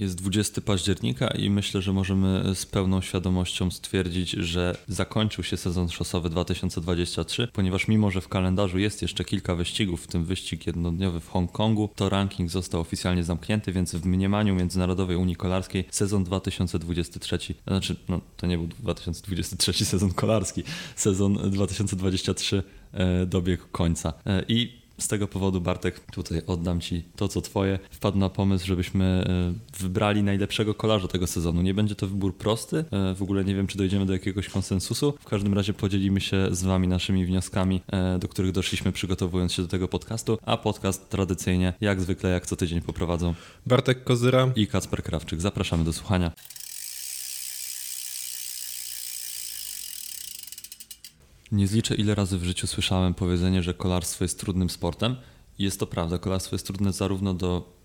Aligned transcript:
Jest 0.00 0.14
20 0.14 0.60
października 0.60 1.28
i 1.28 1.50
myślę, 1.50 1.82
że 1.82 1.92
możemy 1.92 2.54
z 2.54 2.66
pełną 2.66 3.00
świadomością 3.00 3.70
stwierdzić, 3.70 4.30
że 4.30 4.76
zakończył 4.88 5.44
się 5.44 5.56
sezon 5.56 5.88
szosowy 5.88 6.30
2023, 6.30 7.48
ponieważ 7.52 7.88
mimo, 7.88 8.10
że 8.10 8.20
w 8.20 8.28
kalendarzu 8.28 8.78
jest 8.78 9.02
jeszcze 9.02 9.24
kilka 9.24 9.54
wyścigów, 9.54 10.04
w 10.04 10.06
tym 10.06 10.24
wyścig 10.24 10.66
jednodniowy 10.66 11.20
w 11.20 11.28
Hongkongu, 11.28 11.90
to 11.96 12.08
ranking 12.08 12.50
został 12.50 12.80
oficjalnie 12.80 13.24
zamknięty, 13.24 13.72
więc 13.72 13.94
w 13.94 14.06
mniemaniu 14.06 14.54
Międzynarodowej 14.54 15.16
Unii 15.16 15.36
Kolarskiej 15.36 15.84
sezon 15.90 16.24
2023, 16.24 17.38
znaczy 17.66 17.96
no, 18.08 18.20
to 18.36 18.46
nie 18.46 18.58
był 18.58 18.66
2023 18.66 19.84
sezon 19.84 20.12
kolarski, 20.12 20.62
sezon 20.96 21.50
2023 21.50 22.62
e, 22.92 23.26
dobiegł 23.26 23.64
końca. 23.72 24.12
E, 24.26 24.44
I 24.48 24.79
z 25.00 25.08
tego 25.08 25.28
powodu, 25.28 25.60
Bartek, 25.60 26.00
tutaj 26.00 26.42
oddam 26.46 26.80
Ci 26.80 27.02
to, 27.16 27.28
co 27.28 27.40
Twoje. 27.40 27.78
Wpadł 27.90 28.18
na 28.18 28.28
pomysł, 28.28 28.66
żebyśmy 28.66 29.04
e, 29.04 29.82
wybrali 29.82 30.22
najlepszego 30.22 30.74
kolarza 30.74 31.08
tego 31.08 31.26
sezonu. 31.26 31.62
Nie 31.62 31.74
będzie 31.74 31.94
to 31.94 32.06
wybór 32.06 32.36
prosty, 32.36 32.84
e, 32.90 33.14
w 33.14 33.22
ogóle 33.22 33.44
nie 33.44 33.54
wiem, 33.54 33.66
czy 33.66 33.78
dojdziemy 33.78 34.06
do 34.06 34.12
jakiegoś 34.12 34.48
konsensusu. 34.48 35.14
W 35.20 35.24
każdym 35.24 35.54
razie 35.54 35.72
podzielimy 35.72 36.20
się 36.20 36.48
z 36.50 36.62
Wami 36.62 36.88
naszymi 36.88 37.26
wnioskami, 37.26 37.80
e, 37.92 38.18
do 38.18 38.28
których 38.28 38.52
doszliśmy 38.52 38.92
przygotowując 38.92 39.52
się 39.52 39.62
do 39.62 39.68
tego 39.68 39.88
podcastu, 39.88 40.38
a 40.46 40.56
podcast 40.56 41.08
tradycyjnie, 41.08 41.72
jak 41.80 42.00
zwykle, 42.00 42.30
jak 42.30 42.46
co 42.46 42.56
tydzień 42.56 42.80
poprowadzą 42.80 43.34
Bartek 43.66 44.04
Kozyra 44.04 44.52
i 44.56 44.66
Kacper 44.66 45.02
Krawczyk. 45.02 45.40
Zapraszamy 45.40 45.84
do 45.84 45.92
słuchania. 45.92 46.32
Nie 51.52 51.66
zliczę, 51.66 51.94
ile 51.94 52.14
razy 52.14 52.38
w 52.38 52.44
życiu 52.44 52.66
słyszałem 52.66 53.14
powiedzenie, 53.14 53.62
że 53.62 53.74
kolarstwo 53.74 54.24
jest 54.24 54.40
trudnym 54.40 54.70
sportem. 54.70 55.16
Jest 55.58 55.80
to 55.80 55.86
prawda, 55.86 56.18
kolarstwo 56.18 56.54
jest 56.54 56.66
trudne 56.66 56.92
zarówno 56.92 57.34
do 57.34 57.80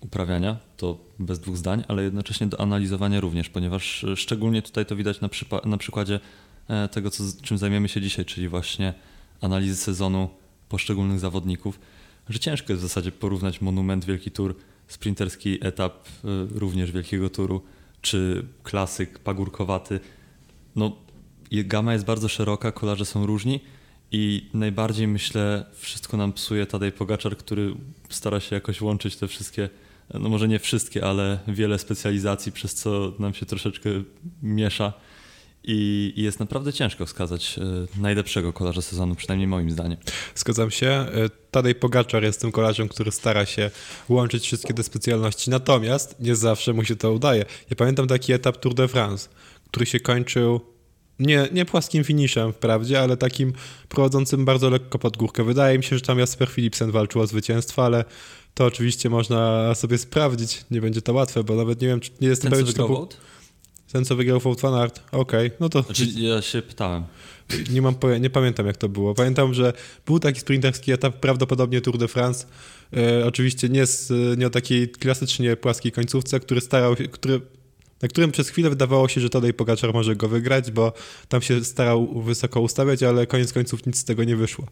uprawiania, 0.00 0.56
to 0.76 0.98
bez 1.18 1.40
dwóch 1.40 1.56
zdań, 1.56 1.84
ale 1.88 2.02
jednocześnie 2.02 2.46
do 2.46 2.60
analizowania 2.60 3.20
również, 3.20 3.48
ponieważ 3.48 4.04
e, 4.04 4.16
szczególnie 4.16 4.62
tutaj 4.62 4.86
to 4.86 4.96
widać 4.96 5.20
na, 5.20 5.28
przypa- 5.28 5.66
na 5.66 5.76
przykładzie 5.76 6.20
e, 6.68 6.88
tego, 6.88 7.10
co, 7.10 7.24
czym 7.42 7.58
zajmiemy 7.58 7.88
się 7.88 8.00
dzisiaj, 8.00 8.24
czyli 8.24 8.48
właśnie 8.48 8.94
analizy 9.40 9.76
sezonu 9.76 10.28
poszczególnych 10.68 11.20
zawodników, 11.20 11.80
że 12.28 12.38
ciężko 12.38 12.72
jest 12.72 12.82
w 12.84 12.88
zasadzie 12.88 13.12
porównać 13.12 13.60
monument 13.60 14.04
Wielki 14.04 14.30
Tour, 14.30 14.54
sprinterski 14.88 15.66
etap 15.66 16.08
e, 16.08 16.28
również 16.50 16.92
Wielkiego 16.92 17.30
Turu, 17.30 17.62
czy 18.02 18.46
klasyk 18.62 19.18
pagórkowaty. 19.18 20.00
No, 20.76 20.96
gama 21.50 21.92
jest 21.92 22.04
bardzo 22.04 22.28
szeroka, 22.28 22.72
kolarze 22.72 23.04
są 23.04 23.26
różni 23.26 23.60
i 24.12 24.50
najbardziej 24.54 25.08
myślę 25.08 25.64
wszystko 25.72 26.16
nam 26.16 26.32
psuje 26.32 26.66
Tadej 26.66 26.92
Pogaczar, 26.92 27.36
który 27.36 27.74
stara 28.08 28.40
się 28.40 28.54
jakoś 28.54 28.80
łączyć 28.80 29.16
te 29.16 29.28
wszystkie, 29.28 29.68
no 30.14 30.28
może 30.28 30.48
nie 30.48 30.58
wszystkie, 30.58 31.04
ale 31.04 31.38
wiele 31.48 31.78
specjalizacji, 31.78 32.52
przez 32.52 32.74
co 32.74 33.12
nam 33.18 33.34
się 33.34 33.46
troszeczkę 33.46 33.90
miesza 34.42 34.92
i 35.64 36.12
jest 36.16 36.40
naprawdę 36.40 36.72
ciężko 36.72 37.06
wskazać 37.06 37.58
e, 37.58 38.00
najlepszego 38.00 38.52
kolarza 38.52 38.82
sezonu, 38.82 39.14
przynajmniej 39.14 39.48
moim 39.48 39.70
zdaniem. 39.70 39.98
Zgadzam 40.34 40.70
się. 40.70 40.86
E, 40.86 41.06
Tadej 41.50 41.74
Pogaczar 41.74 42.22
jest 42.22 42.40
tym 42.40 42.52
kolarzem, 42.52 42.88
który 42.88 43.12
stara 43.12 43.46
się 43.46 43.70
łączyć 44.08 44.44
wszystkie 44.44 44.74
te 44.74 44.82
specjalności, 44.82 45.50
natomiast 45.50 46.20
nie 46.20 46.36
zawsze 46.36 46.72
mu 46.72 46.84
się 46.84 46.96
to 46.96 47.12
udaje. 47.12 47.44
Ja 47.70 47.76
pamiętam 47.76 48.06
taki 48.06 48.32
etap 48.32 48.56
Tour 48.56 48.74
de 48.74 48.88
France, 48.88 49.28
który 49.70 49.86
się 49.86 50.00
kończył 50.00 50.60
nie, 51.20 51.48
nie 51.52 51.64
płaskim 51.64 52.04
finiszem 52.04 52.52
wprawdzie, 52.52 53.00
ale 53.00 53.16
takim 53.16 53.52
prowadzącym 53.88 54.44
bardzo 54.44 54.70
lekko 54.70 54.98
pod 54.98 55.16
górkę. 55.16 55.44
Wydaje 55.44 55.78
mi 55.78 55.84
się, 55.84 55.96
że 55.96 56.02
tam 56.02 56.18
Jasper 56.18 56.48
Philipsen 56.48 56.90
walczył 56.90 57.20
o 57.20 57.26
zwycięstwo, 57.26 57.84
ale 57.84 58.04
to 58.54 58.64
oczywiście 58.64 59.10
można 59.10 59.74
sobie 59.74 59.98
sprawdzić. 59.98 60.64
Nie 60.70 60.80
będzie 60.80 61.02
to 61.02 61.12
łatwe, 61.12 61.44
bo 61.44 61.54
nawet 61.54 61.80
nie 61.80 61.88
wiem, 61.88 62.00
czy 62.00 62.10
nie 62.20 62.28
jestem 62.28 62.50
pewien, 62.50 62.66
czy 62.66 62.74
to 62.74 62.86
był... 62.86 63.08
Ten, 63.92 64.04
co 64.04 64.16
wygrał 64.16 64.40
Wout 64.40 64.60
van 64.60 64.74
Aert? 64.74 65.00
Okej, 65.12 65.46
okay, 65.46 65.58
no 65.60 65.68
to... 65.68 65.82
Znaczy, 65.82 66.06
ja 66.16 66.42
się 66.42 66.62
pytałem. 66.62 67.04
Nie, 67.70 67.82
mam, 67.82 67.94
nie 68.20 68.30
pamiętam, 68.30 68.66
jak 68.66 68.76
to 68.76 68.88
było. 68.88 69.14
Pamiętam, 69.14 69.54
że 69.54 69.72
był 70.06 70.18
taki 70.18 70.40
sprinterski 70.40 70.92
etap, 70.92 71.16
prawdopodobnie 71.16 71.80
Tour 71.80 71.98
de 71.98 72.08
France. 72.08 72.46
E, 72.96 73.26
oczywiście 73.26 73.68
nie, 73.68 73.86
z, 73.86 74.12
nie 74.38 74.46
o 74.46 74.50
takiej 74.50 74.88
klasycznie 74.88 75.56
płaskiej 75.56 75.92
końcówce, 75.92 76.40
który 76.40 76.60
starał 76.60 76.96
się, 76.96 77.08
który 77.08 77.40
na 78.02 78.08
którym 78.08 78.32
przez 78.32 78.48
chwilę 78.48 78.70
wydawało 78.70 79.08
się, 79.08 79.20
że 79.20 79.30
Tadej 79.30 79.54
Pogaczar 79.54 79.94
może 79.94 80.16
go 80.16 80.28
wygrać, 80.28 80.70
bo 80.70 80.92
tam 81.28 81.42
się 81.42 81.64
starał 81.64 82.22
wysoko 82.22 82.60
ustawiać, 82.60 83.02
ale 83.02 83.26
koniec 83.26 83.52
końców 83.52 83.86
nic 83.86 83.98
z 83.98 84.04
tego 84.04 84.24
nie 84.24 84.36
wyszło. 84.36 84.66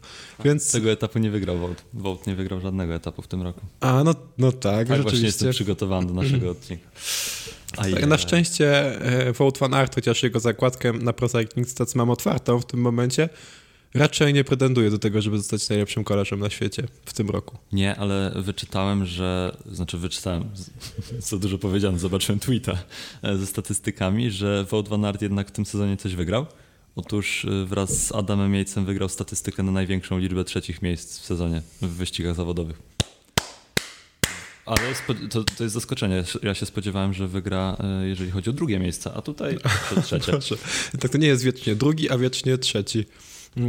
Więc... 0.45 0.71
Tego 0.71 0.91
etapu 0.91 1.19
nie 1.19 1.31
wygrał 1.31 1.57
Wout. 1.57 1.83
Wout 1.93 2.27
nie 2.27 2.35
wygrał 2.35 2.61
żadnego 2.61 2.95
etapu 2.95 3.21
w 3.21 3.27
tym 3.27 3.41
roku. 3.41 3.61
A, 3.79 4.03
no, 4.03 4.15
no 4.37 4.51
tak, 4.51 4.61
tak 4.61 4.87
rzeczywiście. 4.87 5.01
właśnie 5.01 5.25
jestem 5.25 5.51
przygotowany 5.51 6.07
do 6.07 6.13
naszego 6.13 6.51
odcinka. 6.51 6.89
Tak, 7.75 8.07
na 8.07 8.17
szczęście 8.17 9.01
e, 9.01 9.33
Wout 9.33 9.57
van 9.57 9.73
Aert, 9.73 9.95
chociaż 9.95 10.23
jego 10.23 10.39
zakładkę 10.39 10.93
na 10.93 11.13
Pro 11.13 11.29
Cycling 11.29 11.69
Stats 11.69 11.95
mam 11.95 12.09
otwartą 12.09 12.59
w 12.59 12.65
tym 12.65 12.81
momencie, 12.81 13.29
raczej 13.93 14.33
nie 14.33 14.43
pretenduje 14.43 14.89
do 14.89 14.99
tego, 14.99 15.21
żeby 15.21 15.37
zostać 15.37 15.69
najlepszym 15.69 16.03
kolarzem 16.03 16.39
na 16.39 16.49
świecie 16.49 16.83
w 17.05 17.13
tym 17.13 17.29
roku. 17.29 17.57
Nie, 17.71 17.95
ale 17.95 18.31
wyczytałem, 18.35 19.05
że, 19.05 19.57
znaczy 19.71 19.97
wyczytałem, 19.97 20.49
co 21.21 21.39
dużo 21.39 21.57
powiedziałem, 21.57 21.99
zobaczyłem 21.99 22.39
tweeta 22.39 22.77
e, 23.21 23.37
ze 23.37 23.47
statystykami, 23.47 24.31
że 24.31 24.65
Wout 24.69 24.89
van 24.89 25.05
Aert 25.05 25.21
jednak 25.21 25.47
w 25.47 25.51
tym 25.51 25.65
sezonie 25.65 25.97
coś 25.97 26.15
wygrał. 26.15 26.45
Otóż 26.95 27.45
e, 27.45 27.65
wraz 27.65 28.07
z 28.07 28.11
Adamem 28.11 28.51
Miejcem 28.51 28.85
wygrał 28.85 29.09
statystykę 29.09 29.63
na 29.63 29.71
największą 29.71 30.17
liczbę 30.17 30.43
trzecich 30.43 30.81
miejsc 30.81 31.19
w 31.19 31.25
sezonie 31.25 31.61
w 31.81 31.87
wyścigach 31.87 32.35
zawodowych. 32.35 32.81
Ale 34.65 34.79
to, 35.29 35.43
to 35.43 35.63
jest 35.63 35.73
zaskoczenie. 35.73 36.23
Ja 36.43 36.53
się 36.53 36.65
spodziewałem, 36.65 37.13
że 37.13 37.27
wygra, 37.27 37.77
e, 37.79 38.07
jeżeli 38.07 38.31
chodzi 38.31 38.49
o 38.49 38.53
drugie 38.53 38.79
miejsce, 38.79 39.13
a 39.13 39.21
tutaj 39.21 39.57
to 39.89 40.01
trzecie. 40.01 40.33
tak 40.99 41.11
to 41.11 41.17
nie 41.17 41.27
jest 41.27 41.43
wiecznie 41.43 41.75
drugi, 41.75 42.09
a 42.09 42.17
wiecznie 42.17 42.57
trzeci. 42.57 43.05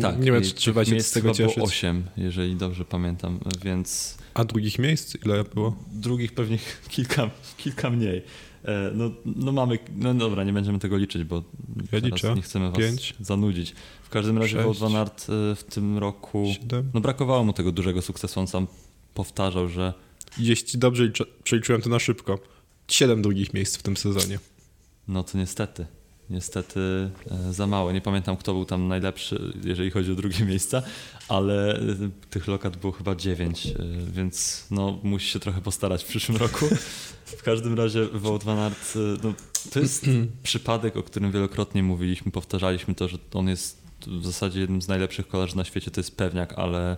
Tak, 0.02 0.20
nie 0.20 0.32
wiem, 0.32 0.42
czy 0.42 0.54
trzeba 0.54 0.84
się 0.84 1.00
z 1.00 1.10
tego 1.10 1.34
cieszyć. 1.34 1.54
było 1.54 1.66
8, 1.66 2.04
jeżeli 2.16 2.56
dobrze 2.56 2.84
pamiętam, 2.84 3.40
więc... 3.64 4.18
A 4.34 4.44
drugich 4.44 4.78
miejsc 4.78 5.16
ile 5.24 5.44
było? 5.44 5.76
Drugich 5.92 6.32
pewnie 6.32 6.58
kilka, 6.88 7.30
kilka 7.56 7.90
mniej. 7.90 8.22
E, 8.64 8.90
no, 8.94 9.10
no 9.24 9.52
mamy, 9.52 9.78
no 9.96 10.14
dobra, 10.14 10.44
nie 10.44 10.52
będziemy 10.52 10.78
tego 10.78 10.96
liczyć, 10.96 11.24
bo 11.24 11.42
ja 11.92 11.98
liczę. 11.98 12.34
nie 12.34 12.42
chcemy 12.42 12.70
was 12.70 12.78
Pięć. 12.78 13.14
zanudzić. 13.20 13.74
W 14.02 14.08
każdym 14.08 14.38
razie 14.38 14.64
Aert 14.96 15.26
e, 15.28 15.54
w 15.56 15.64
tym 15.64 15.98
roku, 15.98 16.54
no 16.94 17.00
brakowało 17.00 17.44
mu 17.44 17.52
tego 17.52 17.72
dużego 17.72 18.02
sukcesu, 18.02 18.40
on 18.40 18.46
sam 18.46 18.66
powtarzał, 19.14 19.68
że... 19.68 19.94
Jeśli 20.38 20.78
dobrze 20.78 21.10
przeliczyłem 21.44 21.82
to 21.82 21.90
na 21.90 21.98
szybko, 21.98 22.38
siedem 22.88 23.22
drugich 23.22 23.54
miejsc 23.54 23.76
w 23.76 23.82
tym 23.82 23.96
sezonie. 23.96 24.38
No 25.08 25.22
to 25.22 25.38
niestety 25.38 25.86
niestety 26.30 26.80
e, 27.30 27.52
za 27.52 27.66
mało. 27.66 27.92
Nie 27.92 28.00
pamiętam, 28.00 28.36
kto 28.36 28.52
był 28.52 28.64
tam 28.64 28.88
najlepszy, 28.88 29.52
jeżeli 29.64 29.90
chodzi 29.90 30.12
o 30.12 30.14
drugie 30.14 30.44
miejsca, 30.44 30.82
ale 31.28 31.76
e, 31.76 31.80
tych 32.30 32.48
lokat 32.48 32.76
było 32.76 32.92
chyba 32.92 33.14
dziewięć, 33.14 33.66
e, 33.66 33.72
więc 34.12 34.66
no, 34.70 34.98
musi 35.02 35.28
się 35.28 35.40
trochę 35.40 35.60
postarać 35.60 36.04
w 36.04 36.06
przyszłym 36.06 36.38
roku. 36.38 36.66
W 37.40 37.42
każdym 37.42 37.74
razie 37.74 38.06
Wout 38.06 38.44
van 38.44 38.58
Aert, 38.58 38.98
no, 39.22 39.34
to 39.72 39.80
jest 39.80 40.06
przypadek, 40.42 40.96
o 40.96 41.02
którym 41.02 41.32
wielokrotnie 41.32 41.82
mówiliśmy, 41.82 42.32
powtarzaliśmy 42.32 42.94
to, 42.94 43.08
że 43.08 43.18
on 43.32 43.48
jest 43.48 43.82
w 44.06 44.26
zasadzie 44.26 44.60
jednym 44.60 44.82
z 44.82 44.88
najlepszych 44.88 45.28
kolarzy 45.28 45.56
na 45.56 45.64
świecie, 45.64 45.90
to 45.90 46.00
jest 46.00 46.16
pewniak, 46.16 46.58
ale 46.58 46.96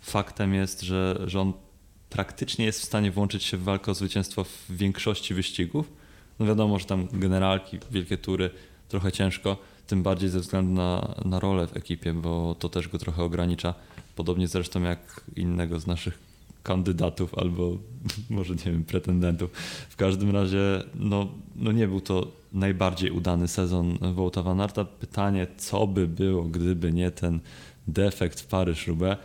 faktem 0.00 0.54
jest, 0.54 0.82
że, 0.82 1.22
że 1.26 1.40
on 1.40 1.52
praktycznie 2.10 2.64
jest 2.64 2.80
w 2.80 2.84
stanie 2.84 3.10
włączyć 3.10 3.44
się 3.44 3.56
w 3.56 3.62
walkę 3.62 3.90
o 3.90 3.94
zwycięstwo 3.94 4.44
w 4.44 4.66
większości 4.70 5.34
wyścigów. 5.34 5.92
No 6.38 6.46
wiadomo, 6.46 6.78
że 6.78 6.84
tam 6.84 7.08
generalki, 7.12 7.78
wielkie 7.90 8.18
tury 8.18 8.50
trochę 8.92 9.12
ciężko, 9.12 9.56
tym 9.86 10.02
bardziej 10.02 10.28
ze 10.28 10.40
względu 10.40 10.72
na, 10.72 11.14
na 11.24 11.40
rolę 11.40 11.66
w 11.66 11.76
ekipie, 11.76 12.12
bo 12.12 12.56
to 12.58 12.68
też 12.68 12.88
go 12.88 12.98
trochę 12.98 13.22
ogranicza. 13.22 13.74
Podobnie 14.16 14.48
zresztą 14.48 14.82
jak 14.82 15.20
innego 15.36 15.80
z 15.80 15.86
naszych 15.86 16.18
kandydatów 16.62 17.34
albo 17.34 17.76
może 18.30 18.54
nie 18.54 18.72
wiem, 18.72 18.84
pretendentów. 18.84 19.50
W 19.90 19.96
każdym 19.96 20.30
razie 20.30 20.82
no, 20.94 21.28
no 21.56 21.72
nie 21.72 21.88
był 21.88 22.00
to 22.00 22.26
najbardziej 22.52 23.10
udany 23.10 23.48
sezon 23.48 23.98
Wołta 24.14 24.42
Van 24.42 24.60
Arta. 24.60 24.84
Pytanie, 24.84 25.46
co 25.56 25.86
by 25.86 26.08
było, 26.08 26.42
gdyby 26.42 26.92
nie 26.92 27.10
ten 27.10 27.40
defekt 27.88 28.40
w 28.40 28.48
Paryż-Roubaix, 28.48 29.16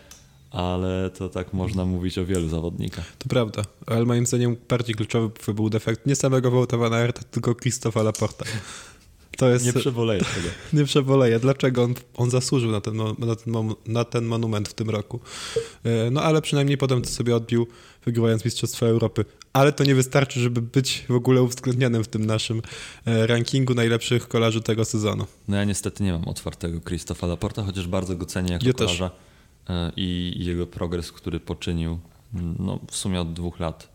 ale 0.51 1.09
to 1.09 1.29
tak 1.29 1.53
można 1.53 1.85
mówić 1.85 2.17
o 2.17 2.25
wielu 2.25 2.49
zawodnikach. 2.49 3.15
To 3.17 3.29
prawda, 3.29 3.61
ale 3.87 4.05
moim 4.05 4.25
zdaniem 4.25 4.57
bardziej 4.69 4.95
kluczowy 4.95 5.53
był 5.53 5.69
defekt 5.69 6.05
nie 6.05 6.15
samego 6.15 6.51
Wołta 6.51 6.77
Van 6.77 6.93
tylko 7.31 7.55
Krzysztofa 7.55 8.03
Laporta. 8.03 8.45
To 9.37 9.49
jest, 9.49 9.65
nie 9.65 9.73
przeboleję 9.73 10.19
tego. 10.19 10.49
Nie 10.81 10.85
przeboleję. 10.85 11.39
Dlaczego 11.39 11.83
on, 11.83 11.93
on 12.15 12.29
zasłużył 12.29 12.71
na 12.71 12.81
ten, 12.81 12.97
na, 12.97 13.35
ten, 13.35 13.53
na 13.85 14.03
ten 14.03 14.25
monument 14.25 14.69
w 14.69 14.73
tym 14.73 14.89
roku? 14.89 15.19
E, 15.83 16.11
no 16.11 16.21
ale 16.21 16.41
przynajmniej 16.41 16.77
potem 16.77 17.01
to 17.01 17.09
sobie 17.09 17.35
odbił, 17.35 17.67
wygrywając 18.05 18.45
Mistrzostwo 18.45 18.87
Europy. 18.87 19.25
Ale 19.53 19.71
to 19.71 19.83
nie 19.83 19.95
wystarczy, 19.95 20.39
żeby 20.39 20.61
być 20.61 21.05
w 21.09 21.15
ogóle 21.15 21.41
uwzględnionym 21.41 22.03
w 22.03 22.07
tym 22.07 22.25
naszym 22.25 22.61
e, 23.05 23.27
rankingu 23.27 23.73
najlepszych 23.73 24.27
kolarzy 24.27 24.61
tego 24.61 24.85
sezonu. 24.85 25.25
No 25.47 25.57
ja 25.57 25.63
niestety 25.63 26.03
nie 26.03 26.11
mam 26.11 26.27
otwartego 26.27 26.81
Krzysztofa 26.81 27.27
Laporta, 27.27 27.63
chociaż 27.63 27.87
bardzo 27.87 28.15
go 28.15 28.25
cenię 28.25 28.53
jako 28.53 28.67
ja 28.67 28.73
kolarza 28.73 29.09
też. 29.65 29.77
i 29.97 30.33
jego 30.37 30.67
progres, 30.67 31.11
który 31.11 31.39
poczynił 31.39 31.99
no, 32.59 32.79
w 32.91 32.95
sumie 32.95 33.21
od 33.21 33.33
dwóch 33.33 33.59
lat, 33.59 33.89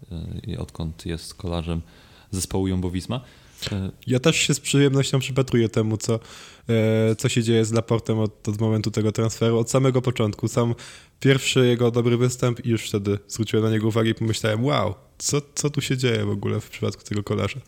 i 0.46 0.56
odkąd 0.56 1.06
jest 1.06 1.34
kolarzem 1.34 1.82
zespołu 2.30 2.68
Jumbo 2.68 2.90
Visma. 2.90 3.20
Ja 4.06 4.20
też 4.20 4.36
się 4.36 4.54
z 4.54 4.60
przyjemnością 4.60 5.18
przypatruję 5.18 5.68
temu, 5.68 5.96
co, 5.96 6.20
e, 6.68 7.16
co 7.16 7.28
się 7.28 7.42
dzieje 7.42 7.64
z 7.64 7.72
Laportem 7.72 8.18
od, 8.18 8.48
od 8.48 8.60
momentu 8.60 8.90
tego 8.90 9.12
transferu, 9.12 9.58
od 9.58 9.70
samego 9.70 10.02
początku. 10.02 10.48
Sam 10.48 10.74
pierwszy 11.20 11.66
jego 11.66 11.90
dobry 11.90 12.16
występ 12.16 12.66
i 12.66 12.68
już 12.68 12.88
wtedy 12.88 13.18
zwróciłem 13.28 13.64
na 13.64 13.70
niego 13.70 13.88
uwagę 13.88 14.10
i 14.10 14.14
pomyślałem, 14.14 14.64
wow, 14.64 14.94
co, 15.18 15.40
co 15.54 15.70
tu 15.70 15.80
się 15.80 15.96
dzieje 15.96 16.24
w 16.24 16.30
ogóle 16.30 16.60
w 16.60 16.70
przypadku 16.70 17.02
tego 17.04 17.22
kolarza. 17.22 17.60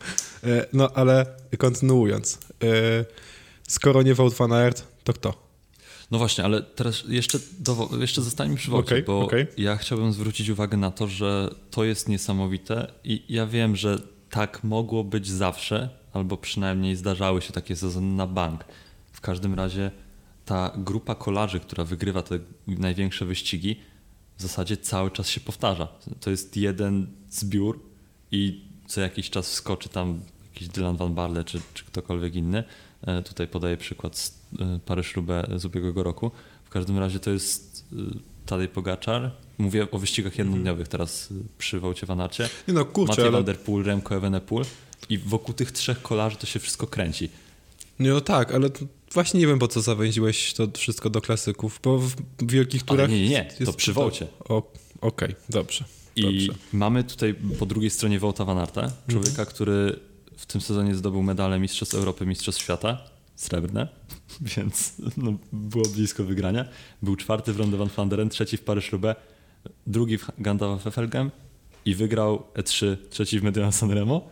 E, 0.43 0.65
no 0.73 0.89
ale 0.93 1.25
kontynuując, 1.57 2.39
e, 2.63 3.05
skoro 3.67 4.01
nie 4.01 4.15
Wout 4.15 4.33
van 4.33 4.53
Aert, 4.53 4.83
to 5.03 5.13
kto? 5.13 5.45
No 6.11 6.17
właśnie, 6.17 6.43
ale 6.43 6.61
teraz 6.61 7.03
jeszcze, 7.07 7.39
do, 7.59 7.89
jeszcze 7.99 8.21
zostańmy 8.21 8.55
przy 8.55 8.73
Okej, 8.73 9.03
bo 9.03 9.19
okej. 9.19 9.47
ja 9.57 9.77
chciałbym 9.77 10.13
zwrócić 10.13 10.49
uwagę 10.49 10.77
na 10.77 10.91
to, 10.91 11.07
że 11.07 11.55
to 11.71 11.83
jest 11.83 12.09
niesamowite 12.09 12.91
i 13.03 13.23
ja 13.29 13.47
wiem, 13.47 13.75
że 13.75 13.97
tak 14.35 14.63
mogło 14.63 15.03
być 15.03 15.27
zawsze, 15.27 15.89
albo 16.13 16.37
przynajmniej 16.37 16.95
zdarzały 16.95 17.41
się 17.41 17.53
takie 17.53 17.75
sezony 17.75 18.15
na 18.15 18.27
bank. 18.27 18.65
W 19.11 19.21
każdym 19.21 19.53
razie 19.53 19.91
ta 20.45 20.71
grupa 20.77 21.15
kolarzy, 21.15 21.59
która 21.59 21.83
wygrywa 21.83 22.21
te 22.21 22.39
największe 22.67 23.25
wyścigi, 23.25 23.79
w 24.37 24.41
zasadzie 24.41 24.77
cały 24.77 25.11
czas 25.11 25.29
się 25.29 25.41
powtarza. 25.41 25.87
To 26.19 26.29
jest 26.29 26.57
jeden 26.57 27.07
zbiór 27.29 27.79
i 28.31 28.65
co 28.87 29.01
jakiś 29.01 29.29
czas 29.29 29.49
wskoczy 29.49 29.89
tam 29.89 30.21
jakiś 30.53 30.67
Dylan 30.67 30.97
Van 30.97 31.13
Barle 31.13 31.43
czy, 31.43 31.61
czy 31.73 31.85
ktokolwiek 31.85 32.35
inny. 32.35 32.63
E, 33.01 33.21
Tutaj 33.21 33.47
podaję 33.47 33.77
przykład 33.77 34.17
z 34.17 34.41
e, 34.59 34.79
Paryż-Roubaix 34.85 35.59
z 35.59 35.65
ubiegłego 35.65 36.03
roku. 36.03 36.31
W 36.63 36.69
każdym 36.69 36.99
razie 36.99 37.19
to 37.19 37.29
jest 37.31 37.85
e, 37.93 37.95
Tadej 38.45 38.67
Pogaczar. 38.67 39.31
Mówię 39.57 39.91
o 39.91 39.99
wyścigach 39.99 40.37
jednodniowych 40.37 40.87
teraz 40.87 41.29
e, 41.31 41.35
przy 41.57 41.79
Wołcie 41.79 42.05
Vanacie. 42.05 42.49
Nie 42.67 42.73
no, 42.73 42.85
kurczę, 42.85 43.31
Mathieu 43.31 43.75
ale... 43.77 43.83
Remco 43.83 44.15
Evenepoel 44.15 44.65
i 45.09 45.17
wokół 45.17 45.53
tych 45.55 45.71
trzech 45.71 46.01
kolarzy 46.01 46.37
to 46.37 46.45
się 46.45 46.59
wszystko 46.59 46.87
kręci. 46.87 47.29
No 47.99 48.21
tak, 48.21 48.53
ale 48.53 48.69
właśnie 49.13 49.39
nie 49.39 49.47
wiem, 49.47 49.59
po 49.59 49.67
co 49.67 49.81
zawęziłeś 49.81 50.53
to 50.53 50.67
wszystko 50.77 51.09
do 51.09 51.21
klasyków, 51.21 51.79
bo 51.83 51.97
w 51.99 52.15
wielkich 52.41 52.81
Ale 52.87 52.97
turach... 52.97 53.09
nie, 53.09 53.21
nie, 53.21 53.49
nie, 53.59 53.65
to 53.65 53.73
przy 53.73 53.93
Wołcie. 53.93 54.27
Okej, 55.01 55.35
dobrze. 55.49 55.85
I 56.15 56.21
Dobrze. 56.47 56.61
mamy 56.73 57.03
tutaj 57.03 57.35
po 57.59 57.65
drugiej 57.65 57.89
stronie 57.89 58.19
Wołta 58.19 58.45
Van 58.45 58.57
Aerta, 58.57 58.91
człowieka, 59.07 59.29
Mhm. 59.29 59.47
który 59.47 59.99
w 60.37 60.45
tym 60.45 60.61
sezonie 60.61 60.95
zdobył 60.95 61.23
medale 61.23 61.59
Mistrzostw 61.59 61.95
Europy, 61.95 62.25
Mistrzostw 62.25 62.61
Świata, 62.61 62.97
srebrne, 63.35 63.87
więc 64.57 64.93
no, 65.17 65.33
było 65.53 65.85
blisko 65.85 66.23
wygrania. 66.23 66.65
Był 67.01 67.15
czwarty 67.15 67.53
w 67.53 67.59
Ronde 67.59 67.77
van 67.77 67.87
Vlaanderen, 67.87 68.29
trzeci 68.29 68.57
w 68.57 68.63
Paryż-Roubaix, 68.63 69.15
drugi 69.87 70.17
w 70.17 70.31
Gandalf 70.37 70.83
Wefelgem 70.83 71.31
i 71.85 71.95
wygrał 71.95 72.43
E3, 72.53 72.97
trzeci 73.09 73.39
w 73.39 73.43
Mediana 73.43 73.71
Sanremo. 73.71 74.29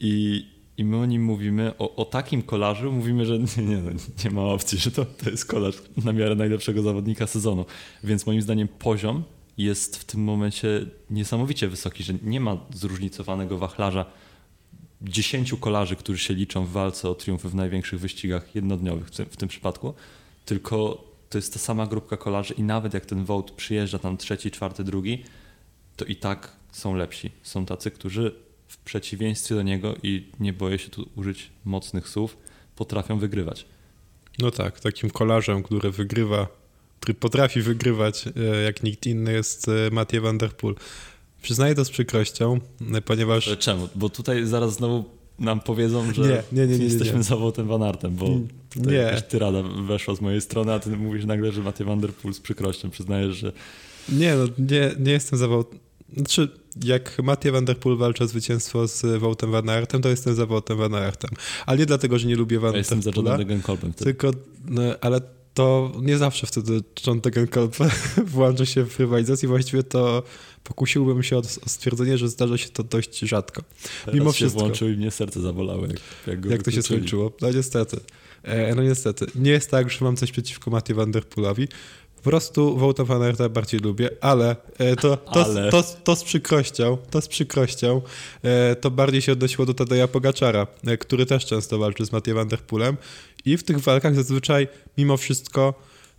I, 0.00 0.46
I 0.78 0.84
my 0.84 0.96
o 0.96 1.06
nim 1.06 1.24
mówimy, 1.24 1.72
o, 1.78 1.96
o 1.96 2.04
takim 2.04 2.42
kolarzu 2.42 2.92
mówimy, 2.92 3.26
że 3.26 3.38
nie, 3.56 3.62
nie, 3.62 3.76
no, 3.76 3.90
nie 4.24 4.30
ma 4.30 4.42
opcji, 4.42 4.78
że 4.78 4.90
to, 4.90 5.04
to 5.04 5.30
jest 5.30 5.44
kolarz 5.44 5.82
na 6.04 6.12
miarę 6.12 6.34
najlepszego 6.34 6.82
zawodnika 6.82 7.26
sezonu. 7.26 7.64
Więc 8.04 8.26
moim 8.26 8.42
zdaniem 8.42 8.68
poziom 8.68 9.24
jest 9.58 9.96
w 9.96 10.04
tym 10.04 10.24
momencie 10.24 10.86
niesamowicie 11.10 11.68
wysoki, 11.68 12.04
że 12.04 12.14
nie 12.22 12.40
ma 12.40 12.56
zróżnicowanego 12.74 13.58
wachlarza 13.58 14.04
dziesięciu 15.02 15.56
kolarzy, 15.56 15.96
którzy 15.96 16.18
się 16.18 16.34
liczą 16.34 16.64
w 16.64 16.70
walce 16.70 17.08
o 17.08 17.14
triumfy 17.14 17.48
w 17.48 17.54
największych 17.54 18.00
wyścigach 18.00 18.54
jednodniowych 18.54 19.06
w 19.06 19.10
tym, 19.10 19.26
w 19.26 19.36
tym 19.36 19.48
przypadku, 19.48 19.94
tylko 20.44 21.04
to 21.32 21.38
jest 21.38 21.52
ta 21.52 21.58
sama 21.58 21.86
grupka 21.86 22.16
kolarzy 22.16 22.54
i 22.54 22.62
nawet 22.62 22.94
jak 22.94 23.06
ten 23.06 23.24
Wout 23.24 23.50
przyjeżdża 23.50 23.98
tam 23.98 24.16
trzeci, 24.16 24.50
czwarty, 24.50 24.84
drugi, 24.84 25.24
to 25.96 26.04
i 26.04 26.16
tak 26.16 26.56
są 26.72 26.94
lepsi. 26.94 27.30
Są 27.42 27.66
tacy, 27.66 27.90
którzy 27.90 28.34
w 28.68 28.76
przeciwieństwie 28.76 29.54
do 29.54 29.62
niego 29.62 29.94
i 30.02 30.26
nie 30.40 30.52
boję 30.52 30.78
się 30.78 30.88
tu 30.88 31.08
użyć 31.16 31.50
mocnych 31.64 32.08
słów, 32.08 32.36
potrafią 32.76 33.18
wygrywać. 33.18 33.66
No 34.38 34.50
tak, 34.50 34.80
takim 34.80 35.10
kolarzem, 35.10 35.62
który 35.62 35.90
wygrywa, 35.90 36.46
który 37.00 37.14
potrafi 37.14 37.62
wygrywać 37.62 38.24
e, 38.26 38.62
jak 38.62 38.82
nikt 38.82 39.06
inny 39.06 39.32
jest 39.32 39.68
e, 39.68 39.90
Mathieu 39.92 40.22
Van 40.22 40.38
Der 40.38 40.56
Poel. 40.56 40.74
Przyznaję 41.42 41.74
to 41.74 41.84
z 41.84 41.90
przykrością, 41.90 42.60
e, 42.94 43.02
ponieważ... 43.02 43.56
Czemu? 43.58 43.88
Bo 43.94 44.08
tutaj 44.08 44.46
zaraz 44.46 44.74
znowu 44.74 45.04
nam 45.38 45.60
powiedzą, 45.60 46.12
że 46.14 46.22
Nie, 46.22 46.60
nie, 46.60 46.66
nie, 46.72 46.78
nie, 46.78 46.84
jesteśmy 46.84 47.16
nie. 47.18 47.22
za 47.22 47.36
Woutem 47.36 47.66
Van 47.66 47.82
Aertem, 47.82 48.14
bo 48.16 48.26
Mm, 48.26 48.48
tutaj 48.70 48.92
nie. 48.92 48.98
jakaś 48.98 49.22
tyrada 49.22 49.62
weszła 49.62 50.14
z 50.14 50.20
mojej 50.20 50.40
strony, 50.40 50.72
a 50.72 50.78
ty 50.78 50.90
mówisz 50.96 51.24
nagle, 51.24 51.52
że 51.52 51.60
Mathieu 51.62 51.86
Van 51.86 52.00
Der 52.00 52.12
Poel 52.12 52.34
z 52.34 52.40
przykrością 52.40 52.90
przyznajesz, 52.90 53.36
że 53.36 53.52
Nie, 54.08 54.34
no 54.34 54.44
nie, 54.58 54.90
nie 54.98 55.12
jestem 55.12 55.38
za 55.38 55.48
Wout... 55.48 55.70
Znaczy, 56.16 56.48
jak 56.84 57.18
Mathieu 57.22 57.52
Van 57.52 57.64
Der 57.64 57.78
Poel 57.78 57.96
walczy 57.96 58.24
o 58.24 58.26
zwycięstwo 58.26 58.88
z 58.88 59.20
Woutem 59.20 59.50
Van 59.50 59.68
Aertem, 59.68 60.02
to 60.02 60.08
jestem 60.08 60.34
za 60.34 60.46
Woutem 60.46 60.78
Van 60.78 60.94
Aertem. 60.94 61.30
Ale 61.66 61.78
nie 61.78 61.86
dlatego, 61.86 62.18
że 62.18 62.28
nie 62.28 62.36
lubię 62.36 62.58
Van 62.60 62.72
ja 62.72 62.78
jestem 62.78 63.02
za 63.02 63.10
Johnem 63.16 63.34
wtedy. 63.34 64.04
tylko... 64.04 64.30
No, 64.68 64.82
ale 65.00 65.20
to 65.54 65.92
nie 66.02 66.18
zawsze 66.18 66.46
wtedy 66.46 66.80
John 67.06 67.20
Degenkolb 67.20 67.76
włącza 68.34 68.66
się 68.66 68.84
w 68.84 69.00
rywalizację. 69.00 69.48
Właściwie 69.48 69.82
to 69.82 70.22
pokusiłbym 70.64 71.22
się 71.22 71.36
o, 71.36 71.42
stwierdzenie, 71.44 72.18
że 72.18 72.28
zdarza 72.28 72.58
się 72.58 72.68
to 72.68 72.82
dość 72.82 73.18
rzadko. 73.18 73.62
Teraz 74.04 74.14
mimo 74.14 74.30
się 74.30 74.36
wszystko. 74.36 74.60
włączył 74.60 74.88
i 74.88 74.96
mnie 74.96 75.10
serce 75.10 75.40
zabolało, 75.40 75.86
jak, 75.86 76.00
jak 76.26 76.44
Jak 76.44 76.62
to 76.62 76.70
się 76.70 76.82
skończyło? 76.82 77.32
No 77.40 77.50
niestety. 77.50 78.00
E, 78.42 78.74
no 78.74 78.82
niestety. 78.82 79.26
Nie 79.34 79.50
jest 79.50 79.70
tak, 79.70 79.90
że 79.90 80.04
mam 80.04 80.16
coś 80.16 80.32
przeciwko 80.32 80.70
Matthew 80.70 80.96
Van 80.96 81.10
Der 81.10 81.24
Poelowi. 81.24 81.68
Po 82.22 82.30
prostu 82.30 82.76
Wouta 82.76 83.04
Van 83.04 83.22
Aerta 83.22 83.48
bardziej 83.48 83.80
lubię, 83.80 84.10
ale 84.20 84.56
e, 84.78 84.96
to, 84.96 85.16
to, 85.16 85.44
Ale. 85.44 85.70
To, 85.70 85.82
to, 85.82 86.16
z 86.16 86.24
przykrością, 86.24 86.98
to 87.10 87.20
z 87.20 87.28
przykrością, 87.28 88.02
e, 88.42 88.76
to 88.76 88.90
bardziej 88.90 89.22
się 89.22 89.32
odnosiło 89.32 89.66
do 89.66 89.74
Tadeja 89.74 90.08
Pogaczara, 90.08 90.66
e, 90.86 90.96
który 90.96 91.26
też 91.26 91.46
często 91.46 91.78
walczy 91.78 92.04
z 92.04 92.12
Matthew 92.12 92.34
Van 92.34 92.48
Der 92.48 92.60
Poelem 92.60 92.96
i 93.44 93.56
w 93.56 93.62
tych 93.62 93.78
walkach 93.78 94.14
zazwyczaj 94.14 94.68
mimo 94.98 95.16
wszystko 95.16 95.74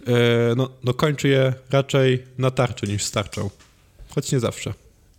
e, 0.07 0.11
no, 0.55 0.69
no 0.83 0.93
kończy 0.93 1.27
je 1.27 1.53
raczej 1.69 2.23
na 2.37 2.51
tarczy 2.51 2.87
niż 2.87 3.03
starczą. 3.03 3.49
Choć 4.09 4.31
nie 4.31 4.39
zawsze. 4.39 4.73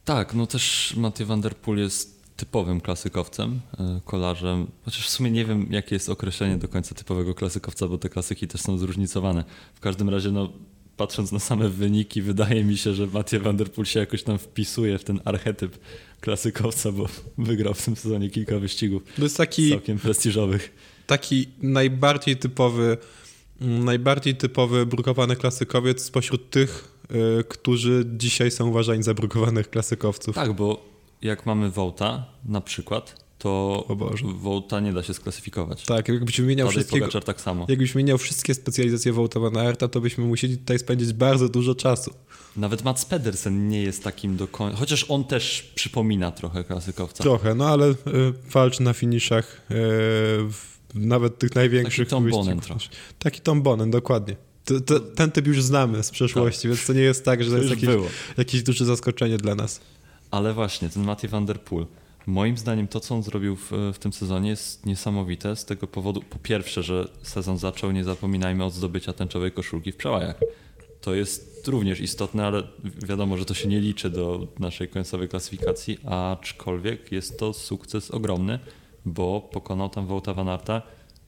Tak, 0.05 0.35
no 0.35 0.47
też 0.47 0.95
Mathieu 0.97 1.27
Van 1.27 1.41
Der 1.41 1.57
Poel 1.57 1.79
jest 1.79 2.15
typowym 2.37 2.81
klasykowcem, 2.81 3.61
e, 3.79 4.01
kolarzem, 4.05 4.67
chociaż 4.85 5.07
w 5.07 5.11
sumie 5.11 5.31
nie 5.31 5.45
wiem, 5.45 5.67
jakie 5.71 5.95
jest 5.95 6.09
określenie 6.09 6.57
do 6.57 6.69
końca 6.69 6.95
typowego 6.95 7.35
klasykowca, 7.35 7.89
bo 7.89 7.99
te 7.99 8.09
klasyki 8.09 8.49
też 8.49 8.61
są 8.61 8.79
zróżnicowane. 8.79 9.45
W 9.75 9.81
każdym 9.81 10.09
razie, 10.09 10.31
no, 10.31 10.53
patrząc 10.97 11.33
na 11.33 11.39
same 11.39 11.69
wyniki, 11.69 12.23
wydaje 12.23 12.65
mi 12.65 12.77
się, 12.77 12.95
że 12.95 13.07
Mathieu 13.07 13.41
Van 13.43 13.57
Der 13.57 13.73
Poel 13.73 13.87
się 13.87 14.01
jakoś 14.01 14.23
tam 14.23 14.39
wpisuje 14.39 14.99
w 14.99 15.05
ten 15.05 15.21
archetyp 15.25 15.79
klasykowca, 16.21 16.93
bo 16.93 17.09
wygrał 17.39 17.75
w 17.75 17.83
tym 17.85 17.97
sezonie 17.97 18.31
kilka 18.31 18.59
wyścigów 18.59 19.03
To 19.17 19.23
jest 19.23 19.37
taki... 19.37 19.71
całkiem 19.71 19.99
prestiżowych. 19.99 20.73
Taki 21.07 21.49
najbardziej 21.63 22.37
typowy, 22.37 22.97
mm, 23.61 23.85
najbardziej 23.85 24.37
typowy 24.37 24.87
brukowany 24.87 25.37
klasykowiec 25.37 26.05
spośród 26.05 26.51
tych, 26.51 26.99
y, 27.41 27.45
którzy 27.45 28.05
dzisiaj 28.17 28.51
są 28.51 28.69
uważani 28.69 29.03
za 29.03 29.15
brukowanych 29.15 29.71
klasykowców. 29.71 30.35
Tak, 30.35 30.53
bo 30.53 30.85
jak 31.23 31.47
mamy 31.47 31.71
Wołta 31.71 32.27
na 32.45 32.61
przykład, 32.61 33.25
to. 33.45 33.87
Wołta 34.25 34.81
nie 34.81 34.93
da 34.93 35.03
się 35.03 35.15
sklasyfikować. 35.15 35.85
Tak, 35.85 36.09
jakbyś 36.09 36.41
wymieniał 36.41 36.69
Pogaczar 36.91 37.25
tak 37.25 37.41
samo. 37.41 37.67
jakbyś 37.69 37.93
wymieniał 37.93 38.19
wszystkie 38.19 38.55
specjalizacje 38.55 39.13
Wołta 39.13 39.41
Van 39.41 39.57
Aerta, 39.57 39.89
to 39.89 40.01
byśmy 40.01 40.25
musieli 40.25 40.59
tutaj 40.59 40.79
spędzić 40.79 41.13
bardzo 41.13 41.49
dużo 41.49 41.75
czasu. 41.75 42.15
Nawet 42.57 42.85
Mats 42.85 43.05
Pedersen 43.05 43.69
nie 43.69 43.83
jest 43.83 44.05
takim 44.05 44.37
do 44.37 44.49
końca, 44.49 44.79
chociaż 44.79 45.11
on 45.11 45.25
też 45.25 45.73
przypomina 45.75 46.31
trochę 46.31 46.65
klasykowca. 46.65 47.23
Trochę, 47.23 47.55
no 47.55 47.69
ale 47.69 47.87
y, 47.91 47.95
walczy 48.51 48.83
na 48.83 48.93
finiszach 48.93 49.57
y, 49.57 49.75
w, 50.51 50.74
nawet 50.95 51.39
tych 51.39 51.55
największych 51.55 52.09
Taki 52.09 52.11
Tom. 52.11 52.31
Bonen 52.31 52.61
trochę. 52.61 52.89
Taki 53.19 53.41
Tom 53.41 53.63
Bonen, 53.63 53.91
dokładnie. 53.91 54.37
To, 54.65 54.81
to, 54.81 55.01
ten 55.01 55.31
typ 55.31 55.47
już 55.47 55.63
znamy 55.63 56.03
z 56.03 56.11
przeszłości, 56.11 56.69
więc 56.69 56.87
to 56.87 56.93
nie 56.93 57.01
jest 57.01 57.25
tak, 57.25 57.45
że 57.45 57.51
to 57.51 57.57
To 57.57 57.63
jest 57.63 57.71
jakieś, 57.71 57.89
było. 57.89 58.07
jakieś 58.39 58.63
duże 58.63 58.85
zaskoczenie 58.85 59.37
dla 59.39 59.55
nas. 59.55 59.81
Ale 60.31 60.53
właśnie, 60.53 60.89
ten 60.89 61.05
Mathieu 61.05 61.31
van 61.31 61.47
der 61.47 61.61
Poel. 61.61 61.87
Moim 62.27 62.59
zdaniem 62.59 62.89
to, 62.89 63.01
co 63.01 63.15
on 63.15 63.23
zrobił 63.23 63.57
w, 63.57 63.71
w 63.95 63.99
tym 63.99 64.13
sezonie 64.13 64.51
jest 64.51 64.87
niesamowite 64.87 65.57
z 65.57 65.65
tego 65.65 65.87
powodu, 65.87 66.23
po 66.23 66.39
pierwsze, 66.39 66.83
że 66.83 67.09
sezon 67.23 67.59
zaczął, 67.59 67.93
nie 67.93 68.05
zapominajmy, 68.05 68.65
od 68.65 68.75
zdobycia 68.75 69.13
tęczowej 69.13 69.53
koszulki 69.53 69.93
w 69.93 69.97
przełajach. 69.97 70.41
To 71.01 71.15
jest 71.15 71.63
również 71.69 72.01
istotne, 72.01 72.47
ale 72.47 72.63
wiadomo, 73.07 73.37
że 73.37 73.45
to 73.45 73.55
się 73.55 73.69
nie 73.69 73.81
liczy 73.81 74.11
do 74.11 74.47
naszej 74.59 74.89
końcowej 74.89 75.29
klasyfikacji, 75.29 75.99
aczkolwiek 76.05 77.13
jest 77.13 77.39
to 77.39 77.53
sukces 77.53 78.11
ogromny, 78.11 78.59
bo 79.05 79.41
pokonał 79.41 79.89
tam 79.89 80.07
Wołta 80.07 80.35
Van 80.35 80.49
Aerta 80.49 80.83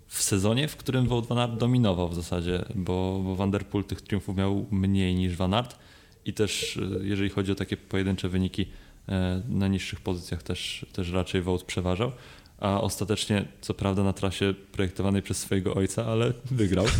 w 0.06 0.22
sezonie, 0.22 0.68
w 0.68 0.76
którym 0.76 1.06
Wout 1.06 1.26
Van 1.26 1.38
Aert 1.38 1.54
dominował 1.54 2.08
w 2.08 2.14
zasadzie, 2.14 2.64
bo, 2.74 3.20
bo 3.24 3.34
Van 3.34 3.50
der 3.50 3.66
Poel 3.66 3.84
tych 3.84 4.00
triumfów 4.02 4.36
miał 4.36 4.66
mniej 4.70 5.14
niż 5.14 5.36
Van 5.36 5.54
Aert 5.54 5.76
i 6.24 6.32
też 6.32 6.76
e, 6.76 6.80
jeżeli 7.04 7.30
chodzi 7.30 7.52
o 7.52 7.54
takie 7.54 7.76
pojedyncze 7.76 8.28
wyniki 8.28 8.66
e, 9.08 9.42
na 9.48 9.68
niższych 9.68 10.00
pozycjach 10.00 10.42
też, 10.42 10.86
też 10.92 11.10
raczej 11.10 11.42
Wout 11.42 11.64
przeważał, 11.64 12.12
a 12.58 12.80
ostatecznie, 12.80 13.44
co 13.60 13.74
prawda 13.74 14.02
na 14.02 14.12
trasie 14.12 14.54
projektowanej 14.72 15.22
przez 15.22 15.38
swojego 15.38 15.74
ojca, 15.74 16.06
ale 16.06 16.32
wygrał. 16.50 16.86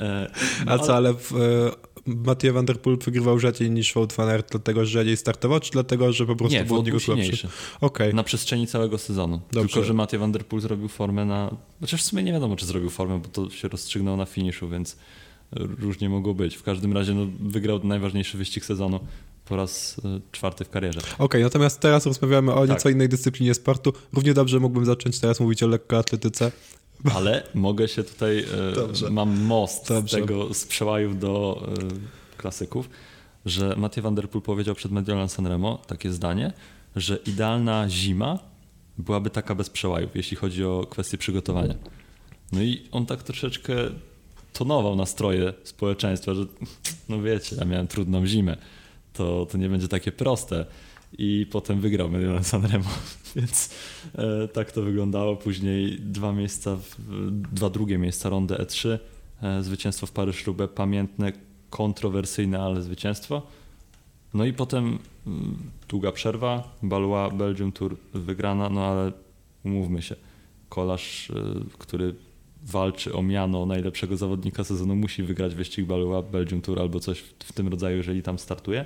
E, 0.00 0.30
no, 0.66 0.72
a 0.72 0.78
co, 0.78 0.96
ale 0.96 1.14
w, 1.14 1.32
Mathieu 2.06 2.54
Van 2.54 2.66
Der 2.66 2.80
Poel 2.80 2.96
wygrywał 3.04 3.38
rzadziej 3.38 3.70
niż 3.70 3.94
Wout 3.94 4.12
van 4.12 4.28
Aert, 4.28 4.50
dlatego 4.50 4.84
że 4.84 4.90
rzadziej 4.90 5.16
startował, 5.16 5.60
czy 5.60 5.70
dlatego, 5.70 6.12
że 6.12 6.26
po 6.26 6.36
prostu 6.36 6.58
nie, 6.58 6.64
był 6.64 6.76
od 6.76 6.86
niego 6.86 7.00
słabszy? 7.00 7.48
Okay. 7.80 8.12
Na 8.12 8.22
przestrzeni 8.22 8.66
całego 8.66 8.98
sezonu. 8.98 9.40
Dobrze. 9.52 9.74
Tylko, 9.74 9.86
że 9.86 9.94
Mathieu 9.94 10.20
Van 10.20 10.32
Der 10.32 10.46
Poel 10.46 10.62
zrobił 10.62 10.88
formę 10.88 11.24
na... 11.24 11.56
Chociaż 11.80 12.02
w 12.02 12.04
sumie 12.04 12.22
nie 12.22 12.32
wiadomo, 12.32 12.56
czy 12.56 12.66
zrobił 12.66 12.90
formę, 12.90 13.18
bo 13.18 13.28
to 13.28 13.50
się 13.50 13.68
rozstrzygnął 13.68 14.16
na 14.16 14.26
finiszu, 14.26 14.68
więc 14.68 14.96
różnie 15.52 16.08
mogło 16.08 16.34
być. 16.34 16.56
W 16.56 16.62
każdym 16.62 16.92
razie 16.92 17.14
no, 17.14 17.26
wygrał 17.40 17.84
najważniejszy 17.84 18.38
wyścig 18.38 18.64
sezonu 18.64 19.00
po 19.44 19.56
raz 19.56 20.00
e, 20.04 20.20
czwarty 20.32 20.64
w 20.64 20.70
karierze. 20.70 21.00
Okej, 21.00 21.14
okay, 21.18 21.42
natomiast 21.42 21.80
teraz 21.80 22.06
rozmawiamy 22.06 22.54
o 22.54 22.66
nieco 22.66 22.82
tak. 22.82 22.92
innej 22.92 23.08
dyscyplinie 23.08 23.54
sportu. 23.54 23.92
Równie 24.12 24.34
dobrze 24.34 24.60
mógłbym 24.60 24.84
zacząć 24.84 25.18
teraz 25.18 25.40
mówić 25.40 25.62
o 25.62 25.66
lekkoatletyce. 25.66 26.52
Ale 27.16 27.42
mogę 27.54 27.88
się 27.88 28.04
tutaj, 28.04 28.38
e, 28.38 28.74
Dobrze. 28.74 29.10
mam 29.10 29.40
most 29.40 29.88
Dobrze. 29.88 30.16
tego 30.16 30.54
z 30.54 30.64
przełajów 30.66 31.18
do 31.18 31.62
e, 31.68 32.36
klasyków, 32.36 32.90
że 33.46 33.76
Mathieu 33.76 34.02
Van 34.02 34.14
Der 34.14 34.28
Poel 34.28 34.42
powiedział 34.42 34.74
przed 34.74 34.92
Mediolan 34.92 35.28
Sanremo 35.28 35.78
takie 35.86 36.12
zdanie, 36.12 36.52
że 36.96 37.16
idealna 37.26 37.88
zima 37.88 38.38
byłaby 38.98 39.30
taka 39.30 39.54
bez 39.54 39.70
przełajów, 39.70 40.10
jeśli 40.14 40.36
chodzi 40.36 40.64
o 40.64 40.86
kwestie 40.90 41.18
przygotowania. 41.18 41.74
No 42.52 42.62
i 42.62 42.82
on 42.92 43.06
tak 43.06 43.22
troszeczkę 43.22 43.74
tonował 44.52 44.96
nastroje 44.96 45.52
społeczeństwa, 45.64 46.34
że 46.34 46.44
no 47.08 47.22
wiecie, 47.22 47.56
ja 47.56 47.64
miałem 47.64 47.86
trudną 47.86 48.26
zimę, 48.26 48.56
to, 49.12 49.46
to 49.46 49.58
nie 49.58 49.68
będzie 49.68 49.88
takie 49.88 50.12
proste. 50.12 50.66
I 51.18 51.46
potem 51.50 51.80
wygrał 51.80 52.10
Mediolan 52.10 52.44
Sanremo, 52.44 52.90
więc 53.36 53.70
e, 54.14 54.48
tak 54.48 54.72
to 54.72 54.82
wyglądało. 54.82 55.36
Później 55.36 55.98
dwa 56.00 56.32
miejsca, 56.32 56.76
dwa 57.52 57.70
drugie 57.70 57.98
miejsca, 57.98 58.28
rondę 58.28 58.56
E3, 58.56 58.98
e, 59.42 59.62
zwycięstwo 59.62 60.06
w 60.06 60.12
Paryż-Roubaix, 60.12 60.72
pamiętne, 60.74 61.32
kontrowersyjne, 61.70 62.62
ale 62.62 62.82
zwycięstwo. 62.82 63.42
No 64.34 64.44
i 64.44 64.52
potem 64.52 64.98
mm, 65.26 65.56
długa 65.88 66.12
przerwa, 66.12 66.76
Balua 66.82 67.30
Belgium 67.30 67.72
Tour 67.72 67.96
wygrana, 68.14 68.68
no 68.68 68.84
ale 68.84 69.12
umówmy 69.64 70.02
się, 70.02 70.16
kolarz, 70.68 71.30
e, 71.30 71.34
który 71.78 72.14
walczy 72.62 73.14
o 73.14 73.22
miano 73.22 73.66
najlepszego 73.66 74.16
zawodnika 74.16 74.64
sezonu, 74.64 74.96
musi 74.96 75.22
wygrać 75.22 75.54
wyścig 75.54 75.86
Balua 75.86 76.22
Belgium 76.22 76.60
Tour 76.60 76.80
albo 76.80 77.00
coś 77.00 77.20
w 77.20 77.52
tym 77.52 77.68
rodzaju, 77.68 77.96
jeżeli 77.96 78.22
tam 78.22 78.38
startuje. 78.38 78.84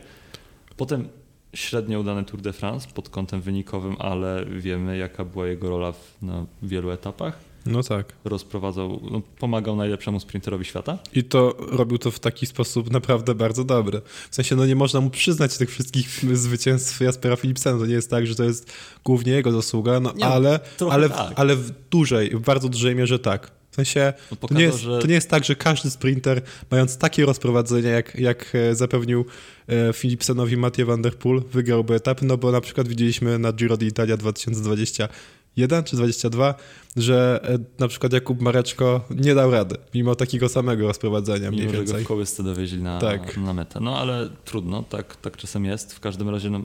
Potem 0.76 1.08
średnio 1.54 2.00
udany 2.00 2.24
Tour 2.24 2.40
de 2.40 2.52
France 2.52 2.88
pod 2.94 3.08
kątem 3.08 3.40
wynikowym, 3.40 3.96
ale 3.98 4.44
wiemy 4.46 4.96
jaka 4.96 5.24
była 5.24 5.46
jego 5.46 5.70
rola 5.70 5.92
w, 5.92 6.22
na 6.22 6.46
wielu 6.62 6.90
etapach. 6.90 7.38
No 7.66 7.82
tak. 7.82 8.12
Rozprowadzał, 8.24 9.00
no, 9.10 9.22
pomagał 9.38 9.76
najlepszemu 9.76 10.20
sprinterowi 10.20 10.64
świata. 10.64 10.98
I 11.14 11.24
to 11.24 11.54
robił 11.58 11.98
to 11.98 12.10
w 12.10 12.18
taki 12.18 12.46
sposób 12.46 12.90
naprawdę 12.90 13.34
bardzo 13.34 13.64
dobry. 13.64 14.00
W 14.30 14.34
sensie, 14.34 14.56
no 14.56 14.66
nie 14.66 14.76
można 14.76 15.00
mu 15.00 15.10
przyznać 15.10 15.58
tych 15.58 15.70
wszystkich 15.70 16.08
zwycięstw 16.32 17.00
Jaspera 17.00 17.36
Philipsena. 17.36 17.78
To 17.78 17.86
nie 17.86 17.94
jest 17.94 18.10
tak, 18.10 18.26
że 18.26 18.34
to 18.34 18.44
jest 18.44 18.72
głównie 19.04 19.32
jego 19.32 19.52
zasługa, 19.52 20.00
no 20.00 20.12
nie, 20.16 20.26
ale, 20.26 20.60
ale, 20.90 21.08
tak. 21.08 21.32
ale 21.36 21.56
w 21.56 21.70
dużej, 21.90 22.30
w 22.30 22.40
bardzo 22.40 22.68
dużej 22.68 22.94
mierze 22.94 23.18
tak. 23.18 23.50
W 23.74 23.76
sensie, 23.76 24.12
no 24.30 24.36
pokazał, 24.36 24.48
to, 24.48 24.60
nie 24.60 24.64
jest, 24.64 24.78
że... 24.78 24.98
to 24.98 25.06
nie 25.06 25.14
jest 25.14 25.30
tak, 25.30 25.44
że 25.44 25.56
każdy 25.56 25.90
sprinter, 25.90 26.42
mając 26.70 26.98
takie 26.98 27.26
rozprowadzenie, 27.26 27.88
jak, 27.88 28.14
jak 28.14 28.54
e, 28.54 28.74
zapewnił 28.74 29.24
e, 29.66 29.92
Philipsenowi 29.92 30.56
Mathieu 30.56 30.86
van 30.86 31.02
der 31.02 31.14
Poel, 31.14 31.42
wygrałby 31.52 31.94
etap, 31.94 32.22
no 32.22 32.36
bo 32.36 32.52
na 32.52 32.60
przykład 32.60 32.88
widzieliśmy 32.88 33.38
na 33.38 33.52
Giro 33.52 33.76
d'Italia 33.76 34.16
2020 34.16 35.08
1 35.56 35.84
czy 35.84 35.96
22, 35.96 36.54
że 36.96 37.40
e, 37.44 37.58
na 37.78 37.88
przykład 37.88 38.12
Jakub 38.12 38.40
Mareczko 38.40 39.04
nie 39.10 39.34
dał 39.34 39.50
rady, 39.50 39.76
mimo 39.94 40.14
takiego 40.14 40.48
samego 40.48 40.86
rozprowadzenia 40.86 41.50
mimo, 41.50 41.62
mniej 41.62 41.66
więcej. 41.66 41.80
Mimo, 41.82 41.92
że 41.92 41.98
go 41.98 42.04
w 42.04 42.08
kołysce 42.08 42.42
dowieźli 42.42 42.82
na, 42.82 42.98
tak. 42.98 43.36
na 43.36 43.52
metę. 43.52 43.80
No 43.80 43.98
ale 43.98 44.30
trudno, 44.44 44.82
tak, 44.82 45.16
tak 45.16 45.36
czasem 45.36 45.64
jest. 45.64 45.94
W 45.94 46.00
każdym 46.00 46.28
razie 46.28 46.50
no, 46.50 46.60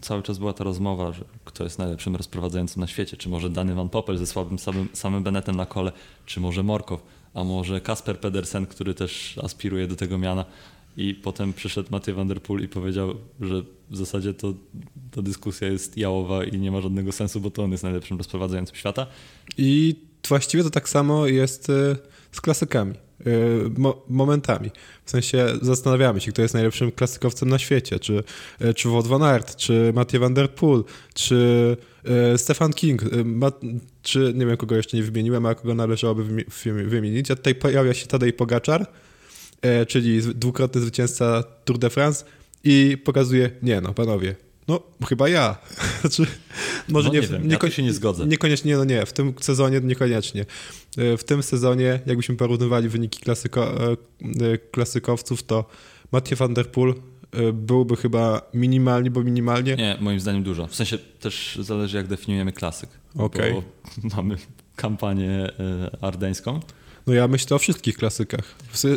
cały 0.00 0.22
czas 0.22 0.38
była 0.38 0.52
ta 0.52 0.64
rozmowa, 0.64 1.12
że 1.12 1.24
kto 1.44 1.64
jest 1.64 1.78
najlepszym 1.78 2.16
rozprowadzającym 2.16 2.80
na 2.80 2.86
świecie. 2.86 3.16
Czy 3.16 3.28
może 3.28 3.50
Dany 3.50 3.74
Van 3.74 3.88
Poppel 3.88 4.18
ze 4.18 4.26
słabym 4.26 4.58
samym, 4.58 4.88
samym 4.92 5.22
Benetem 5.22 5.56
na 5.56 5.66
kole, 5.66 5.92
czy 6.26 6.40
może 6.40 6.62
Morkow, 6.62 7.02
a 7.34 7.44
może 7.44 7.80
Kasper 7.80 8.20
Pedersen, 8.20 8.66
który 8.66 8.94
też 8.94 9.38
aspiruje 9.42 9.86
do 9.86 9.96
tego 9.96 10.18
miana. 10.18 10.44
I 10.96 11.14
potem 11.14 11.52
przyszedł 11.52 11.88
Mathieu 11.90 12.16
van 12.16 12.28
der 12.28 12.42
Poel 12.42 12.64
i 12.64 12.68
powiedział, 12.68 13.14
że 13.40 13.62
w 13.90 13.96
zasadzie 13.96 14.34
to 14.34 14.54
ta 15.10 15.22
dyskusja 15.22 15.68
jest 15.68 15.96
jałowa 15.96 16.44
i 16.44 16.58
nie 16.58 16.70
ma 16.70 16.80
żadnego 16.80 17.12
sensu, 17.12 17.40
bo 17.40 17.50
to 17.50 17.64
on 17.64 17.70
jest 17.70 17.82
najlepszym 17.82 18.18
rozprowadzającym 18.18 18.76
świata. 18.76 19.06
I 19.58 19.96
właściwie 20.28 20.62
to 20.62 20.70
tak 20.70 20.88
samo 20.88 21.26
jest 21.26 21.70
e, 21.70 21.96
z 22.32 22.40
klasykami. 22.40 22.94
Mo 23.76 24.02
momentami. 24.08 24.70
W 25.04 25.10
sensie 25.10 25.46
zastanawiamy 25.62 26.20
się, 26.20 26.32
kto 26.32 26.42
jest 26.42 26.54
najlepszym 26.54 26.92
klasykowcem 26.92 27.48
na 27.48 27.58
świecie. 27.58 27.98
Czy, 27.98 28.24
e, 28.60 28.74
czy 28.74 28.88
Wout 28.88 29.06
van 29.06 29.22
Aert, 29.22 29.56
czy 29.56 29.92
Mathieu 29.94 30.20
van 30.20 30.34
der 30.34 30.50
Poel, 30.50 30.84
czy 31.14 31.76
Stefan 32.36 32.72
King, 32.72 33.02
czy 34.02 34.32
nie 34.36 34.46
wiem, 34.46 34.56
kogo 34.56 34.76
jeszcze 34.76 34.96
nie 34.96 35.02
wymieniłem, 35.02 35.46
a 35.46 35.54
kogo 35.54 35.74
należałoby 35.74 36.44
wymienić. 36.86 37.30
A 37.30 37.36
tutaj 37.36 37.54
pojawia 37.54 37.94
się 37.94 38.06
Tadej 38.06 38.32
Pogaczar, 38.32 38.86
czyli 39.88 40.20
dwukrotny 40.34 40.80
zwycięzca 40.80 41.42
Tour 41.64 41.78
de 41.78 41.90
France 41.90 42.24
i 42.64 42.98
pokazuje, 43.04 43.50
nie 43.62 43.80
no, 43.80 43.94
panowie, 43.94 44.34
no 44.68 44.82
chyba 45.08 45.28
ja. 45.28 45.58
znaczy, 46.00 46.26
może 46.88 47.08
no, 47.08 47.14
nie, 47.14 47.20
nie, 47.20 47.26
wiem, 47.26 47.50
ja 47.50 47.70
się 47.70 47.82
nie 47.82 47.92
zgodzę. 47.92 48.26
Niekoniecznie, 48.26 48.76
no 48.76 48.84
nie, 48.84 49.06
w 49.06 49.12
tym 49.12 49.34
sezonie 49.40 49.80
niekoniecznie. 49.80 50.46
E, 50.96 51.16
w 51.16 51.24
tym 51.24 51.42
sezonie, 51.42 52.00
jakbyśmy 52.06 52.36
porównywali 52.36 52.88
wyniki 52.88 53.20
klasyko, 53.20 53.90
e, 53.90 53.92
e, 54.52 54.58
klasykowców, 54.58 55.42
to 55.42 55.64
Mathieu 56.12 56.36
van 56.36 56.54
der 56.54 56.70
Poel 56.70 56.94
byłby 57.52 57.96
chyba 57.96 58.50
minimalnie, 58.54 59.10
bo 59.10 59.22
minimalnie. 59.22 59.76
Nie, 59.76 59.96
moim 60.00 60.20
zdaniem 60.20 60.42
dużo. 60.42 60.66
W 60.66 60.74
sensie 60.74 60.98
też 60.98 61.58
zależy, 61.62 61.96
jak 61.96 62.06
definiujemy 62.06 62.52
klasyk. 62.52 62.90
Okej. 63.16 63.52
Okay. 63.52 63.62
Mamy 64.16 64.36
kampanię 64.76 65.50
ardeńską 66.00 66.60
no 67.06 67.14
ja 67.14 67.28
myślę 67.28 67.56
o 67.56 67.58
wszystkich 67.58 67.96
klasykach. 67.96 68.54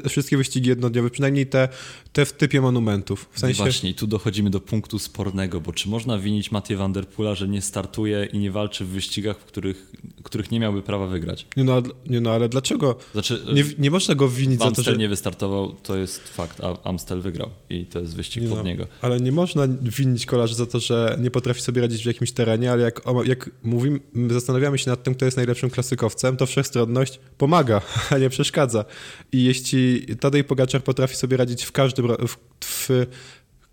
Wszystkie 0.09 0.37
wyścigi 0.37 0.69
jednodniowe, 0.69 1.09
przynajmniej 1.09 1.47
te, 1.47 1.69
te 2.13 2.25
w 2.25 2.33
typie 2.33 2.61
monumentów. 2.61 3.29
W 3.31 3.39
sensie... 3.39 3.53
I 3.53 3.63
właśnie, 3.63 3.89
i 3.89 3.93
tu 3.93 4.07
dochodzimy 4.07 4.49
do 4.49 4.59
punktu 4.59 4.99
spornego, 4.99 5.61
bo 5.61 5.73
czy 5.73 5.89
można 5.89 6.17
winić 6.17 6.51
Mathieu 6.51 6.77
van 6.77 6.93
der 6.93 7.07
Poola, 7.07 7.35
że 7.35 7.47
nie 7.47 7.61
startuje 7.61 8.27
i 8.33 8.37
nie 8.37 8.51
walczy 8.51 8.85
w 8.85 8.87
wyścigach, 8.87 9.39
w 9.39 9.45
których, 9.45 9.91
których 10.23 10.51
nie 10.51 10.59
miałby 10.59 10.81
prawa 10.81 11.07
wygrać? 11.07 11.45
Nie 11.57 11.63
no, 11.63 11.81
nie 12.09 12.21
no 12.21 12.31
ale 12.31 12.49
dlaczego? 12.49 12.95
Znaczy, 13.13 13.45
nie, 13.53 13.63
nie 13.77 13.91
można 13.91 14.15
go 14.15 14.29
winić 14.29 14.59
za 14.59 14.71
to, 14.71 14.81
że... 14.81 14.97
nie 14.97 15.09
wystartował, 15.09 15.71
to 15.83 15.97
jest 15.97 16.29
fakt, 16.29 16.61
a 16.61 16.83
Amstel 16.83 17.21
wygrał 17.21 17.49
i 17.69 17.85
to 17.85 17.99
jest 17.99 18.15
wyścig 18.15 18.43
nie 18.43 18.49
pod 18.49 18.57
no, 18.57 18.63
niego. 18.63 18.87
Ale 19.01 19.19
nie 19.19 19.31
można 19.31 19.67
winić 19.81 20.25
kolarzy 20.25 20.55
za 20.55 20.65
to, 20.65 20.79
że 20.79 21.17
nie 21.21 21.31
potrafi 21.31 21.61
sobie 21.61 21.81
radzić 21.81 22.03
w 22.03 22.05
jakimś 22.05 22.31
terenie, 22.31 22.71
ale 22.71 22.83
jak, 22.83 23.01
jak 23.25 23.49
mówimy, 23.63 23.99
zastanawiamy 24.29 24.77
się 24.77 24.89
nad 24.89 25.03
tym, 25.03 25.15
kto 25.15 25.25
jest 25.25 25.37
najlepszym 25.37 25.69
klasykowcem, 25.69 26.37
to 26.37 26.45
wszechstronność 26.45 27.19
pomaga, 27.37 27.81
a 28.11 28.17
nie 28.17 28.29
przeszkadza. 28.29 28.85
I 29.31 29.43
jeśli 29.43 30.05
Tadej 30.19 30.43
Pogaczar 30.43 30.83
potrafi 30.83 31.15
sobie 31.15 31.37
radzić 31.37 31.63
w 31.63 31.71
każdym, 31.71 32.02
w, 32.07 32.37
w 32.65 32.89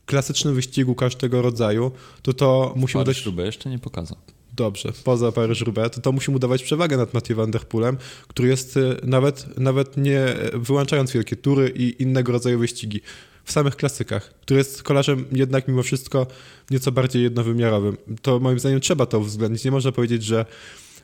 klasycznym 0.07 0.55
wyścigu 0.55 0.95
każdego 0.95 1.43
rodzaju, 1.43 1.91
to 2.23 2.33
to 2.33 2.73
musi 2.77 2.99
mu 2.99 3.05
dać... 3.05 3.27
jeszcze 3.39 3.71
nie 3.71 3.79
pokazał. 3.79 4.19
Dobrze, 4.57 4.93
poza 5.05 5.33
Paryż-Roubaix, 5.33 5.91
to 5.91 6.01
to 6.01 6.13
musi 6.13 6.31
mu 6.31 6.39
dawać 6.39 6.63
przewagę 6.63 6.97
nad 6.97 7.15
Mathieu 7.15 7.37
van 7.37 7.51
der 7.51 7.69
Poelem, 7.69 7.97
który 8.29 8.49
jest 8.49 8.77
y, 8.77 8.97
nawet, 9.03 9.59
nawet 9.59 9.97
nie 9.97 10.27
wyłączając 10.53 11.13
wielkie 11.13 11.37
tury 11.37 11.73
i 11.77 12.03
innego 12.03 12.33
rodzaju 12.33 12.59
wyścigi, 12.59 13.01
w 13.45 13.53
samych 13.53 13.77
klasykach, 13.77 14.35
który 14.41 14.59
jest 14.59 14.83
kolarzem 14.83 15.25
jednak 15.33 15.69
mimo 15.69 15.83
wszystko 15.83 16.27
nieco 16.71 16.93
bardziej 16.93 17.23
jednowymiarowym. 17.23 17.97
To 18.23 18.41
moim 18.41 18.59
zdaniem 18.59 18.81
trzeba 18.81 19.07
to 19.07 19.19
uwzględnić. 19.19 19.65
Nie 19.65 19.71
można 19.71 19.93
powiedzieć, 19.93 20.25
że 20.25 20.47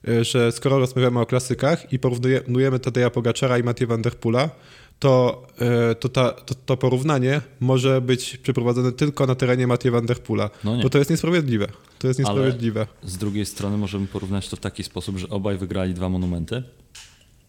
E, 0.09 0.25
że 0.25 0.53
skoro 0.53 0.79
rozmawiamy 0.79 1.21
o 1.21 1.27
klasykach 1.27 1.93
i 1.93 1.99
porównujemy 1.99 2.79
Tadeja 2.79 3.11
Pogaczara 3.11 3.59
i 3.59 3.63
Mathieu 3.63 3.89
van 3.89 4.03
der 4.03 4.15
Pula, 4.15 4.51
to, 4.99 5.47
e, 5.59 5.95
to, 5.95 6.09
ta, 6.09 6.31
to, 6.31 6.55
to, 6.55 6.77
porównanie 6.77 7.41
może 7.61 8.01
być 8.01 8.37
przeprowadzone 8.37 8.93
tylko 8.93 9.27
na 9.27 9.35
terenie 9.35 9.67
Mathieu 9.67 9.93
van 9.93 10.07
der 10.07 10.23
Pula, 10.23 10.51
no 10.65 10.77
bo 10.83 10.91
to 10.91 10.99
jest 10.99 11.11
niesprawiedliwe. 11.11 11.67
To 11.99 12.09
jest 12.09 12.21
niesprawiedliwe. 12.21 12.81
Ale 12.81 13.11
z 13.11 13.19
drugiej 13.19 13.47
strony 13.47 13.77
możemy 13.77 14.07
porównać 14.07 14.49
to 14.49 14.57
w 14.57 14.61
taki 14.61 14.83
sposób, 14.83 15.19
że 15.19 15.29
obaj 15.29 15.59
wygrali 15.59 15.95
dwa 15.95 16.09
monumenty. 16.09 16.63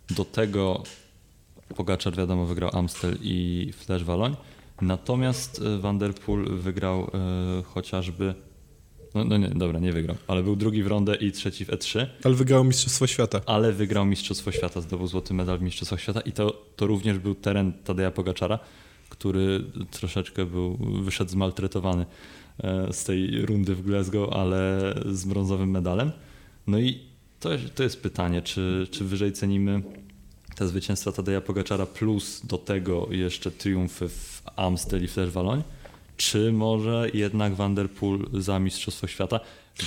Do 0.10 0.26
tego 0.26 0.84
Pogaczar 1.76 2.16
wiadomo 2.16 2.46
wygrał 2.46 2.70
Amstel 2.74 3.18
i 3.22 3.72
Flèche 3.80 4.04
Wallonne. 4.04 4.36
Natomiast 4.82 5.62
e, 5.62 5.78
Van 5.78 5.98
der 5.98 6.14
Poel 6.14 6.46
wygrał 6.46 7.02
e, 7.02 7.64
chociażby 7.64 8.34
no, 9.16 9.24
no 9.26 9.38
nie, 9.38 9.50
dobra, 9.50 9.80
nie 9.80 9.94
wygrał, 9.94 10.16
ale 10.28 10.44
był 10.44 10.56
drugi 10.56 10.84
w 10.84 10.88
rondę 10.88 11.16
i 11.16 11.32
trzeci 11.32 11.66
w 11.66 11.68
E3. 11.70 12.06
Ale 12.24 12.36
wygrał 12.36 12.64
Mistrzostwo 12.64 13.08
Świata. 13.08 13.42
Ale 13.46 13.72
wygrał 13.74 14.06
Mistrzostwo 14.06 14.52
Świata, 14.52 14.82
zdobył 14.82 15.08
złoty 15.08 15.34
medal 15.34 15.60
w 15.60 15.62
Mistrzostwach 15.62 16.02
Świata 16.02 16.22
i 16.22 16.32
to, 16.32 16.66
to 16.76 16.88
również 16.88 17.20
był 17.20 17.36
teren 17.36 17.74
Tadeja 17.84 18.12
Pogaczara, 18.12 18.60
który 19.10 19.64
troszeczkę 19.92 20.46
był, 20.46 20.78
wyszedł 21.04 21.32
zmaltretowany 21.32 22.06
e, 22.64 22.94
z 22.94 23.04
tej 23.04 23.42
rundy 23.46 23.76
w 23.76 23.82
Glasgow, 23.82 24.34
ale 24.34 24.94
z 25.06 25.26
brązowym 25.26 25.70
medalem. 25.72 26.12
No 26.68 26.80
i 26.80 27.00
To, 27.40 27.52
jest- 27.54 27.76
to 27.76 27.84
jest 27.84 28.02
pytanie, 28.02 28.42
czy, 28.42 28.88
czy 28.92 29.04
wyżej 29.06 29.32
cenimy 29.34 29.82
te 30.56 30.68
zwycięstwa 30.68 31.12
Tadeja 31.12 31.42
Pogaczara 31.42 31.86
plus 31.86 32.42
do 32.46 32.58
tego 32.58 33.08
jeszcze 33.12 33.52
triumfy 33.52 34.10
w 34.10 34.42
Amstel 34.56 35.04
i 35.04 35.08
Flèche 35.08 35.30
Wallonne, 35.30 35.64
czy 36.18 36.52
może 36.52 37.08
jednak 37.14 37.56
Van 37.56 37.76
der 37.76 37.90
Poel 37.90 38.20
za 38.34 38.60
Mistrzostwo 38.60 39.08
Świata? 39.08 39.40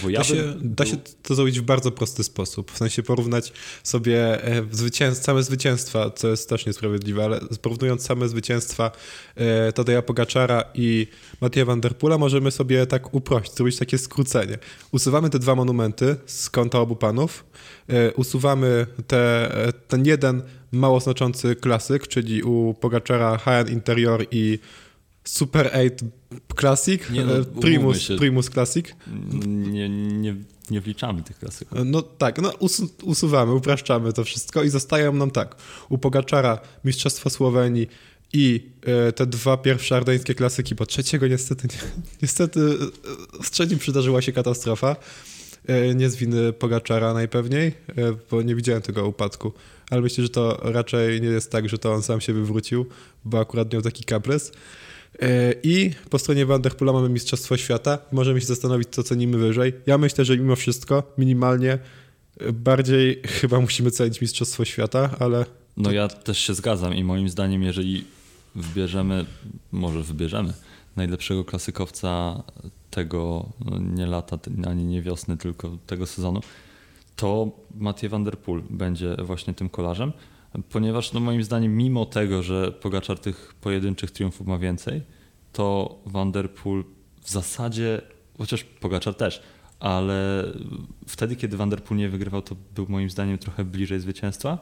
Bo 0.02 0.10
ja 0.10 0.18
Da 0.18 0.24
się, 0.24 0.34
bym 0.34 0.74
da 0.74 0.84
był- 0.84 0.92
się 0.92 0.98
to 1.22 1.34
zrobić 1.34 1.60
w 1.60 1.62
bardzo 1.62 1.90
prosty 1.90 2.24
sposób. 2.24 2.70
W 2.70 2.76
sensie 2.78 3.02
porównać 3.02 3.52
sobie 3.82 4.44
e, 4.44 4.62
zwycięstw, 4.70 5.24
same 5.24 5.42
zwycięstwa, 5.42 6.10
co 6.10 6.28
jest 6.28 6.48
też 6.48 6.66
niesprawiedliwe, 6.66 7.24
ale 7.24 7.40
porównując 7.62 8.02
same 8.06 8.28
zwycięstwa 8.28 8.90
e, 9.36 9.72
Tadeja 9.72 10.02
Pogaczara 10.02 10.64
i 10.74 11.06
Matija 11.40 11.64
Van 11.64 11.80
Der 11.80 11.96
Poola, 11.96 12.18
możemy 12.18 12.50
sobie 12.50 12.86
tak 12.86 13.14
uprościć, 13.14 13.56
zrobić 13.56 13.76
takie 13.78 13.98
skrócenie. 13.98 14.58
Usuwamy 14.92 15.30
te 15.30 15.38
dwa 15.38 15.54
monumenty 15.54 16.16
z 16.26 16.50
konta 16.50 16.80
obu 16.80 16.96
panów, 16.96 17.44
e, 17.88 18.12
usuwamy 18.14 18.86
te, 19.06 19.50
ten 19.88 20.06
jeden 20.06 20.42
mało 20.72 21.00
znaczący 21.00 21.56
klasyk, 21.56 22.08
czyli 22.08 22.42
u 22.42 22.74
Pogaczara 22.80 23.38
HN 23.38 23.68
Interior 23.72 24.24
i 24.30 24.58
Super 25.24 25.66
8 25.66 26.10
Classic, 26.60 27.10
Nie 27.10 27.24
no, 27.24 27.38
e, 27.38 27.44
Primus, 27.44 27.98
się. 27.98 28.16
Primus 28.16 28.50
Classic. 28.50 28.86
nie, 29.46 29.88
nie, 29.88 30.36
nie 30.70 30.80
wliczamy 30.80 31.22
tych 31.22 31.38
klasyków. 31.38 31.78
No 31.84 32.02
tak, 32.02 32.42
no 32.42 32.52
usu 32.58 32.88
usuwamy, 33.02 33.54
upraszczamy 33.54 34.12
to 34.12 34.24
wszystko 34.24 34.62
i 34.62 34.68
zostają 34.68 35.12
nam 35.12 35.30
tak. 35.30 35.56
U 35.88 35.98
Pogaczara 35.98 36.58
Mistrzostwo 36.84 37.30
Słowenii 37.30 37.88
i 38.32 38.70
e, 38.82 39.12
te 39.12 39.26
dwa 39.26 39.56
pierwsze 39.56 39.96
ardeńskie 39.96 40.34
klasyki, 40.34 40.74
bo 40.74 40.86
trzeciego 40.86 41.28
niestety, 41.28 41.68
nie, 41.68 42.02
niestety 42.22 42.60
e, 43.40 43.44
z 43.44 43.50
trzecim 43.50 43.78
przydarzyła 43.78 44.22
się 44.22 44.32
katastrofa. 44.32 44.96
E, 45.66 45.94
nie 45.94 46.10
z 46.10 46.16
winy 46.16 46.52
Pogaczara 46.52 47.14
najpewniej, 47.14 47.66
e, 47.68 47.72
bo 48.30 48.42
nie 48.42 48.54
widziałem 48.54 48.82
tego 48.82 49.06
upadku. 49.06 49.52
Ale 49.90 50.00
myślę, 50.00 50.24
że 50.24 50.30
to 50.30 50.60
raczej 50.62 51.20
nie 51.20 51.28
jest 51.28 51.52
tak, 51.52 51.68
że 51.68 51.78
to 51.78 51.92
on 51.92 52.02
sam 52.02 52.20
się 52.20 52.32
wywrócił, 52.32 52.86
bo 53.24 53.40
akurat 53.40 53.72
miał 53.72 53.82
taki 53.82 54.04
kaprys. 54.04 54.52
E, 55.20 55.54
I 55.62 55.90
po 56.10 56.18
stronie 56.18 56.46
Vanderpoola 56.46 56.92
mamy 56.92 57.08
Mistrzostwo 57.08 57.56
Świata. 57.56 57.98
Możemy 58.12 58.40
się 58.40 58.46
zastanowić, 58.46 58.88
co 58.90 59.02
cenimy 59.02 59.38
wyżej. 59.38 59.72
Ja 59.86 59.98
myślę, 59.98 60.24
że 60.24 60.36
mimo 60.36 60.56
wszystko, 60.56 61.02
minimalnie, 61.18 61.78
e, 62.40 62.52
bardziej 62.52 63.22
chyba 63.40 63.60
musimy 63.60 63.90
cenić 63.90 64.20
Mistrzostwo 64.20 64.64
Świata, 64.64 65.16
ale 65.18 65.46
No 65.76 65.92
ja 65.92 66.08
też 66.08 66.38
się 66.38 66.54
zgadzam 66.54 66.94
i 66.94 67.04
moim 67.04 67.28
zdaniem, 67.28 67.62
jeżeli 67.62 68.04
wybierzemy, 68.54 69.26
może 69.72 70.02
wybierzemy 70.02 70.52
najlepszego 70.96 71.44
klasykowca 71.44 72.42
tego 72.90 73.48
no 73.64 73.78
nie 73.78 74.06
lata, 74.06 74.38
ani 74.66 74.84
nie 74.84 75.02
wiosny, 75.02 75.36
tylko 75.36 75.78
tego 75.86 76.06
sezonu, 76.06 76.40
to 77.16 77.50
Mathieu 77.74 78.10
van 78.10 78.24
der 78.24 78.38
Poel 78.38 78.62
będzie 78.70 79.16
właśnie 79.16 79.54
tym 79.54 79.68
kolarzem, 79.68 80.12
ponieważ 80.70 81.12
no 81.12 81.20
moim 81.20 81.44
zdaniem 81.44 81.76
mimo 81.76 82.06
tego, 82.06 82.42
że 82.42 82.72
Pogaczar 82.72 83.18
tych 83.18 83.54
pojedynczych 83.60 84.10
triumfów 84.10 84.46
ma 84.46 84.58
więcej, 84.58 85.02
to 85.52 85.98
van 86.06 86.32
der 86.32 86.50
Poel 86.50 86.84
w 87.22 87.30
zasadzie, 87.30 88.02
chociaż 88.38 88.64
Pogaczar 88.64 89.14
też, 89.14 89.42
ale 89.80 90.44
wtedy, 91.06 91.36
kiedy 91.36 91.56
van 91.56 91.70
der 91.70 91.82
Poel 91.82 91.98
nie 91.98 92.08
wygrywał, 92.08 92.42
to 92.42 92.56
był 92.74 92.86
moim 92.88 93.10
zdaniem 93.10 93.38
trochę 93.38 93.64
bliżej 93.64 94.00
zwycięstwa, 94.00 94.58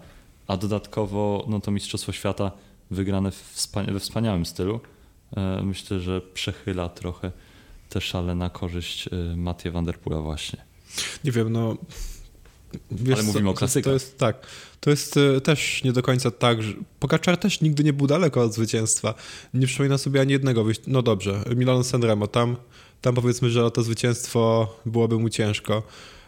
a 0.47 0.57
dodatkowo 0.57 1.47
no 1.49 1.61
to 1.61 1.71
Mistrzostwo 1.71 2.13
Świata 2.13 2.53
wygrane 2.91 3.31
we 3.93 4.01
wspaniałym 4.01 4.47
stylu. 4.47 4.81
E, 5.37 5.63
Myślę, 5.63 6.01
że 6.01 6.21
przechyla 6.21 6.89
trochę 6.89 7.33
te 7.89 8.01
szale 8.01 8.35
na 8.35 8.51
korzyść 8.51 9.09
e, 9.09 9.37
Mathieu 9.37 9.73
van 9.73 9.85
der 9.85 9.99
Poola 9.99 10.21
właśnie. 10.21 10.65
nie 11.25 11.33
wiem, 11.33 11.53
no... 11.53 11.77
Wiesz 12.91 13.19
Ale 13.19 13.27
mówimy 13.27 13.51
o 13.51 13.55
klasykach. 13.55 13.85
To 13.85 13.93
jest 13.93 14.19
tak. 14.19 14.47
To 14.81 14.91
jest 14.91 15.17
e, 15.17 15.41
też 15.41 15.85
nie 15.85 15.93
do 15.93 16.03
końca 16.03 16.31
tak, 16.31 16.63
że 16.63 16.73
Pogaczar 17.01 17.37
też 17.37 17.61
nigdy 17.61 17.85
nie 17.85 17.93
był 17.93 18.07
daleko 18.07 18.43
od 18.43 18.55
zwycięstwa. 18.55 19.15
Nie 19.55 19.67
przypomina 19.67 19.99
sobie 19.99 20.21
ani 20.21 20.33
jednego 20.33 20.65
wyjść. 20.65 20.81
No 20.87 21.03
dobrze, 21.03 21.43
Milan 21.57 21.85
Sanremo, 21.85 22.27
tam, 22.27 22.57
tam 23.01 23.15
powiedzmy, 23.15 23.51
że 23.51 23.71
to 23.71 23.83
zwycięstwo 23.83 24.69
byłoby 24.87 25.19
mu 25.19 25.29
ciężko. 25.29 25.83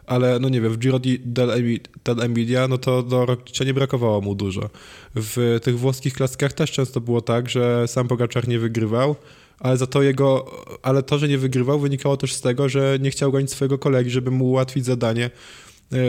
Ale 0.07 0.39
no 0.39 0.49
nie 0.49 0.61
wiem, 0.61 0.73
w 0.73 0.79
Giro 0.79 0.99
del- 0.99 1.81
dell'Emilia, 2.05 2.69
no 2.69 2.79
to 2.79 3.03
do 3.03 3.27
Rokicza 3.27 3.65
nie 3.65 3.75
brakowało 3.75 4.21
mu 4.21 4.35
dużo. 4.35 4.71
W 5.15 5.59
tych 5.63 5.79
włoskich 5.79 6.15
klasykach 6.15 6.53
też 6.53 6.71
często 6.71 7.01
było 7.01 7.21
tak, 7.21 7.51
że 7.51 7.89
sam 7.89 8.09
Pogaczar 8.09 8.49
nie 8.49 8.59
wygrywał, 8.59 9.17
ale 9.59 9.77
za 9.77 9.87
to 9.87 10.03
jego, 10.03 10.51
ale 10.83 11.03
to, 11.03 11.19
że 11.19 11.29
nie 11.29 11.39
wygrywał, 11.39 11.81
wynikało 11.81 12.17
też 12.17 12.35
z 12.35 12.41
tego, 12.41 12.69
że 12.69 12.99
nie 13.01 13.11
chciał 13.11 13.33
gonić 13.33 13.51
swojego 13.51 13.79
kolegi, 13.79 14.11
żeby 14.11 14.31
mu 14.31 14.45
ułatwić 14.51 14.85
zadanie, 14.85 15.31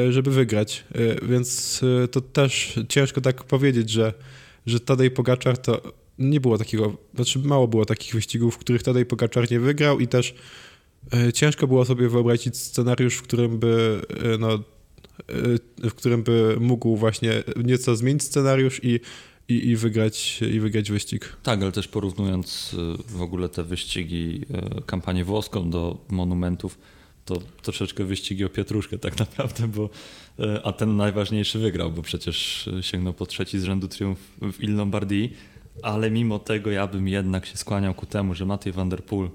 żeby 0.09 0.31
wygrać. 0.31 0.83
E, 0.95 1.25
Więc 1.27 1.81
e, 2.03 2.07
to 2.07 2.21
też 2.21 2.79
ciężko 2.89 3.21
tak 3.21 3.43
powiedzieć, 3.43 3.89
że, 3.89 4.13
że 4.65 4.79
Tadej 4.79 5.11
Pogaczar 5.11 5.57
to 5.57 5.81
nie 6.19 6.39
było 6.41 6.57
takiego, 6.57 6.97
znaczy 7.15 7.39
mało 7.39 7.67
było 7.67 7.85
takich 7.85 8.13
wyścigów, 8.13 8.55
w 8.55 8.57
których 8.57 8.83
Tadej 8.83 9.05
Pogaczar 9.05 9.51
nie 9.51 9.59
wygrał 9.59 9.99
i 9.99 10.07
też 10.07 10.35
e, 11.13 11.33
ciężko 11.33 11.67
było 11.67 11.85
sobie 11.85 12.09
wyobrazić 12.09 12.57
scenariusz, 12.57 13.15
w 13.15 13.21
którym 13.21 13.59
by 13.59 14.01
e, 14.33 14.37
no, 14.37 14.53
e, 14.53 15.89
w 15.89 15.93
którym 15.93 16.23
by 16.23 16.57
mógł 16.59 16.95
właśnie 16.95 17.43
nieco 17.63 17.95
zmienić 17.95 18.23
scenariusz 18.23 18.83
i, 18.83 18.99
i, 19.47 19.67
i, 19.67 19.75
wygrać, 19.75 20.41
i 20.41 20.59
wygrać 20.59 20.91
wyścig. 20.91 21.35
Tak, 21.43 21.61
ale 21.61 21.71
też 21.71 21.87
porównując 21.87 22.75
w 23.07 23.21
ogóle 23.21 23.49
te 23.49 23.63
wyścigi, 23.63 24.45
kampanię 24.85 25.25
włoską 25.25 25.69
do 25.69 25.97
monumentów, 26.09 26.77
to 27.25 27.37
troszeczkę 27.61 28.03
wyścigi 28.03 28.45
o 28.45 28.49
pietruszkę 28.49 28.97
tak 28.97 29.19
naprawdę, 29.19 29.67
bo 29.67 29.89
y, 30.39 30.63
a 30.63 30.71
ten 30.71 30.97
najważniejszy 30.97 31.59
wygrał, 31.59 31.91
bo 31.91 32.01
przecież 32.01 32.67
y, 32.67 32.83
sięgnął 32.83 33.13
po 33.13 33.25
trzeci 33.25 33.59
z 33.59 33.63
rzędu 33.63 33.87
triumf 33.87 34.19
w 34.41 34.63
Il 34.63 34.75
Lombardii, 34.75 35.33
ale 35.83 36.11
mimo 36.11 36.39
tego 36.39 36.71
ja 36.71 36.87
bym 36.87 37.07
jednak 37.07 37.45
się 37.45 37.57
skłaniał 37.57 37.93
ku 37.93 38.05
temu, 38.05 38.35
że 38.35 38.45
Matej 38.45 38.73
van 38.73 38.89
der 38.89 39.03
Poel 39.03 39.29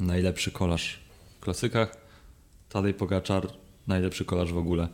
najlepszy 0.00 0.50
kolarz 0.50 1.00
w 1.36 1.40
klasykach, 1.40 1.96
Tadej 2.68 2.94
Pogaczar 2.94 3.48
najlepszy 3.86 4.24
kolarz 4.24 4.52
w 4.52 4.58
ogóle. 4.58 4.88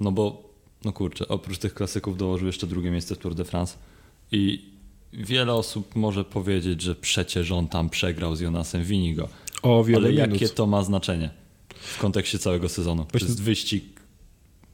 No 0.00 0.12
bo, 0.12 0.50
no 0.84 0.92
kurczę, 0.92 1.28
oprócz 1.28 1.58
tych 1.58 1.74
klasyków 1.74 2.16
dołożył 2.16 2.46
jeszcze 2.46 2.66
drugie 2.66 2.90
miejsce 2.90 3.14
w 3.14 3.18
Tour 3.18 3.34
de 3.34 3.44
France 3.44 3.76
i 4.32 4.70
wiele 5.12 5.54
osób 5.54 5.96
może 5.96 6.24
powiedzieć, 6.24 6.82
że 6.82 6.94
przecież 6.94 7.50
on 7.50 7.68
tam 7.68 7.90
przegrał 7.90 8.36
z 8.36 8.40
Jonasem 8.40 8.84
Winigo. 8.84 9.28
O 9.62 9.84
wiele 9.84 9.98
Ale 9.98 10.10
minut. 10.12 10.32
jakie 10.32 10.48
to 10.48 10.66
ma 10.66 10.82
znaczenie 10.82 11.39
w 11.80 11.98
kontekście 11.98 12.38
całego 12.38 12.68
sezonu? 12.68 13.04
To 13.12 13.18
jest 13.18 13.42
wyścig 13.42 13.84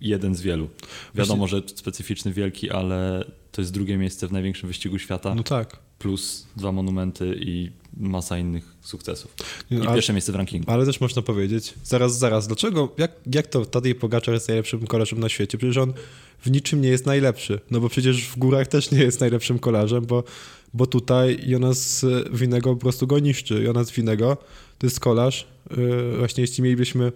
jeden 0.00 0.34
z 0.34 0.40
wielu. 0.40 0.68
Wiadomo, 1.14 1.46
że 1.48 1.62
specyficzny, 1.74 2.32
wielki, 2.32 2.70
ale 2.70 3.24
to 3.52 3.62
jest 3.62 3.72
drugie 3.72 3.96
miejsce 3.96 4.28
w 4.28 4.32
największym 4.32 4.68
wyścigu 4.68 4.98
świata, 4.98 5.34
No 5.34 5.42
tak. 5.42 5.78
plus 5.98 6.46
dwa 6.56 6.72
monumenty 6.72 7.38
i 7.40 7.70
masa 7.96 8.38
innych 8.38 8.74
sukcesów. 8.80 9.34
I 9.70 9.76
ale- 9.76 9.94
pierwsze 9.94 10.12
miejsce 10.12 10.32
w 10.32 10.34
rankingu. 10.34 10.70
Ale 10.72 10.86
też 10.86 11.00
można 11.00 11.22
powiedzieć, 11.22 11.74
zaraz, 11.84 12.18
zaraz, 12.18 12.46
dlaczego, 12.46 12.94
jak, 12.98 13.12
jak 13.34 13.46
to 13.46 13.64
Tadej 13.64 13.94
Pogaczar 13.94 14.34
jest 14.34 14.48
najlepszym 14.48 14.86
kolarzem 14.86 15.20
na 15.20 15.28
świecie? 15.28 15.58
Przecież 15.58 15.76
on 15.76 15.92
w 16.40 16.50
niczym 16.50 16.80
nie 16.80 16.88
jest 16.88 17.06
najlepszy, 17.06 17.60
no 17.70 17.80
bo 17.80 17.88
przecież 17.88 18.24
w 18.24 18.38
górach 18.38 18.66
też 18.66 18.90
nie 18.90 18.98
jest 18.98 19.20
najlepszym 19.20 19.58
kolarzem, 19.58 20.06
bo, 20.06 20.24
bo 20.74 20.86
tutaj 20.86 21.38
Jonas 21.46 22.04
Winego 22.32 22.74
po 22.74 22.80
prostu 22.80 23.06
go 23.06 23.18
niszczy. 23.18 23.62
Jonas 23.62 23.90
Winego 23.90 24.36
to 24.78 24.86
jest 24.86 25.00
kolarz, 25.00 25.46
yy, 25.76 26.16
właśnie 26.18 26.40
jeśli 26.40 26.62
mielibyśmy 26.62 27.12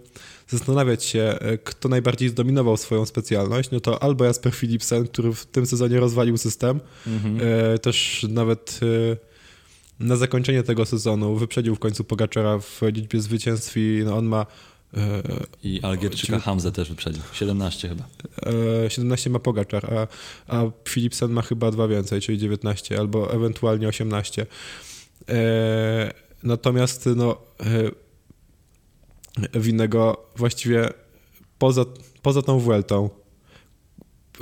zastanawiać 0.48 1.04
się, 1.04 1.38
yy, 1.40 1.58
kto 1.58 1.88
najbardziej 1.88 2.28
zdominował 2.28 2.76
swoją 2.76 3.06
specjalność, 3.06 3.70
no 3.70 3.80
to 3.80 4.02
albo 4.02 4.24
Jasper 4.24 4.52
Philipsen, 4.54 5.08
który 5.08 5.32
w 5.32 5.46
tym 5.46 5.66
sezonie 5.66 6.00
rozwalił 6.00 6.36
system, 6.38 6.80
Mhm. 7.06 7.40
E, 7.74 7.78
też 7.78 8.26
nawet 8.28 8.80
na 10.00 10.16
zakończenie 10.16 10.62
tego 10.62 10.86
sezonu 10.86 11.36
wyprzedził 11.36 11.74
w 11.74 11.78
końcu 11.78 12.04
Pogaczara 12.04 12.58
w 12.58 12.80
liczbie 12.82 13.20
zwycięstw 13.20 13.76
i 13.76 14.02
no 14.04 14.16
on 14.16 14.26
ma 14.26 14.46
I 15.62 15.80
Algierczyka 15.82 16.40
Hamzę 16.40 16.72
też 16.72 16.88
wyprzedził. 16.88 17.22
17 17.32 17.88
chyba. 17.88 18.04
e, 18.86 18.90
17 18.90 19.30
ma 19.30 19.38
Pogaczar, 19.38 19.94
a, 19.94 20.06
a 20.56 20.70
Philipsen 20.88 21.30
ma 21.30 21.42
chyba 21.42 21.70
dwa 21.70 21.88
więcej, 21.88 22.20
czyli 22.20 22.38
19 22.38 22.98
albo 22.98 23.32
ewentualnie 23.34 23.88
18. 23.88 24.46
E, 25.28 26.12
natomiast 26.42 27.08
no 27.16 27.42
e, 29.54 29.60
winnego 29.60 30.30
właściwie 30.36 30.88
poza, 31.58 31.84
poza 32.22 32.42
tą 32.42 32.58
Vueltą, 32.58 33.10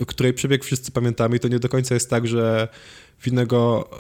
której 0.06 0.34
przebieg 0.34 0.64
wszyscy 0.64 0.92
pamiętamy 0.92 1.36
i 1.36 1.40
to 1.40 1.48
nie 1.48 1.58
do 1.58 1.68
końca 1.68 1.94
jest 1.94 2.10
tak, 2.10 2.26
że 2.26 2.68
Winnego 3.24 3.90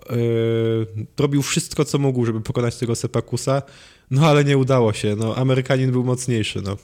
robił 1.18 1.42
wszystko, 1.42 1.84
co 1.84 1.98
mógł, 1.98 2.24
żeby 2.24 2.40
pokonać 2.40 2.76
tego 2.76 2.96
Sepakusa, 2.96 3.62
no 4.10 4.26
ale 4.26 4.44
nie 4.44 4.58
udało 4.58 4.92
się. 4.92 5.16
No, 5.16 5.36
Amerykanin 5.36 5.92
był 5.92 6.04
mocniejszy. 6.04 6.62
No. 6.62 6.76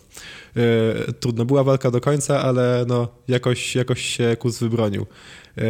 Yy, 0.57 1.13
trudno, 1.21 1.45
była 1.45 1.65
walka 1.65 1.91
do 1.91 2.01
końca, 2.01 2.43
ale 2.43 2.85
no, 2.89 3.09
jakoś, 3.29 3.75
jakoś 3.75 4.03
się 4.03 4.37
Kus 4.39 4.59
wybronił 4.59 5.07
yy, 5.57 5.65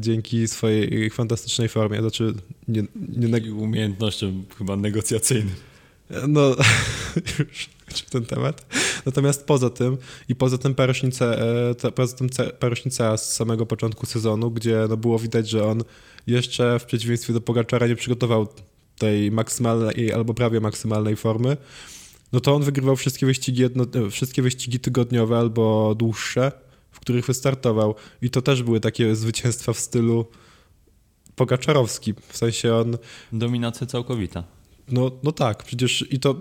dzięki 0.00 0.48
swojej 0.48 1.10
fantastycznej 1.10 1.68
formie. 1.68 2.00
Znaczy, 2.00 2.34
nie, 2.68 2.82
nie 3.16 3.38
I 3.38 3.50
umiejętnością 3.50 4.42
chyba 4.58 4.76
negocjacyjnym. 4.76 5.54
no, 6.28 6.56
już 7.38 7.68
ten 8.10 8.26
temat. 8.26 8.66
Natomiast 9.06 9.46
poza 9.46 9.70
tym 9.70 9.96
i 10.28 10.34
poza 10.34 10.58
tym 10.58 10.74
parośnicę, 10.74 11.42
e, 11.84 11.92
poza 11.92 12.16
tym 12.16 12.28
parośnica 12.58 13.16
z 13.16 13.34
samego 13.34 13.66
początku 13.66 14.06
sezonu, 14.06 14.50
gdzie 14.50 14.86
no 14.88 14.96
było 14.96 15.18
widać, 15.18 15.48
że 15.48 15.64
on 15.64 15.84
jeszcze 16.26 16.78
w 16.78 16.84
przeciwieństwie 16.84 17.32
do 17.32 17.40
Pogaczara 17.40 17.86
nie 17.86 17.96
przygotował 17.96 18.48
tej 18.98 19.30
maksymalnej 19.30 20.12
albo 20.12 20.34
prawie 20.34 20.60
maksymalnej 20.60 21.16
formy, 21.16 21.56
no 22.32 22.40
to 22.40 22.54
on 22.54 22.62
wygrywał 22.62 22.96
wszystkie 22.96 23.26
wyścigi, 23.26 23.62
jedno, 23.62 23.86
e, 24.06 24.10
wszystkie 24.10 24.42
wyścigi 24.42 24.80
tygodniowe 24.80 25.38
albo 25.38 25.94
dłuższe, 25.94 26.52
w 26.90 27.00
których 27.00 27.26
wystartował. 27.26 27.94
I 28.22 28.30
to 28.30 28.42
też 28.42 28.62
były 28.62 28.80
takie 28.80 29.16
zwycięstwa 29.16 29.72
w 29.72 29.78
stylu 29.78 30.26
Pogaczarowski. 31.36 32.14
W 32.28 32.36
sensie 32.36 32.74
on. 32.74 32.98
Dominacja 33.32 33.86
całkowita. 33.86 34.44
No, 34.88 35.10
no 35.22 35.32
tak, 35.32 35.62
przecież 35.62 36.04
i 36.10 36.20
to 36.20 36.34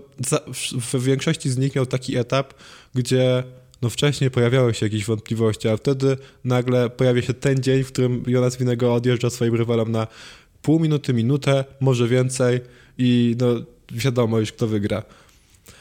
w 0.93 1.03
większości 1.03 1.49
z 1.49 1.57
nich 1.57 1.75
miał 1.75 1.85
taki 1.85 2.17
etap, 2.17 2.53
gdzie 2.95 3.43
no 3.81 3.89
wcześniej 3.89 4.31
pojawiały 4.31 4.73
się 4.73 4.85
jakieś 4.85 5.05
wątpliwości, 5.05 5.67
a 5.67 5.77
wtedy 5.77 6.17
nagle 6.43 6.89
pojawia 6.89 7.21
się 7.21 7.33
ten 7.33 7.63
dzień, 7.63 7.83
w 7.83 7.87
którym 7.87 8.23
Jonas 8.27 8.57
Winego 8.57 8.93
odjeżdża 8.93 9.29
swoim 9.29 9.55
rywalom 9.55 9.91
na 9.91 10.07
pół 10.67 10.79
minuty, 10.79 11.13
minutę, 11.13 11.65
może 11.79 12.07
więcej 12.07 12.61
i 12.97 13.35
no 13.39 13.47
wiadomo 13.91 14.39
już 14.39 14.51
kto 14.51 14.67
wygra. 14.67 15.03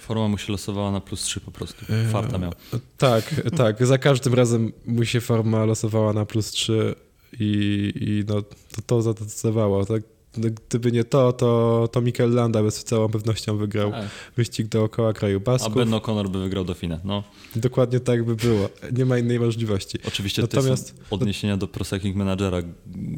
Forma 0.00 0.28
mu 0.28 0.38
się 0.38 0.52
losowała 0.52 0.90
na 0.90 1.00
plus 1.00 1.22
3 1.22 1.40
po 1.40 1.50
prostu. 1.50 1.86
Farta 2.12 2.38
miał. 2.38 2.52
Tak, 2.98 3.34
tak. 3.58 3.86
Za 3.86 3.98
każdym 3.98 4.34
razem 4.34 4.72
mu 4.86 5.04
się 5.04 5.20
forma 5.20 5.64
losowała 5.64 6.12
na 6.12 6.26
plus 6.26 6.50
3 6.50 6.94
i, 7.40 7.92
i 8.00 8.24
no, 8.28 8.42
to, 8.42 8.82
to 8.86 9.02
zadecydowało. 9.02 9.86
Tak? 9.86 10.02
No, 10.36 10.48
gdyby 10.68 10.92
nie 10.92 11.04
to, 11.04 11.32
to, 11.32 11.88
to 11.92 12.00
Mikel 12.00 12.30
Landa 12.30 12.62
by 12.62 12.70
z 12.70 12.84
całą 12.84 13.08
pewnością 13.08 13.56
wygrał 13.56 13.90
tak. 13.90 14.08
wyścig 14.36 14.68
dookoła 14.68 15.12
kraju 15.12 15.40
Basków. 15.40 15.72
A 15.72 15.76
Ben 15.76 15.90
O'Connor 15.90 16.28
by 16.28 16.40
wygrał 16.40 16.64
Dauphinę, 16.64 17.00
no. 17.04 17.22
Dokładnie 17.56 18.00
tak 18.00 18.24
by 18.24 18.36
było. 18.36 18.68
Nie 18.92 19.04
ma 19.04 19.18
innej 19.18 19.40
możliwości. 19.40 19.98
Oczywiście 20.08 20.42
Natomiast 20.42 20.94
odniesienia 21.10 21.56
do 21.56 21.68
Proseking 21.68 22.16
Managera. 22.16 22.58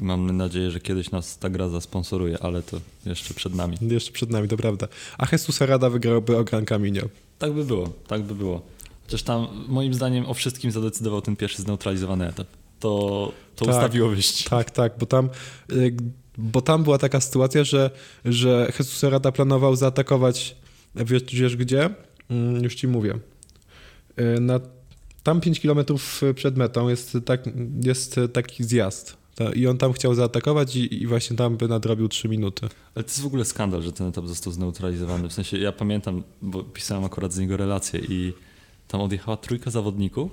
Mam 0.00 0.36
nadzieję, 0.36 0.70
że 0.70 0.80
kiedyś 0.80 1.10
nas 1.10 1.38
ta 1.38 1.50
gra 1.50 1.68
zasponsoruje, 1.68 2.38
ale 2.42 2.62
to 2.62 2.80
jeszcze 3.06 3.34
przed 3.34 3.54
nami. 3.54 3.76
Jeszcze 3.80 4.12
przed 4.12 4.30
nami, 4.30 4.48
to 4.48 4.56
prawda. 4.56 4.88
A 5.18 5.26
Jesus 5.32 5.60
Rada 5.60 5.90
wygrałby 5.90 6.36
o 6.36 6.44
Gran 6.44 6.64
Camino. 6.64 7.02
Tak 7.38 7.52
by 7.52 7.64
było, 7.64 7.92
tak 8.06 8.22
by 8.22 8.34
było. 8.34 8.62
Chociaż 9.04 9.22
tam 9.22 9.46
moim 9.68 9.94
zdaniem 9.94 10.26
o 10.26 10.34
wszystkim 10.34 10.70
zadecydował 10.70 11.22
ten 11.22 11.36
pierwszy 11.36 11.62
zneutralizowany 11.62 12.28
etap. 12.28 12.46
To, 12.80 13.32
to 13.56 13.64
tak, 13.64 13.74
ustawiło 13.74 14.08
wyścig. 14.08 14.48
Tak, 14.48 14.70
tak, 14.70 14.92
bo 14.98 15.06
tam 15.06 15.28
y, 15.72 15.96
bo 16.38 16.60
tam 16.60 16.84
była 16.84 16.98
taka 16.98 17.20
sytuacja, 17.20 17.64
że, 17.64 17.90
że 18.24 18.72
Jesus 18.78 19.02
Rada 19.02 19.32
planował 19.32 19.76
zaatakować, 19.76 20.56
wiesz, 20.94 21.22
wiesz 21.32 21.56
gdzie? 21.56 21.90
Mm, 22.30 22.64
już 22.64 22.74
ci 22.74 22.88
mówię. 22.88 23.18
Y, 24.20 24.40
na, 24.40 24.60
tam 25.22 25.40
5 25.40 25.60
km 25.60 25.78
przed 26.34 26.56
metą 26.56 26.88
jest, 26.88 27.16
tak, 27.24 27.42
jest 27.84 28.20
taki 28.32 28.64
zjazd. 28.64 29.16
I 29.54 29.66
on 29.66 29.78
tam 29.78 29.92
chciał 29.92 30.14
zaatakować 30.14 30.76
i, 30.76 31.02
i, 31.02 31.06
właśnie 31.06 31.36
tam 31.36 31.56
by 31.56 31.68
nadrobił 31.68 32.08
3 32.08 32.28
minuty. 32.28 32.68
Ale 32.94 33.04
to 33.04 33.10
jest 33.10 33.20
w 33.20 33.26
ogóle 33.26 33.44
skandal, 33.44 33.82
że 33.82 33.92
ten 33.92 34.06
etap 34.06 34.26
został 34.26 34.52
zneutralizowany. 34.52 35.28
W 35.28 35.32
sensie 35.32 35.58
ja 35.58 35.72
pamiętam, 35.72 36.22
bo 36.42 36.64
pisałem 36.64 37.04
akurat 37.04 37.32
z 37.32 37.38
niego 37.38 37.56
relację 37.56 38.00
i 38.00 38.32
tam 38.88 39.00
odjechała 39.00 39.36
trójka 39.36 39.70
zawodników 39.70 40.30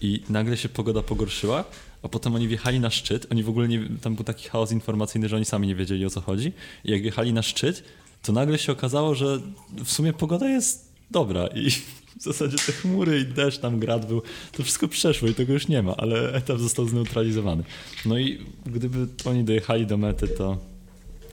i 0.00 0.22
nagle 0.28 0.56
się 0.56 0.68
pogoda 0.68 1.02
pogorszyła 1.02 1.64
a 2.02 2.08
potem 2.08 2.34
oni 2.34 2.48
wjechali 2.48 2.80
na 2.80 2.90
szczyt, 2.90 3.26
oni 3.30 3.42
w 3.42 3.48
ogóle 3.48 3.68
nie, 3.68 3.88
tam 4.02 4.14
był 4.14 4.24
taki 4.24 4.48
chaos 4.48 4.72
informacyjny, 4.72 5.28
że 5.28 5.36
oni 5.36 5.44
sami 5.44 5.68
nie 5.68 5.74
wiedzieli 5.74 6.06
o 6.06 6.10
co 6.10 6.20
chodzi 6.20 6.52
i 6.84 6.90
jak 6.90 7.02
wjechali 7.02 7.32
na 7.32 7.42
szczyt, 7.42 7.84
to 8.22 8.32
nagle 8.32 8.58
się 8.58 8.72
okazało, 8.72 9.14
że 9.14 9.40
w 9.84 9.90
sumie 9.90 10.12
pogoda 10.12 10.48
jest 10.48 10.92
dobra 11.10 11.46
i 11.46 11.70
w 11.70 12.22
zasadzie 12.22 12.56
te 12.56 12.72
chmury 12.72 13.20
i 13.20 13.24
deszcz, 13.24 13.58
tam 13.58 13.78
grad 13.78 14.06
był, 14.06 14.22
to 14.52 14.62
wszystko 14.62 14.88
przeszło 14.88 15.28
i 15.28 15.34
tego 15.34 15.52
już 15.52 15.68
nie 15.68 15.82
ma, 15.82 15.96
ale 15.96 16.32
etap 16.32 16.58
został 16.58 16.88
zneutralizowany. 16.88 17.64
No 18.06 18.18
i 18.18 18.46
gdyby 18.66 19.06
oni 19.24 19.44
dojechali 19.44 19.86
do 19.86 19.96
mety, 19.96 20.28
to 20.28 20.58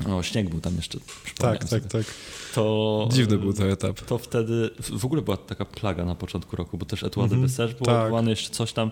o, 0.08 0.24
śnieg 0.24 0.50
był 0.50 0.62
tam 0.62 0.76
jeszcze. 0.76 1.00
Tak, 1.38 1.60
tak, 1.60 1.70
sobie. 1.70 1.82
tak. 1.82 2.06
To, 2.56 3.10
Dziwny 3.12 3.38
był 3.38 3.54
ten 3.54 3.70
etap. 3.70 4.02
To 4.02 4.18
wtedy 4.18 4.70
w 4.80 5.06
ogóle 5.06 5.22
była 5.22 5.38
taka 5.38 5.66
plaga 5.66 6.06
na 6.06 6.16
początku 6.16 6.56
roku, 6.56 6.78
bo 6.78 6.86
też 6.86 7.04
Etoile 7.04 7.28
mm 7.28 7.40
-hmm, 7.40 7.42
de 7.42 7.48
Bessèges 7.48 7.74
było 7.74 8.20
tak. 8.20 8.28
jeszcze 8.28 8.50
coś 8.50 8.74
tam. 8.74 8.92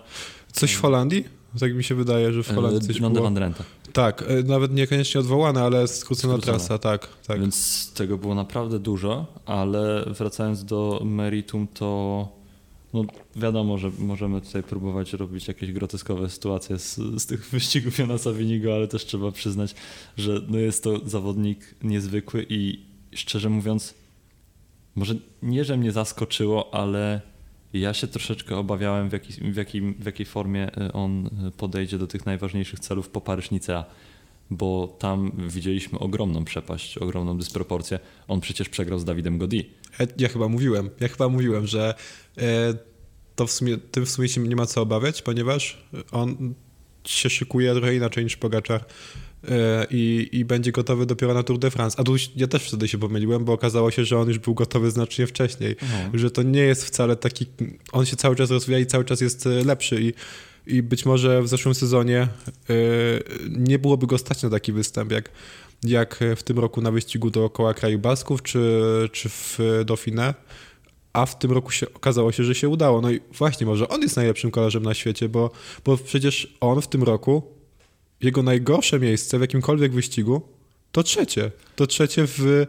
Coś 0.52 0.72
w 0.72 0.80
Holandii? 0.80 1.24
Tak 1.60 1.74
mi 1.74 1.84
się 1.84 1.94
wydaje, 1.94 2.32
że 2.32 2.42
w 2.42 2.50
e, 2.50 2.54
Holandii 2.54 2.80
coś 2.80 3.00
było. 3.00 3.22
Van 3.22 3.34
Drenthe. 3.34 3.64
Tak, 3.92 4.24
e, 4.28 4.42
nawet 4.42 4.72
niekoniecznie 4.72 5.20
odwołane, 5.20 5.62
ale 5.62 5.88
skrócona, 5.88 6.38
trasa, 6.38 6.78
tak, 6.78 7.08
tak. 7.26 7.40
Więc 7.40 7.92
tego 7.92 8.18
było 8.18 8.34
naprawdę 8.34 8.78
dużo, 8.78 9.26
ale 9.46 10.04
wracając 10.06 10.64
do 10.64 11.00
meritum, 11.04 11.66
to 11.66 12.28
no 12.94 13.04
wiadomo, 13.36 13.78
że 13.78 13.90
możemy 13.98 14.40
tutaj 14.40 14.62
próbować 14.62 15.12
robić 15.12 15.48
jakieś 15.48 15.72
groteskowe 15.72 16.30
sytuacje 16.30 16.78
z, 16.78 16.96
z 16.96 17.26
tych 17.26 17.50
wyścigów 17.50 17.98
Jonasa 17.98 18.32
Winigo, 18.32 18.74
ale 18.74 18.88
też 18.88 19.04
trzeba 19.06 19.32
przyznać, 19.32 19.74
że 20.16 20.40
no 20.48 20.58
jest 20.58 20.84
to 20.84 21.08
zawodnik 21.08 21.74
niezwykły 21.82 22.46
i 22.48 22.80
szczerze 23.12 23.50
mówiąc, 23.50 23.94
może 24.94 25.14
nie, 25.42 25.64
że 25.64 25.76
mnie 25.76 25.92
zaskoczyło, 25.92 26.74
ale 26.74 27.20
ja 27.74 27.94
się 27.94 28.06
troszeczkę 28.06 28.56
obawiałem, 28.56 29.08
w, 29.08 29.12
jaki, 29.12 29.32
w, 29.32 29.56
jakim, 29.56 29.94
w 29.94 30.06
jakiej 30.06 30.26
formie 30.26 30.76
e, 30.76 30.92
on 30.92 31.26
e, 31.26 31.50
podejdzie 31.50 31.98
do 31.98 32.06
tych 32.06 32.26
najważniejszych 32.26 32.80
celów 32.80 33.08
po 33.08 33.20
Paryż-Nicea, 33.20 33.84
bo 34.50 34.96
tam 34.98 35.32
widzieliśmy 35.48 35.98
ogromną 35.98 36.44
przepaść, 36.44 36.98
ogromną 36.98 37.38
dysproporcję. 37.38 37.98
On 38.28 38.40
przecież 38.40 38.68
przegrał 38.68 38.98
z 38.98 39.04
Dawidem 39.04 39.38
Godi. 39.38 39.70
Ja, 39.98 40.06
ja 40.18 40.28
chyba 40.28 40.48
mówiłem, 40.48 40.90
ja 41.00 41.08
chyba 41.08 41.28
mówiłem, 41.28 41.66
że 41.66 41.94
e, 42.38 42.74
to 43.36 43.46
w 43.46 43.50
sumie, 43.50 43.78
tym 43.78 44.06
w 44.06 44.10
sumie 44.10 44.28
się 44.28 44.40
nie 44.40 44.56
ma 44.56 44.66
co 44.66 44.82
obawiać, 44.82 45.22
ponieważ 45.22 45.84
on 46.12 46.54
się 47.04 47.30
szykuje 47.30 47.72
trochę 47.74 47.94
inaczej 47.94 48.24
niż 48.24 48.36
Pogaczar 48.36 48.84
i, 49.90 50.28
i 50.32 50.44
będzie 50.44 50.72
gotowy 50.72 51.06
dopiero 51.06 51.34
na 51.34 51.42
Tour 51.42 51.58
de 51.58 51.70
France. 51.70 52.00
A 52.00 52.04
tu 52.04 52.16
ja 52.36 52.46
też 52.46 52.62
wtedy 52.68 52.88
się 52.88 52.98
pomyliłem, 52.98 53.44
bo 53.44 53.52
okazało 53.52 53.90
się, 53.90 54.04
że 54.04 54.18
on 54.18 54.28
już 54.28 54.38
był 54.38 54.54
gotowy 54.54 54.90
znacznie 54.90 55.26
wcześniej. 55.26 55.76
Mhm. 55.82 56.18
Że 56.18 56.30
to 56.30 56.42
nie 56.42 56.60
jest 56.60 56.84
wcale 56.84 57.16
taki. 57.16 57.46
On 57.92 58.06
się 58.06 58.16
cały 58.16 58.36
czas 58.36 58.50
rozwija 58.50 58.78
i 58.78 58.86
cały 58.86 59.04
czas 59.04 59.20
jest 59.20 59.46
e, 59.46 59.64
lepszy. 59.64 60.02
I, 60.02 60.12
i 60.66 60.82
być 60.82 61.06
może 61.06 61.42
w 61.42 61.48
zeszłym 61.48 61.74
sezonie 61.74 62.28
y, 62.70 63.24
nie 63.50 63.78
byłoby 63.78 64.06
go 64.06 64.18
stać 64.18 64.42
na 64.42 64.50
taki 64.50 64.72
występ, 64.72 65.12
jak, 65.12 65.30
jak 65.82 66.20
w 66.36 66.42
tym 66.42 66.58
roku 66.58 66.80
na 66.80 66.90
wyścigu 66.90 67.30
dookoła 67.30 67.74
kraju 67.74 67.98
Basków 67.98 68.42
czy, 68.42 68.82
czy 69.12 69.28
w 69.28 69.58
Dauphiné. 69.84 70.34
A 71.12 71.26
w 71.26 71.38
tym 71.38 71.52
roku 71.52 71.70
się, 71.70 71.86
okazało 71.94 72.32
się, 72.32 72.44
że 72.44 72.54
się 72.54 72.68
udało. 72.68 73.00
No 73.00 73.10
i 73.10 73.20
właśnie, 73.38 73.66
może 73.66 73.88
on 73.88 74.02
jest 74.02 74.16
najlepszym 74.16 74.50
kolarzem 74.50 74.82
na 74.82 74.94
świecie, 74.94 75.28
bo, 75.28 75.50
bo 75.84 75.96
przecież 75.96 76.56
on 76.60 76.80
w 76.80 76.88
tym 76.88 77.02
roku 77.02 77.53
jego 78.24 78.42
najgorsze 78.42 79.00
miejsce 79.00 79.38
w 79.38 79.40
jakimkolwiek 79.40 79.92
wyścigu 79.92 80.42
to 80.92 81.02
trzecie. 81.02 81.50
To 81.76 81.86
trzecie 81.86 82.26
w, 82.26 82.40
e, 82.40 82.66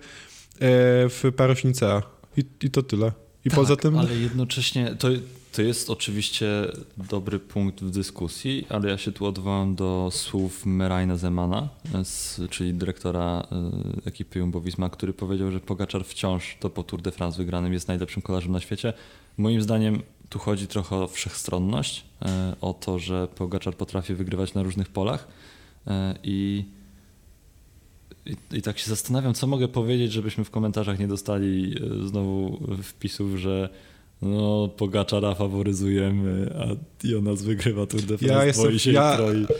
w 1.09 1.23
Parośnica. 1.35 2.01
I, 2.37 2.43
I 2.61 2.69
to 2.69 2.83
tyle. 2.83 3.11
I 3.45 3.49
tak, 3.49 3.59
poza 3.59 3.75
tym. 3.75 3.97
Ale 3.97 4.15
jednocześnie 4.15 4.95
to, 4.99 5.07
to 5.51 5.61
jest 5.61 5.89
oczywiście 5.89 6.47
dobry 6.97 7.39
punkt 7.39 7.81
w 7.81 7.89
dyskusji, 7.89 8.65
ale 8.69 8.89
ja 8.89 8.97
się 8.97 9.11
tu 9.11 9.25
odwołam 9.25 9.75
do 9.75 10.09
słów 10.11 10.65
Merajna 10.65 11.17
Zemana, 11.17 11.69
z, 12.03 12.41
czyli 12.49 12.73
dyrektora 12.73 13.47
y, 14.05 14.07
ekipy 14.09 14.39
Jumbo 14.39 14.61
Visma, 14.61 14.89
który 14.89 15.13
powiedział, 15.13 15.51
że 15.51 15.59
Pogaczar 15.59 16.05
wciąż 16.05 16.57
to 16.59 16.69
po 16.69 16.83
Tour 16.83 17.01
de 17.01 17.11
France 17.11 17.37
wygranym 17.37 17.73
jest 17.73 17.87
najlepszym 17.87 18.21
kolarzem 18.21 18.51
na 18.51 18.59
świecie. 18.59 18.93
Moim 19.37 19.61
zdaniem 19.61 20.01
tu 20.29 20.39
chodzi 20.39 20.67
trochę 20.67 20.95
o 20.95 21.07
wszechstronność, 21.07 22.05
e, 22.21 22.55
o 22.61 22.73
to, 22.73 22.99
że 22.99 23.27
Pogaczar 23.27 23.75
potrafi 23.75 24.13
wygrywać 24.13 24.53
na 24.53 24.63
różnych 24.63 24.89
polach 24.89 25.27
e, 25.27 25.44
i, 26.23 26.65
i, 28.25 28.57
i, 28.57 28.61
tak 28.61 28.79
się 28.79 28.89
zastanawiam, 28.89 29.33
co 29.33 29.47
mogę 29.47 29.67
powiedzieć, 29.67 30.11
żebyśmy 30.11 30.43
w 30.43 30.51
komentarzach 30.51 30.99
nie 30.99 31.07
dostali 31.07 31.75
e, 32.03 32.07
znowu 32.07 32.59
wpisów, 32.83 33.35
że 33.35 33.69
no, 34.21 34.67
Pogaczara 34.67 35.35
faworyzujemy, 35.35 36.55
a 36.59 36.65
Jonas 37.07 37.41
wygrywa 37.41 37.85
Tour 37.85 38.01
de 38.01 38.17
France, 38.17 38.35
ja 38.35 38.45
jestem, 38.45 38.79
się 38.79 38.91
ja, 38.91 39.17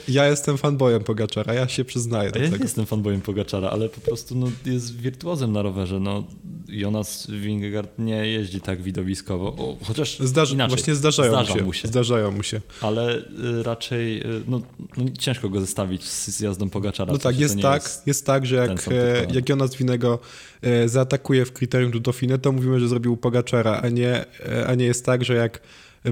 ja 0.08 0.28
jestem 0.28 0.58
fanboyem 0.58 1.04
Pogaczara, 1.04 1.54
ja 1.54 1.68
się 1.68 1.86
przyznaję 1.86 2.32
do 2.32 2.40
ja 2.40 2.46
tego. 2.46 2.58
Ja 2.58 2.64
jestem 2.64 2.86
fanboyem 2.86 3.22
Pogaczara, 3.22 3.70
ale 3.70 3.90
po 3.90 4.02
prostu 4.02 4.36
no, 4.36 4.48
jest 4.66 4.98
wirtuozem 4.98 5.52
na 5.52 5.62
rowerze. 5.62 6.00
No, 6.00 6.24
Jonas 6.70 7.28
Vingegaard 7.32 8.00
nie 8.00 8.28
jeździ 8.28 8.62
tak 8.62 8.82
widowiskowo, 8.82 9.48
o, 9.48 9.78
chociaż 9.84 10.20
Zdarzy, 10.20 10.54
inaczej. 10.54 10.78
Właśnie 10.78 10.96
zdarzają 10.96 11.32
Zdarza 11.32 11.54
mu, 11.54 11.60
się, 11.60 11.66
mu 11.66 11.74
się. 11.74 11.88
Zdarzają 11.88 12.32
mu 12.32 12.44
się. 12.44 12.62
Ale 12.82 13.18
y, 13.18 13.64
raczej 13.64 14.22
y, 14.22 14.42
no, 14.48 14.62
no, 14.98 15.06
ciężko 15.20 15.50
go 15.50 15.62
zestawić 15.62 16.04
z, 16.04 16.28
z 16.28 16.40
jazdą 16.40 16.70
Pogaczara. 16.70 17.14
No 17.14 17.20
tak, 17.20 17.40
jest 17.40 17.62
tak, 17.62 17.84
jest, 17.84 18.08
jest, 18.08 18.26
tak, 18.26 18.46
że 18.46 18.56
jak, 18.56 18.88
e, 18.88 19.28
jak 19.34 19.50
Jonas 19.50 19.76
Winego 19.76 20.20
e, 20.62 20.90
zaatakuje 20.90 21.46
w 21.46 21.54
kryterium 21.54 21.92
do 21.92 22.00
Dauphine, 22.00 22.38
to 22.38 22.52
mówimy, 22.52 22.80
że 22.80 22.88
zrobił 22.88 23.18
Pogaczara, 23.18 23.82
a 23.84 23.90
nie, 23.90 24.26
e, 24.40 24.68
a 24.68 24.76
nie 24.76 24.86
jest 24.86 25.06
tak, 25.06 25.26
że 25.26 25.34
jak 25.36 25.62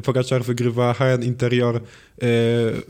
Pogaczar 0.03 0.43
wygrywa 0.43 0.93
HN 0.93 1.23
Interior 1.23 1.81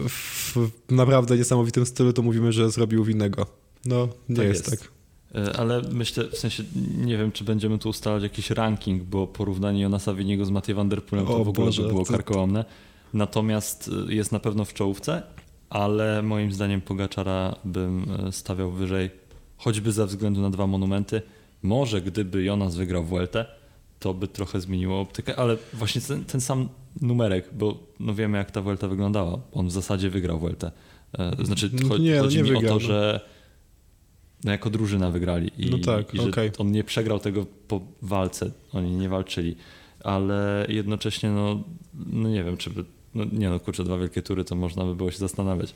w 0.10 0.56
naprawdę 0.90 1.38
niesamowitym 1.38 1.86
stylu, 1.86 2.14
to 2.14 2.22
mówimy, 2.22 2.52
że 2.52 2.72
zrobił 2.72 3.04
winnego. 3.04 3.46
No, 3.86 4.08
nie 4.30 4.36
tak 4.36 4.46
jest, 4.46 4.72
jest 4.72 4.82
tak. 4.82 4.93
E, 5.36 5.58
ale 5.58 5.82
myślę, 5.92 6.24
w 6.30 6.38
sensie 6.38 6.64
nie 6.98 7.18
wiem, 7.18 7.32
czy 7.32 7.44
będziemy 7.44 7.78
tu 7.78 7.90
ustalać 7.90 8.24
jakiś 8.24 8.50
ranking, 8.50 9.04
bo 9.04 9.28
porównanie 9.28 9.82
Jonasa 9.82 10.14
Winiego 10.14 10.46
z 10.46 10.50
Matej 10.50 10.76
Van 10.76 10.90
Der 10.90 11.02
to 11.02 11.18
O 11.18 11.44
w 11.44 11.50
ogóle 11.50 11.66
Boże, 11.66 11.82
by 11.82 11.88
było 11.88 12.06
karkołomne. 12.06 12.66
Natomiast 13.14 13.92
e, 14.10 14.14
jest 14.14 14.32
na 14.32 14.40
pewno 14.40 14.66
w 14.66 14.74
czołówce, 14.74 15.24
ale 15.70 16.22
moim 16.22 16.52
zdaniem 16.52 16.82
Pogaczara 16.82 17.56
bym 17.66 18.06
e, 18.28 18.32
stawiał 18.32 18.72
wyżej, 18.72 19.10
choćby 19.58 19.92
ze 19.92 20.06
względu 20.06 20.42
na 20.42 20.50
dwa 20.50 20.68
monumenty. 20.68 21.22
Może 21.64 22.02
gdyby 22.02 22.44
Jonas 22.44 22.76
wygrał 22.76 23.04
Vueltę, 23.04 23.46
to 24.00 24.14
by 24.14 24.28
trochę 24.28 24.62
zmieniło 24.62 25.00
optykę, 25.00 25.36
ale 25.36 25.58
właśnie 25.74 26.02
ten, 26.02 26.26
ten 26.26 26.42
sam 26.42 26.70
numerek, 27.02 27.50
bo 27.54 27.80
no 28.00 28.14
wiemy 28.14 28.38
jak 28.38 28.52
ta 28.52 28.62
Vuelta 28.62 28.88
wyglądała. 28.88 29.40
On 29.52 29.68
w 29.68 29.72
zasadzie 29.72 30.10
wygrał 30.10 30.40
Vueltę. 30.40 30.72
Znaczy 31.44 31.70
No 31.82 31.90
chodzi, 31.90 32.04
nie, 32.04 32.16
no 32.16 32.24
chodzi 32.24 32.38
nie 32.38 32.44
mi 32.44 32.50
wygrał, 32.50 32.76
o 32.76 32.80
to, 32.80 32.84
no. 32.84 32.88
że 32.88 33.20
no 34.44 34.52
jako 34.52 34.70
drużyna 34.70 35.12
wygrali 35.12 35.52
i, 35.58 35.70
No 35.70 35.78
tak, 35.78 36.14
i 36.14 36.18
że 36.18 36.30
okej. 36.30 36.52
on 36.58 36.72
nie 36.72 36.84
przegrał 36.84 37.20
tego 37.20 37.46
po 37.68 37.82
walce, 38.02 38.52
oni 38.74 38.92
nie 38.92 39.10
walczyli, 39.10 39.56
ale 40.04 40.66
jednocześnie 40.70 41.30
no, 41.30 41.64
no 42.06 42.30
nie 42.30 42.44
wiem, 42.44 42.58
czy 42.58 42.70
by, 42.70 42.86
no 43.16 43.26
nie 43.32 43.50
no 43.50 43.60
kurczę, 43.60 43.84
dwa 43.84 43.98
wielkie 43.98 44.22
tury 44.22 44.44
to 44.44 44.56
można 44.56 44.86
by 44.86 44.96
było 44.96 45.12
się 45.12 45.18
zastanawiać. 45.18 45.74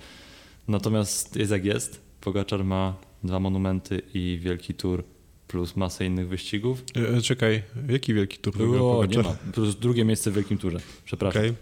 Natomiast 0.68 1.36
jest 1.36 1.52
jak 1.52 1.66
jest, 1.66 2.08
Pogaczar 2.22 2.64
ma 2.64 2.96
dwa 3.24 3.40
monumenty 3.40 4.02
i 4.14 4.40
wielki 4.42 4.74
tur 4.74 5.04
plus 5.48 5.76
masę 5.76 6.06
innych 6.06 6.28
wyścigów. 6.28 6.84
E, 7.18 7.22
Czekaj, 7.22 7.64
jaki 7.90 8.14
wielki 8.14 8.38
tur 8.38 8.58
wygrał 8.58 9.04
nie 9.06 9.18
ma, 9.18 9.36
plus 9.54 9.76
drugie 9.76 10.06
miejsce 10.06 10.32
w 10.32 10.34
wielkim 10.34 10.58
turze, 10.58 10.80
przepraszam. 11.06 11.42
Okej. 11.42 11.54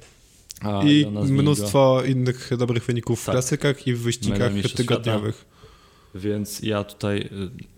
A 0.62 0.84
I 0.84 1.06
mnóstwo 1.32 2.04
innych 2.08 2.50
dobrych 2.58 2.86
wyników 2.86 3.22
w 3.22 3.26
Tak. 3.26 3.34
klasykach 3.34 3.88
i 3.88 3.94
w 3.94 4.00
wyścigach 4.02 4.52
tygodniowych. 4.76 5.46
Więc 6.16 6.60
ja 6.60 6.84
tutaj 6.84 7.18
y, 7.18 7.30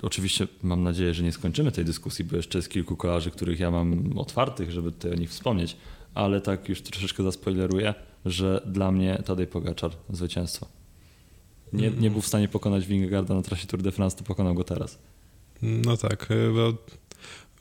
oczywiście 0.02 0.47
mam 0.63 0.84
nadzieję, 0.84 1.13
że 1.13 1.23
nie 1.23 1.32
skończymy 1.32 1.71
tej 1.71 1.86
dyskusji, 1.86 2.26
bo 2.26 2.36
jeszcze 2.36 2.58
jest 2.58 2.69
kilku 2.69 2.95
kolarzy, 2.95 3.32
których 3.32 3.60
ja 3.60 3.71
mam 3.71 4.17
otwartych, 4.17 4.71
żeby 4.71 4.91
tutaj 4.91 5.12
o 5.12 5.15
nich 5.15 5.30
wspomnieć, 5.30 5.78
ale 6.13 6.41
tak 6.41 6.69
już 6.69 6.82
troszeczkę 6.82 7.23
zaspoileruję, 7.23 7.93
że 8.26 8.62
dla 8.65 8.91
mnie 8.91 9.21
Tadej 9.26 9.47
Pogaczar 9.47 9.91
zwycięstwo. 10.10 10.67
Nie, 11.73 11.91
nie 11.91 12.12
był 12.12 12.21
w 12.21 12.28
stanie 12.28 12.47
pokonać 12.47 12.88
Wingegaarda 12.88 13.36
na 13.36 13.41
trasie 13.41 13.67
Tour 13.67 13.82
de 13.82 13.91
France, 13.91 14.17
to 14.17 14.23
pokonał 14.23 14.54
go 14.54 14.63
teraz. 14.63 15.00
No 15.62 15.97
tak, 15.97 16.28
e, 16.32 16.54
bo 16.54 16.73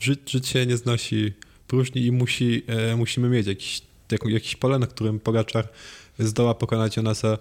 ży, 0.00 0.16
życie 0.26 0.66
nie 0.66 0.76
znosi 0.76 1.32
próżni 1.66 2.06
i 2.06 2.12
musi, 2.12 2.62
e, 2.66 2.96
musimy 2.96 3.28
mieć 3.28 3.46
jakiś, 3.46 3.82
jak, 4.12 4.24
jakiś 4.24 4.56
pole, 4.56 4.78
na 4.78 4.86
którym 4.86 5.20
Pogaczar 5.20 5.68
zdoła 6.18 6.54
pokonać 6.54 6.96
Jonasa 6.96 7.38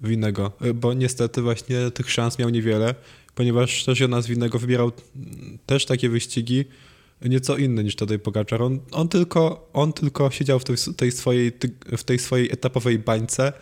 Winnego, 0.00 0.52
E, 0.60 0.74
bo 0.74 0.94
niestety 0.94 1.42
właśnie 1.42 1.90
tych 1.90 2.10
szans 2.10 2.38
miał 2.38 2.48
niewiele, 2.48 2.94
ponieważ 3.34 3.84
też 3.84 4.00
Jonas 4.00 4.26
Winnego 4.26 4.58
wybierał 4.58 4.92
mm, 5.16 5.58
też 5.66 5.86
takie 5.86 6.08
wyścigi 6.08 6.64
nieco 7.22 7.56
inne 7.56 7.84
niż 7.84 7.96
Tadej 7.96 8.18
Pogaczar. 8.18 8.62
On, 8.62 8.80
on, 8.92 9.08
tylko, 9.08 9.70
on 9.72 9.92
tylko 9.92 10.30
siedział 10.30 10.58
w 10.58 10.64
tej, 10.64 10.76
tej 10.96 11.12
swojej, 11.12 11.52
w 11.96 12.04
tej 12.04 12.18
swojej 12.18 12.52
etapowej 12.52 12.98
bańce 12.98 13.52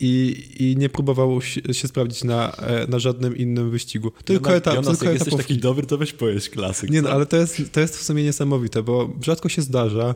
i, 0.00 0.44
i 0.58 0.76
nie 0.76 0.88
próbował 0.88 1.42
się, 1.72 1.88
sprawdzić 1.88 2.24
na, 2.24 2.52
e, 2.52 2.86
na 2.86 2.98
żadnym 2.98 3.36
innym 3.36 3.70
wyścigu. 3.70 4.12
Tylko, 4.24 4.54
etap, 4.54 4.74
Jonas, 4.74 4.90
tylko 4.90 5.04
jak 5.04 5.14
jesteś 5.14 5.28
etapówki. 5.28 5.54
taki 5.54 5.60
dobry, 5.60 5.86
to 5.86 5.98
weź 5.98 6.12
pojeść 6.12 6.50
klasyk. 6.50 6.90
Nie 6.90 7.02
no, 7.02 7.10
ale 7.10 7.26
to 7.26 7.36
jest, 7.36 7.72
to 7.72 7.80
jest 7.80 7.96
w 7.96 8.02
sumie 8.02 8.22
niesamowite, 8.22 8.82
bo 8.82 9.10
rzadko 9.22 9.48
się 9.48 9.62
zdarza 9.62 10.14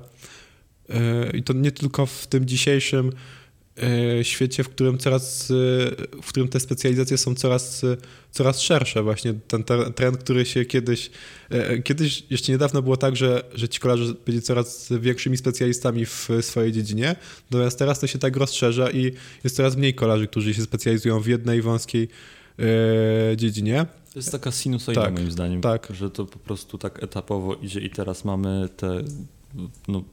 e, 0.88 1.36
i 1.36 1.42
to 1.42 1.52
nie 1.52 1.72
tylko 1.72 2.06
w 2.06 2.26
tym 2.26 2.46
dzisiejszym 2.46 3.12
świecie, 4.22 4.64
w 4.64 4.68
którym 4.68 4.98
coraz, 4.98 5.50
e, 5.50 5.54
w 6.22 6.28
którym 6.28 6.48
te 6.48 6.60
specjalizacje 6.60 7.18
są 7.18 7.34
coraz, 7.34 7.84
e, 7.84 7.96
coraz 8.30 8.60
szersze. 8.60 9.02
Właśnie 9.02 9.34
ten 9.48 9.64
trend, 9.94 10.16
który 10.18 10.44
się 10.44 10.64
kiedyś, 10.64 11.10
e, 11.50 11.78
kiedyś 11.78 12.24
jeszcze 12.30 12.52
niedawno 12.52 12.82
było 12.82 12.96
tak, 12.96 13.16
że, 13.16 13.44
że 13.54 13.68
ci 13.68 13.80
kolarze 13.80 14.14
byli 14.26 14.42
coraz 14.42 14.92
większymi 15.00 15.36
specjalistami 15.36 16.06
w 16.06 16.28
swojej 16.40 16.72
dziedzinie, 16.72 17.16
natomiast 17.50 17.78
teraz 17.78 18.00
to 18.00 18.06
się 18.06 18.18
tak 18.18 18.36
rozszerza 18.36 18.90
i 18.90 19.12
jest 19.44 19.56
coraz 19.56 19.76
mniej 19.76 19.94
kolarzy, 19.94 20.26
którzy 20.26 20.54
się 20.54 20.62
specjalizują 20.62 21.20
w 21.20 21.26
jednej 21.26 21.62
wąskiej 21.62 22.08
e, 22.58 23.36
dziedzinie. 23.36 23.86
To 24.12 24.18
jest 24.18 24.32
taka 24.32 24.50
sinusoida 24.52 25.02
Tak, 25.02 25.14
moim 25.14 25.30
zdaniem, 25.30 25.60
tak. 25.60 25.88
że 25.90 26.10
to 26.10 26.26
po 26.26 26.38
prostu 26.38 26.78
tak 26.78 27.02
etapowo 27.02 27.54
idzie 27.54 27.80
i 27.80 27.90
teraz 27.90 28.24
mamy 28.24 28.68
tę 28.76 29.02
no, 29.88 30.04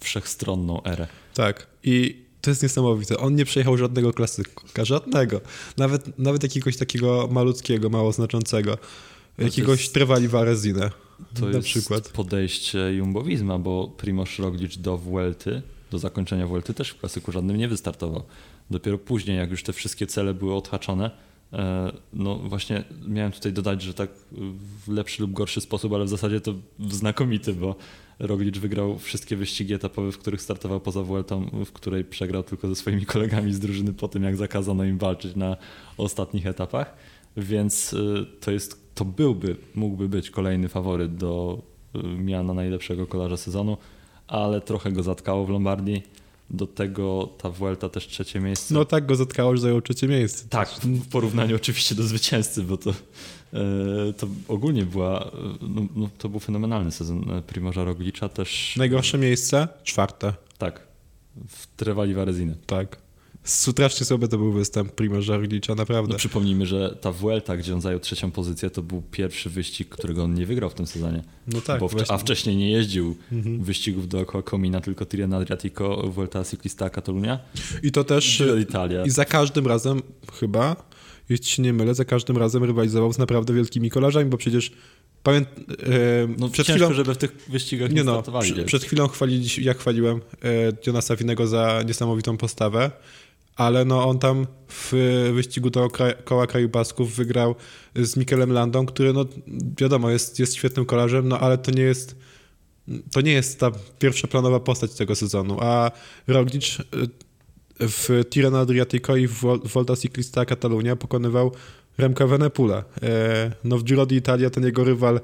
wszechstronną 0.00 0.82
erę. 0.82 1.06
Tak. 1.34 1.66
I 1.82 2.25
to 2.46 2.50
jest 2.50 2.62
niesamowite. 2.62 3.18
On 3.18 3.34
nie 3.34 3.44
przejechał 3.44 3.76
żadnego 3.76 4.12
klasyka, 4.12 4.84
żadnego. 4.84 5.40
Nawet, 5.76 6.18
nawet 6.18 6.42
jakiegoś 6.42 6.76
takiego 6.76 7.28
malutkiego, 7.30 7.88
mało 7.90 8.12
znaczącego. 8.12 8.78
Jakiegoś 9.38 9.80
jest- 9.80 9.94
Trevali 9.94 10.28
Varezinę 10.28 10.90
To 11.34 11.46
na 11.46 11.56
jest 11.56 11.68
przykład. 11.68 12.08
podejście 12.08 12.78
Jumbowizma, 12.78 13.58
bo 13.58 13.88
Primoz 13.96 14.38
Roglic 14.38 14.78
do 14.78 14.98
Vuelty, 14.98 15.62
do 15.90 15.98
zakończenia 15.98 16.46
Vuelty 16.46 16.74
też 16.74 16.90
w 16.90 16.98
klasyku 16.98 17.32
żadnym 17.32 17.56
nie 17.56 17.68
wystartował. 17.68 18.22
Dopiero 18.70 18.98
później, 18.98 19.36
jak 19.36 19.50
już 19.50 19.62
te 19.62 19.72
wszystkie 19.72 20.06
cele 20.06 20.34
były 20.34 20.54
odhaczone, 20.54 21.10
e, 21.52 21.92
no 22.12 22.36
właśnie 22.36 22.84
miałem 23.08 23.32
tutaj 23.32 23.52
dodać, 23.52 23.82
że 23.82 23.94
tak 23.94 24.10
w 24.86 24.88
lepszy 24.88 25.22
lub 25.22 25.32
gorszy 25.32 25.60
sposób, 25.60 25.92
ale 25.92 26.04
w 26.04 26.08
zasadzie 26.08 26.40
to 26.40 26.54
znakomity, 26.90 27.52
bo 27.52 27.76
Roglic 28.18 28.58
wygrał 28.58 28.98
wszystkie 28.98 29.36
wyścigi 29.36 29.74
etapowe, 29.74 30.12
w 30.12 30.18
których 30.18 30.42
startował 30.42 30.80
poza 30.80 31.02
Vueltą, 31.02 31.50
w 31.66 31.72
której 31.72 32.04
przegrał 32.04 32.42
tylko 32.42 32.68
ze 32.68 32.74
swoimi 32.74 33.06
kolegami 33.06 33.52
z 33.52 33.58
drużyny 33.58 33.92
po 33.92 34.08
tym, 34.08 34.22
jak 34.22 34.36
zakazano 34.36 34.84
im 34.84 34.98
walczyć 34.98 35.36
na 35.36 35.56
ostatnich 35.96 36.46
etapach. 36.46 36.94
Więc 37.36 37.92
y, 37.92 38.26
to 38.40 38.50
jest, 38.50 38.94
to 38.94 39.04
byłby, 39.04 39.56
mógłby 39.74 40.08
być 40.08 40.30
kolejny 40.30 40.68
faworyt 40.68 41.16
do 41.16 41.62
y, 41.96 41.98
miana 42.02 42.54
najlepszego 42.54 43.06
kolarza 43.06 43.36
sezonu, 43.36 43.76
ale 44.26 44.60
trochę 44.60 44.92
go 44.92 45.02
zatkało 45.02 45.46
w 45.46 45.50
Lombardii. 45.50 46.02
Do 46.50 46.66
tego 46.66 47.28
ta 47.38 47.50
Vuelta 47.50 47.88
też 47.88 48.06
trzecie 48.06 48.40
miejsce. 48.40 48.74
No 48.74 48.84
tak 48.84 49.06
go 49.06 49.16
zatkało, 49.16 49.56
że 49.56 49.62
zajął 49.62 49.80
trzecie 49.80 50.08
miejsce. 50.08 50.48
tak, 50.48 50.68
w 50.68 51.08
porównaniu 51.08 51.56
oczywiście 51.56 51.94
do 51.94 52.02
zwycięzcy, 52.02 52.62
bo 52.62 52.76
to, 52.76 52.94
to 54.16 54.26
ogólnie 54.48 54.84
była, 54.84 55.24
e, 55.24 55.30
no, 55.60 55.86
no, 55.96 56.08
to 56.18 56.28
był 56.28 56.40
fenomenalny 56.40 56.90
sezon 56.92 57.30
e, 57.30 57.42
Primoża 57.42 57.84
Roglicza 57.84 58.28
też. 58.28 58.74
Najgorsze 58.76 59.18
miejsce? 59.18 59.68
Czwarte. 59.84 60.34
Tak, 60.58 60.86
w 61.48 61.66
Trevali 61.76 62.14
Varezinę. 62.14 62.54
Tak. 62.66 63.06
Strasznie 63.44 64.06
sobie 64.06 64.28
to 64.28 64.38
był 64.38 64.52
występ 64.52 64.92
Primoza 64.92 65.36
Roglicza, 65.36 65.74
naprawdę. 65.74 66.12
No, 66.12 66.18
przypomnijmy, 66.18 66.66
że 66.66 66.96
ta 67.00 67.12
Vuelta, 67.12 67.56
gdzie 67.56 67.74
on 67.74 67.80
zajął 67.80 68.00
trzecią 68.00 68.30
pozycję, 68.30 68.70
to 68.70 68.82
był 68.82 69.02
pierwszy 69.10 69.50
wyścig, 69.50 69.88
którego 69.88 70.24
on 70.24 70.34
nie 70.34 70.46
wygrał 70.46 70.70
w 70.70 70.74
tym 70.74 70.86
sezonie. 70.86 71.22
No 71.46 71.60
tak, 71.60 71.80
bo 71.80 71.90
a 72.08 72.18
wcześniej 72.18 72.56
nie 72.56 72.70
jeździł 72.70 73.16
Mhm. 73.32 73.64
wyścigów 73.64 74.08
dookoła 74.08 74.42
Komina, 74.42 74.80
tylko 74.80 75.06
Tirreno 75.06 75.36
Adriatico, 75.36 75.96
Vuelta 76.10 76.44
Ciclista 76.44 76.90
Catalunya, 76.90 77.38
I 77.82 77.92
to 77.92 78.04
też... 78.04 78.38
Giro 78.38 78.54
d'Italia. 78.54 79.06
I 79.06 79.10
za 79.10 79.24
każdym 79.24 79.66
razem, 79.66 80.02
chyba, 80.40 80.76
jeśli 81.28 81.46
się 81.46 81.62
nie 81.62 81.72
mylę, 81.72 81.94
za 81.94 82.04
każdym 82.04 82.36
razem 82.36 82.64
rywalizował 82.64 83.12
z 83.12 83.18
naprawdę 83.18 83.54
wielkimi 83.54 83.90
kolarzami, 83.90 84.30
bo 84.30 84.36
przecież 84.36 84.72
pamięt... 85.22 85.48
E, 85.48 86.28
No 86.38 86.48
przed 86.48 86.66
ciężko, 86.66 86.84
chwilą... 86.84 86.96
żeby 86.96 87.14
w 87.14 87.18
tych 87.18 87.36
wyścigach 87.48 87.90
nie, 87.90 87.96
Nie 87.96 88.04
no, 88.04 88.22
przy, 88.40 88.64
przed 88.64 88.84
chwilą 88.84 89.08
chwalili, 89.08 89.64
jak 89.64 89.78
chwaliłem 89.78 90.16
e, 90.16 90.48
Jonasa 90.86 91.16
Winego 91.16 91.46
za 91.46 91.82
niesamowitą 91.86 92.36
postawę, 92.36 92.90
ale 93.56 93.84
no 93.84 94.08
on 94.08 94.18
tam 94.18 94.46
w 94.68 94.92
wyścigu 95.34 95.70
do 95.70 95.90
kra 95.90 96.12
koła 96.12 96.46
kraju 96.46 96.68
Basków 96.68 97.16
wygrał 97.16 97.54
z 97.94 98.16
Mikelem 98.16 98.52
Landą, 98.52 98.86
który 98.86 99.12
no 99.12 99.24
wiadomo 99.80 100.10
jest, 100.10 100.38
jest 100.38 100.54
świetnym 100.54 100.86
kolarzem, 100.86 101.28
no 101.28 101.40
ale 101.40 101.58
to 101.58 101.70
nie 101.70 101.82
jest 101.82 102.16
to 103.12 103.20
nie 103.20 103.32
jest 103.32 103.60
ta 103.60 103.70
pierwszoplanowa 103.98 104.60
postać 104.60 104.94
tego 104.94 105.14
sezonu, 105.14 105.56
a 105.60 105.90
Roglic 106.26 106.78
e, 106.80 106.84
w 107.80 108.24
Tirreno 108.30 108.58
Adriatico 108.58 109.16
i 109.16 109.26
w 109.28 109.42
Vol- 109.42 109.68
Volta 109.68 109.96
Ciclista 109.96 110.44
Catalunya 110.44 110.96
pokonywał 110.96 111.52
Remka 111.98 112.24
Evenepoela. 112.24 112.84
E, 113.02 113.52
No 113.64 113.78
w 113.78 113.84
Giro 113.84 114.06
d'Italia 114.06 114.50
ten 114.50 114.64
jego 114.64 114.84
rywal 114.84 115.20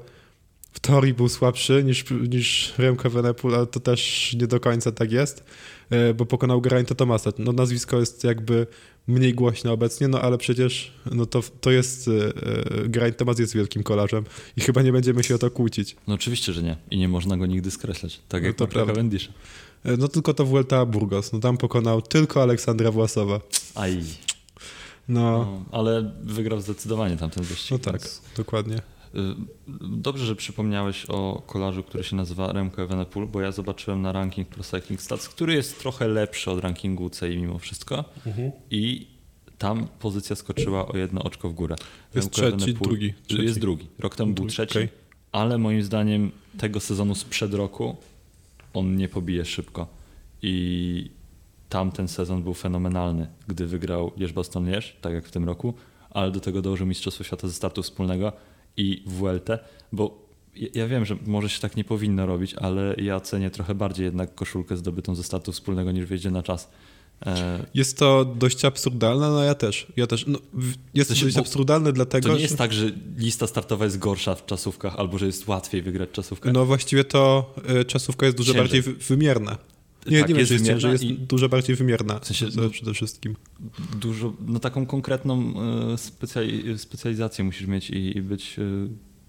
w 0.73 0.79
teorii 0.79 1.13
był 1.13 1.29
słabszy 1.29 1.83
niż, 1.83 2.05
niż 2.29 2.73
Remco 2.77 3.07
Evenepoel, 3.07 3.55
ale 3.55 3.67
to 3.67 3.79
też 3.79 4.33
nie 4.39 4.47
do 4.47 4.59
końca 4.59 4.91
tak 4.91 5.11
jest, 5.11 5.43
e, 5.89 6.13
bo 6.13 6.25
pokonał 6.25 6.61
Geraint'a 6.61 6.95
Thomasa. 6.95 7.31
No 7.37 7.51
nazwisko 7.51 7.99
jest 7.99 8.23
jakby 8.23 8.67
mniej 9.07 9.33
głośne 9.33 9.71
obecnie, 9.71 10.07
no 10.07 10.21
ale 10.21 10.37
przecież 10.37 10.91
no 11.11 11.25
to, 11.25 11.43
to 11.61 11.71
jest, 11.71 12.07
e, 12.07 12.89
Geraint 12.89 13.17
Thomas 13.17 13.39
jest 13.39 13.53
wielkim 13.55 13.83
kolarzem 13.83 14.23
i 14.57 14.61
chyba 14.61 14.81
nie 14.81 14.91
będziemy 14.91 15.23
się 15.23 15.35
o 15.35 15.37
to 15.37 15.51
kłócić. 15.51 15.95
No 16.07 16.13
oczywiście, 16.13 16.53
że 16.53 16.63
nie. 16.63 16.77
I 16.91 16.97
nie 16.97 17.07
można 17.07 17.37
go 17.37 17.45
nigdy 17.45 17.71
skreślać. 17.71 18.19
Tak 18.29 18.41
No 18.41 18.47
jak 18.47 18.57
to 18.57 18.65
to 18.65 18.71
prawda. 18.71 18.93
Cavendisha. 18.93 19.31
E, 19.85 19.97
No 19.97 20.07
tylko 20.07 20.33
to 20.33 20.45
Vuelta 20.45 20.85
Burgos, 20.85 21.33
no 21.33 21.39
tam 21.39 21.57
pokonał 21.57 22.01
tylko 22.01 22.41
Aleksandra 22.41 22.91
Własowa. 22.91 23.39
Aj. 23.75 24.03
No, 25.09 25.21
No, 25.21 25.63
ale 25.71 26.11
wygrał 26.23 26.61
zdecydowanie 26.61 27.17
tamten 27.17 27.43
wyścig. 27.43 27.71
no 27.71 27.77
tak, 27.79 28.01
więc, 28.01 28.21
dokładnie. 28.37 28.75
y, 28.77 28.79
Dobrze, 29.81 30.25
że 30.25 30.35
przypomniałeś 30.35 31.05
o 31.09 31.43
kolarzu, 31.47 31.83
który 31.83 32.03
się 32.03 32.15
nazywa 32.15 32.53
Remco 32.53 32.81
Evenepoel, 32.81 33.27
bo 33.27 33.41
ja 33.41 33.51
zobaczyłem 33.51 34.01
na 34.01 34.11
ranking 34.11 34.47
Pro 34.47 34.63
Cycling 34.63 35.01
Stats, 35.01 35.29
który 35.29 35.53
jest 35.53 35.79
trochę 35.79 36.07
lepszy 36.07 36.51
od 36.51 36.59
rankingu 36.59 37.03
UCI 37.05 37.25
mimo 37.37 37.59
wszystko. 37.59 38.03
I 38.71 39.07
tam 39.57 39.87
pozycja 39.99 40.35
skoczyła 40.35 40.87
o 40.87 40.97
jedno 40.97 41.23
oczko 41.23 41.49
w 41.49 41.53
górę. 41.53 41.75
Jest 42.15 42.37
Remco 42.37 42.57
trzeci, 42.57 42.73
Evenepoel- 42.73 42.83
drugi, 42.83 43.13
trzeci. 43.27 43.43
Jest 43.43 43.59
drugi. 43.59 43.87
Rok 43.99 44.15
temu 44.15 44.33
był 44.33 44.45
trzeci, 44.47 44.71
okej. 44.77 44.89
ale 45.31 45.57
moim 45.57 45.83
zdaniem 45.83 46.31
tego 46.57 46.79
sezonu 46.79 47.15
sprzed 47.15 47.53
roku 47.53 47.95
on 48.73 48.95
nie 48.95 49.07
pobije 49.09 49.45
szybko. 49.45 49.87
I 50.41 51.11
tamten 51.69 52.07
sezon 52.07 52.43
był 52.43 52.53
fenomenalny, 52.53 53.27
gdy 53.47 53.67
wygrał 53.67 54.11
Lierz-Baston-Lierz, 54.17 54.93
tak 55.01 55.13
jak 55.13 55.25
w 55.25 55.31
tym 55.31 55.43
roku, 55.45 55.73
ale 56.09 56.31
do 56.31 56.39
tego 56.39 56.61
dołożył 56.61 56.87
Mistrzostwo 56.87 57.23
Świata 57.23 57.47
ze 57.47 57.53
startu 57.53 57.83
wspólnego 57.83 58.33
i 58.77 59.03
WLT, 59.07 59.49
bo 59.91 60.23
ja- 60.73 60.87
wiem, 60.87 61.05
że 61.05 61.15
może 61.25 61.49
się 61.49 61.61
tak 61.61 61.75
nie 61.75 61.83
powinno 61.83 62.25
robić, 62.25 62.53
ale 62.53 62.95
ja 62.97 63.19
cenię 63.19 63.49
trochę 63.49 63.75
bardziej 63.75 64.03
jednak 64.03 64.35
koszulkę 64.35 64.77
zdobytą 64.77 65.15
ze 65.15 65.23
startu 65.23 65.51
wspólnego 65.51 65.91
niż 65.91 66.05
wjeździe 66.05 66.31
na 66.31 66.43
czas. 66.43 66.71
E, 67.25 67.65
Jest 67.73 67.97
to 67.97 68.25
dość 68.25 68.65
absurdalne, 68.65 69.29
no 69.29 69.43
ja 69.43 69.55
też. 69.55 69.87
Ja 69.97 70.07
też. 70.07 70.25
No, 70.27 70.39
jest 70.93 71.09
to 71.09 71.25
dość 71.25 71.37
absurdalne 71.37 71.93
dlatego, 71.93 72.27
To 72.27 72.33
nie 72.33 72.39
że- 72.39 72.43
jest 72.43 72.57
tak, 72.57 72.73
że 72.73 72.91
lista 73.17 73.47
startowa 73.47 73.85
jest 73.85 73.99
gorsza 73.99 74.35
w 74.35 74.45
czasówkach, 74.45 74.95
albo 74.97 75.17
że 75.17 75.25
jest 75.25 75.47
łatwiej 75.47 75.81
wygrać 75.81 76.09
czasówkę. 76.11 76.51
No 76.51 76.65
właściwie 76.65 77.03
to 77.03 77.53
y, 77.81 77.85
czasówka 77.85 78.25
jest 78.25 78.37
dużo 78.37 78.53
Ciężej. 78.53 78.61
bardziej 78.63 78.81
wy- 78.81 78.93
wymierna. 78.93 79.57
Nie, 80.07 80.19
Tak, 80.19 80.29
nie 80.29 80.35
wiem, 80.35 80.39
jest 80.39 80.47
czy 80.49 80.53
jest 80.53 80.65
ciężej, 80.65 80.91
jest 80.91 81.03
wymierna 81.03 81.25
dużo 81.27 81.49
bardziej 81.49 81.75
wymierna. 81.75 82.19
W 82.19 82.25
sensie- 82.27 82.69
przede 82.71 82.93
wszystkim. 82.93 83.35
Dużo, 84.01 84.33
no 84.47 84.59
taką 84.59 84.85
konkretną 84.85 85.53
e, 85.93 85.97
specjali- 85.97 86.77
specjalizację 86.77 87.43
musisz 87.45 87.67
mieć 87.67 87.89
i, 87.89 88.17
i 88.17 88.21
być 88.21 88.55
e, 88.59 88.63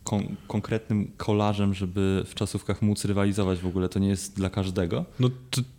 kon- 0.04 0.36
konkretnym 0.48 1.10
kolarzem, 1.16 1.74
żeby 1.74 2.22
w 2.26 2.34
czasówkach 2.34 2.82
móc 2.82 3.04
rywalizować 3.04 3.58
w 3.58 3.66
ogóle. 3.66 3.88
To 3.88 3.98
nie 3.98 4.08
jest 4.08 4.36
dla 4.36 4.50
każdego. 4.50 5.04
No 5.20 5.30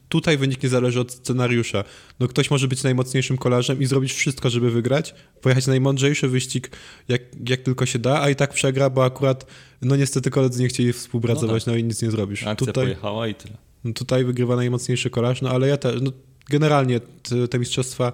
tutaj 0.09 0.38
wynik 0.38 0.63
nie 0.63 0.69
zależy 0.69 0.99
od 0.99 1.11
scenariusza. 1.11 1.83
No 2.19 2.27
ktoś 2.27 2.51
może 2.51 2.67
być 2.67 2.83
najmocniejszym 2.83 3.38
kolarzem 3.38 3.81
i 3.81 3.85
zrobić 3.85 4.13
wszystko, 4.13 4.49
żeby 4.49 4.71
wygrać, 4.71 5.15
pojechać 5.41 5.67
najmądrzejszy 5.67 6.27
wyścig, 6.27 6.71
jak, 7.07 7.21
jak 7.49 7.61
tylko 7.61 7.85
się 7.85 7.99
da, 7.99 8.21
a 8.21 8.29
i 8.29 8.35
tak 8.35 8.53
przegra, 8.53 8.89
bo 8.89 9.05
akurat, 9.05 9.45
no 9.81 9.95
niestety 9.95 10.29
koledzy 10.29 10.61
nie 10.61 10.67
chcieli 10.67 10.93
współpracować, 10.93 11.65
No 11.65 11.71
no, 11.71 11.75
tak. 11.75 11.81
i 11.81 11.83
nic 11.83 12.01
nie 12.01 12.11
zrobisz. 12.11 12.43
Akcja 12.43 12.67
Tutaj, 12.67 12.83
pojechała 12.83 13.27
i 13.27 13.35
tyle. 13.35 13.57
no 13.83 13.93
tutaj 13.93 14.25
wygrywa 14.25 14.55
najmocniejszy 14.55 15.09
kolarz, 15.09 15.41
no 15.41 15.49
ale 15.49 15.67
ja 15.67 15.77
też, 15.77 16.01
no 16.01 16.11
generalnie 16.49 16.99
te, 16.99 17.47
te 17.47 17.60
mistrzostwa 17.60 18.12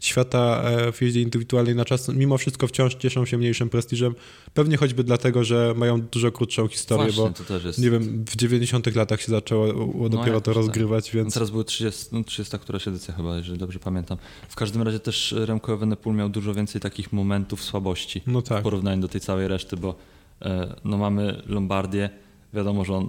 świata 0.00 0.62
e, 0.64 0.92
w 0.92 1.02
jeździe 1.02 1.22
indywidualnej 1.22 1.74
na 1.74 1.84
czas, 1.84 2.08
mimo 2.08 2.38
wszystko 2.38 2.66
wciąż 2.66 2.94
cieszą 2.94 3.24
się 3.24 3.38
mniejszym 3.38 3.68
prestiżem, 3.68 4.14
pewnie 4.54 4.76
choćby 4.76 5.04
dlatego, 5.04 5.44
że 5.44 5.74
mają 5.76 6.00
dużo 6.00 6.32
krótszą 6.32 6.68
historię, 6.68 7.12
Właśnie, 7.12 7.44
bo 7.48 7.68
jest. 7.68 7.78
nie 7.78 7.90
wiem, 7.90 8.24
w 8.24 8.36
90 8.36 8.94
latach 8.96 9.20
się 9.20 9.32
zaczęło 9.32 9.66
No 10.00 10.08
dopiero 10.08 10.40
to 10.40 10.50
tak. 10.50 10.54
rozgrywać, 10.54 11.12
No 11.14 11.20
więc 11.20 11.34
teraz 11.34 11.50
były 11.50 11.64
30, 11.64 12.06
no 12.12 12.24
30 12.24 12.58
któraś 12.58 12.88
edycja 12.88 13.14
chyba, 13.14 13.36
jeżeli 13.36 13.58
dobrze 13.58 13.78
pamiętam. 13.78 14.18
W 14.48 14.56
każdym 14.56 14.82
razie 14.82 15.00
też 15.00 15.34
Remco 15.38 15.72
Evenepoel 15.72 16.16
miał 16.16 16.28
dużo 16.28 16.54
więcej 16.54 16.80
takich 16.80 17.12
momentów 17.12 17.62
słabości. 17.64 18.22
no 18.26 18.40
w 18.40 18.44
tak. 18.44 18.62
porównaniu 18.62 19.02
do 19.02 19.08
tej 19.08 19.20
całej 19.20 19.48
reszty, 19.48 19.76
bo 19.76 19.94
e, 20.42 20.74
no 20.84 20.98
mamy 20.98 21.42
Lombardię. 21.46 22.10
Wiadomo, 22.52 22.84
że 22.84 22.94
on 22.94 23.04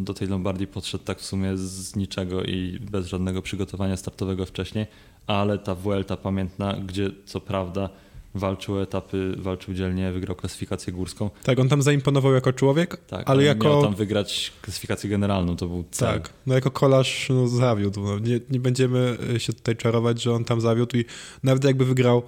e, 0.00 0.04
do 0.04 0.14
tej 0.14 0.28
Lombardii 0.28 0.66
podszedł 0.66 1.04
tak 1.04 1.18
w 1.18 1.24
sumie 1.24 1.56
z 1.56 1.96
niczego 1.96 2.42
i 2.42 2.78
bez 2.90 3.06
żadnego 3.06 3.42
przygotowania 3.42 3.96
startowego 3.96 4.46
wcześniej, 4.46 4.86
ale 5.26 5.58
ta 5.58 5.74
Vuelta 5.74 6.16
pamiętna, 6.16 6.72
gdzie 6.86 7.10
co 7.26 7.40
prawda 7.40 7.88
walczył 8.34 8.80
etapy, 8.80 9.34
walczył 9.38 9.74
dzielnie, 9.74 10.12
wygrał 10.12 10.36
klasyfikację 10.36 10.92
górską, 10.92 11.30
Tak, 11.42 11.58
on 11.58 11.68
tam 11.68 11.82
zaimponował 11.82 12.32
jako 12.32 12.52
człowiek, 12.52 12.96
tak, 12.96 13.30
ale 13.30 13.42
miał 13.42 13.48
jako... 13.48 13.82
tam 13.82 13.94
wygrać 13.94 14.52
klasyfikację 14.62 15.10
generalną, 15.10 15.56
to 15.56 15.66
był 15.66 15.84
cel. 15.90 16.12
Tak, 16.12 16.32
no 16.46 16.54
jako 16.54 16.70
kolarz 16.70 17.28
no, 17.30 17.48
zawiódł. 17.48 18.00
No. 18.00 18.18
Nie, 18.18 18.40
nie 18.50 18.60
będziemy 18.60 19.16
y, 19.34 19.40
się 19.40 19.52
tutaj 19.52 19.76
czarować, 19.76 20.22
że 20.22 20.32
on 20.32 20.44
tam 20.44 20.60
zawiódł 20.60 20.96
i 20.96 21.04
nawet 21.42 21.64
jakby 21.64 21.84
wygrał 21.84 22.22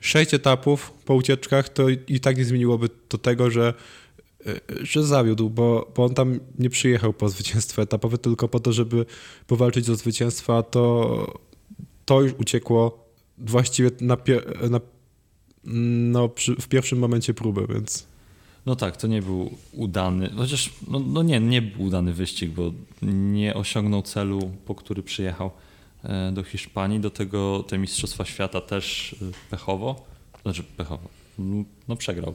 sześć 0.00 0.34
etapów 0.34 0.92
po 1.04 1.14
ucieczkach, 1.14 1.68
to 1.68 1.88
i, 1.88 2.20
tak 2.20 2.36
nie 2.36 2.44
zmieniłoby 2.44 2.88
to 3.08 3.18
tego, 3.18 3.50
że, 3.50 3.68
y, 3.70 3.74
że 4.82 5.04
zawiódł, 5.04 5.50
bo, 5.50 5.92
bo 5.96 6.04
on 6.04 6.14
tam 6.14 6.40
nie 6.58 6.70
przyjechał 6.70 7.12
po 7.12 7.28
zwycięstwo 7.28 7.82
etapowe, 7.82 8.18
tylko 8.18 8.48
po 8.48 8.60
to, 8.60 8.72
żeby 8.72 9.06
powalczyć 9.46 9.90
o 9.90 9.96
zwycięstwa, 9.96 10.62
to, 10.62 11.40
to 12.04 12.22
już 12.22 12.32
uciekło 12.38 13.08
właściwie 13.38 13.90
na, 14.00 14.16
na, 14.70 14.80
no, 15.64 16.28
przy, 16.28 16.54
w 16.54 16.68
pierwszym 16.68 16.98
momencie 16.98 17.34
próby, 17.34 17.66
więc... 17.74 18.10
No 18.66 18.76
tak, 18.76 18.96
to 18.96 19.06
nie 19.06 19.22
był 19.22 19.50
udany, 19.72 20.30
chociaż 20.36 20.70
no, 20.88 20.98
no 20.98 21.22
nie, 21.22 21.40
nie 21.40 21.62
był 21.62 21.82
udany 21.82 22.12
wyścig, 22.12 22.50
bo 22.50 22.72
nie 23.02 23.54
osiągnął 23.54 24.02
celu, 24.02 24.50
po 24.66 24.74
który 24.74 25.02
przyjechał 25.02 25.50
e, 26.04 26.32
do 26.32 26.42
Hiszpanii. 26.42 27.00
Do 27.00 27.10
tego 27.10 27.64
te 27.68 27.78
Mistrzostwa 27.78 28.24
Świata 28.24 28.60
też 28.60 29.16
e, 29.22 29.50
pechowo, 29.50 30.06
znaczy 30.42 30.62
pechowo, 30.62 31.08
no, 31.38 31.64
no 31.88 31.96
przegrał 31.96 32.34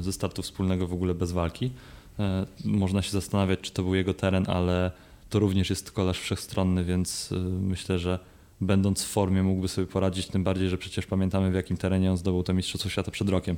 ze 0.00 0.12
startu 0.12 0.42
wspólnego 0.42 0.86
w 0.86 0.92
ogóle 0.92 1.14
bez 1.14 1.32
walki. 1.32 1.70
E, 2.18 2.46
Można 2.64 3.02
się 3.02 3.10
zastanawiać, 3.10 3.60
czy 3.60 3.72
to 3.72 3.82
był 3.82 3.94
jego 3.94 4.14
teren, 4.14 4.44
ale 4.48 4.90
to 5.30 5.38
również 5.38 5.70
jest 5.70 5.92
kolarz 5.92 6.20
wszechstronny, 6.20 6.84
więc 6.84 7.32
e, 7.32 7.38
myślę, 7.60 7.98
że 7.98 8.18
będąc 8.60 9.04
w 9.04 9.08
formie 9.08 9.42
mógłby 9.42 9.68
sobie 9.68 9.86
poradzić, 9.86 10.26
tym 10.26 10.44
bardziej, 10.44 10.68
że 10.68 10.78
przecież 10.78 11.06
pamiętamy 11.06 11.50
w 11.50 11.54
jakim 11.54 11.76
terenie 11.76 12.10
on 12.10 12.16
zdobył 12.16 12.42
to 12.42 12.54
Mistrzostwo 12.54 12.90
Świata 12.90 13.10
przed 13.10 13.28
rokiem. 13.28 13.56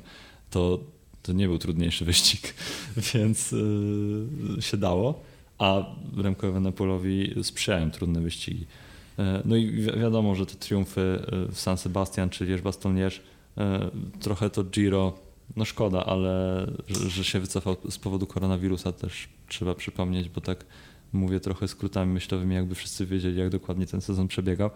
To 0.49 0.79
to 1.23 1.33
nie 1.33 1.47
był 1.47 1.57
trudniejszy 1.57 2.05
wyścig, 2.11 2.53
więc 3.13 3.51
yy, 3.51 4.61
się 4.61 4.77
dało, 4.77 5.21
a 5.57 5.85
Remco 6.17 6.47
Evenepoelowi 6.47 7.33
sprzyjają 7.43 7.91
trudne 7.91 8.21
wyścigi. 8.21 8.65
No 9.45 9.55
i 9.55 9.71
wi 9.71 9.81
wiadomo, 9.81 10.35
że 10.35 10.45
te 10.45 10.55
triumfy 10.55 11.19
w 11.51 11.59
San 11.59 11.77
Sebastian 11.77 12.29
czy 12.29 12.45
Lierz-Bastogne-Lierz, 12.45 13.19
yy, 13.57 13.63
trochę 14.19 14.49
to 14.49 14.63
Giro, 14.63 15.13
no 15.55 15.65
szkoda, 15.65 16.05
ale 16.05 16.65
że, 16.87 17.09
że 17.09 17.23
się 17.23 17.39
wycofał 17.39 17.75
z 17.89 17.97
powodu 17.97 18.27
koronawirusa 18.27 18.91
też 18.91 19.29
trzeba 19.47 19.75
przypomnieć, 19.75 20.29
bo 20.29 20.41
tak 20.41 20.65
mówię 21.13 21.39
trochę 21.39 21.67
skrótami 21.67 22.13
myślowymi, 22.13 22.55
jakby 22.55 22.75
wszyscy 22.75 23.05
wiedzieli, 23.05 23.39
jak 23.39 23.49
dokładnie 23.49 23.87
ten 23.87 24.01
sezon 24.01 24.27
przebiegał. 24.27 24.69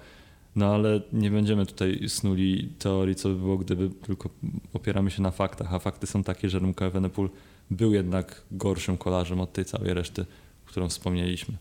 No 0.55 0.73
ale 0.73 1.01
nie 1.13 1.31
będziemy 1.31 1.65
tutaj 1.65 2.01
snuli 2.07 2.69
teorii, 2.79 3.15
co 3.15 3.29
by 3.29 3.35
było, 3.35 3.57
gdyby 3.57 3.89
tylko 3.89 4.29
opieramy 4.73 5.11
się 5.11 5.21
na 5.21 5.31
faktach, 5.31 5.73
a 5.73 5.79
fakty 5.79 6.07
są 6.07 6.23
takie, 6.23 6.49
że 6.49 6.59
Remco 6.59 6.85
Evenepoel 6.85 7.29
był 7.71 7.93
jednak 7.93 8.41
gorszym 8.51 8.97
kolarzem 8.97 9.41
od 9.41 9.53
tej 9.53 9.65
całej 9.65 9.93
reszty, 9.93 10.25
którą 10.65 10.89
wspomnieliśmy. 10.89 11.57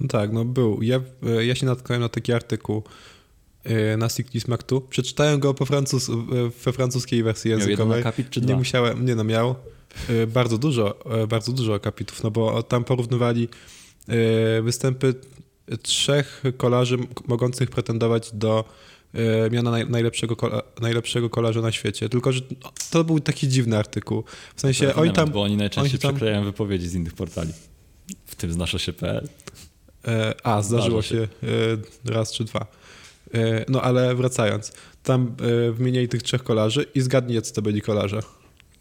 No 0.00 0.08
tak, 0.08 0.32
no 0.32 0.44
był. 0.44 0.82
Ja, 0.82 1.00
e, 1.26 1.46
ja 1.46 1.54
się 1.54 1.66
natknąłem 1.66 2.02
na 2.02 2.08
taki 2.08 2.32
artykuł 2.32 2.82
e, 3.68 3.96
na 3.96 4.08
Cyclisme 4.08 4.54
Actu. 4.54 4.80
Przeczytałem 4.80 5.40
go 5.40 5.54
po 5.54 5.66
francus, 5.66 6.08
e, 6.08 6.12
we 6.64 6.72
francuskiej 6.72 7.22
wersji 7.22 7.50
Miał 7.50 7.58
językowej. 7.60 8.00
akapit 8.00 8.30
czy 8.30 8.40
Nie 8.40 8.46
dwa? 8.46 8.56
musiałem, 8.56 9.06
nie 9.06 9.14
no, 9.14 9.24
miał 9.24 9.54
e, 10.08 10.26
bardzo 10.26 10.58
dużo, 10.58 10.98
bardzo 11.28 11.52
dużo 11.52 11.74
akapitów, 11.74 12.22
no 12.22 12.30
bo 12.30 12.62
tam 12.62 12.84
porównywali 12.84 13.48
występy 14.62 15.14
trzech 15.82 16.42
kolarzy 16.56 16.98
mogących 17.26 17.70
pretendować 17.70 18.30
do 18.34 18.64
miana 19.50 19.70
naj, 19.70 19.90
najlepszego, 19.90 20.36
kola, 20.36 20.62
najlepszego 20.80 21.30
kolarza 21.30 21.60
na 21.60 21.72
świecie. 21.72 22.08
Tylko, 22.08 22.32
że 22.32 22.40
no, 22.64 22.72
to 22.90 23.04
był 23.04 23.20
taki 23.20 23.48
dziwny 23.48 23.78
artykuł. 23.78 24.24
W 24.56 24.60
sensie 24.60 24.86
Taki 24.86 25.00
oni 25.00 25.12
tam... 25.12 25.30
Bo 25.30 25.42
oni 25.42 25.56
najczęściej 25.56 25.92
oni 25.92 25.98
tam- 26.02 26.10
przeklejają 26.14 26.44
wypowiedzi 26.44 26.88
z 26.88 26.94
innych 26.94 27.14
portali. 27.14 27.52
W 28.26 28.36
tym 28.36 28.52
znasz 28.52 28.82
się.pl. 28.82 29.28
E, 30.08 30.34
a, 30.42 30.62
zdarzyło 30.62 31.02
się 31.02 31.28
e, 32.06 32.12
raz 32.12 32.32
czy 32.32 32.44
dwa. 32.44 32.66
E, 33.34 33.64
no 33.68 33.82
ale 33.82 34.14
wracając, 34.14 34.72
tam 35.02 35.34
e, 35.68 35.72
wymieniali 35.72 36.08
tych 36.08 36.22
trzech 36.22 36.42
kolarzy 36.42 36.86
i 36.94 37.00
zgadnij, 37.00 37.42
co 37.42 37.54
to 37.54 37.62
byli 37.62 37.82
kolarze. 37.82 38.20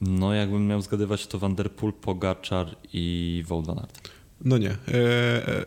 No 0.01 0.33
jakbym 0.33 0.67
miał 0.67 0.81
zgadywać, 0.81 1.27
to 1.27 1.39
Van 1.39 1.55
Der 1.55 1.71
Poel, 1.71 1.93
Pogaczar 1.93 2.75
i 2.93 3.43
Aert. 3.77 4.09
No 4.41 4.57
nie. 4.57 4.69
E, 4.71 5.65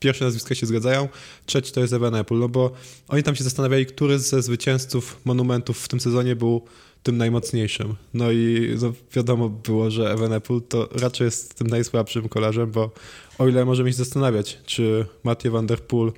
pierwsze 0.00 0.24
nazwiska 0.24 0.54
się 0.54 0.66
zgadzają, 0.66 1.08
trzeci 1.46 1.72
to 1.72 1.80
jest 1.80 1.92
Evenepoel, 1.92 2.40
no 2.40 2.48
bo 2.48 2.72
oni 3.08 3.22
tam 3.22 3.36
się 3.36 3.44
zastanawiali, 3.44 3.86
który 3.86 4.18
ze 4.18 4.42
zwycięzców 4.42 5.20
monumentów 5.24 5.78
w 5.78 5.88
tym 5.88 6.00
sezonie 6.00 6.36
był 6.36 6.62
tym 7.02 7.16
najmocniejszym. 7.16 7.94
No 8.14 8.32
i 8.32 8.76
no, 8.82 8.92
wiadomo 9.12 9.48
było, 9.48 9.90
że 9.90 10.12
Evenepoel 10.12 10.60
to 10.68 10.88
raczej 10.92 11.24
jest 11.24 11.54
tym 11.54 11.66
najsłabszym 11.66 12.28
kolarzem, 12.28 12.70
bo 12.70 12.90
o 13.38 13.48
ile 13.48 13.64
możemy 13.64 13.92
się 13.92 13.96
zastanawiać, 13.96 14.58
czy 14.66 15.06
Mathieu 15.24 15.52
van 15.52 15.66
der 15.66 15.80
Poel, 15.80 16.12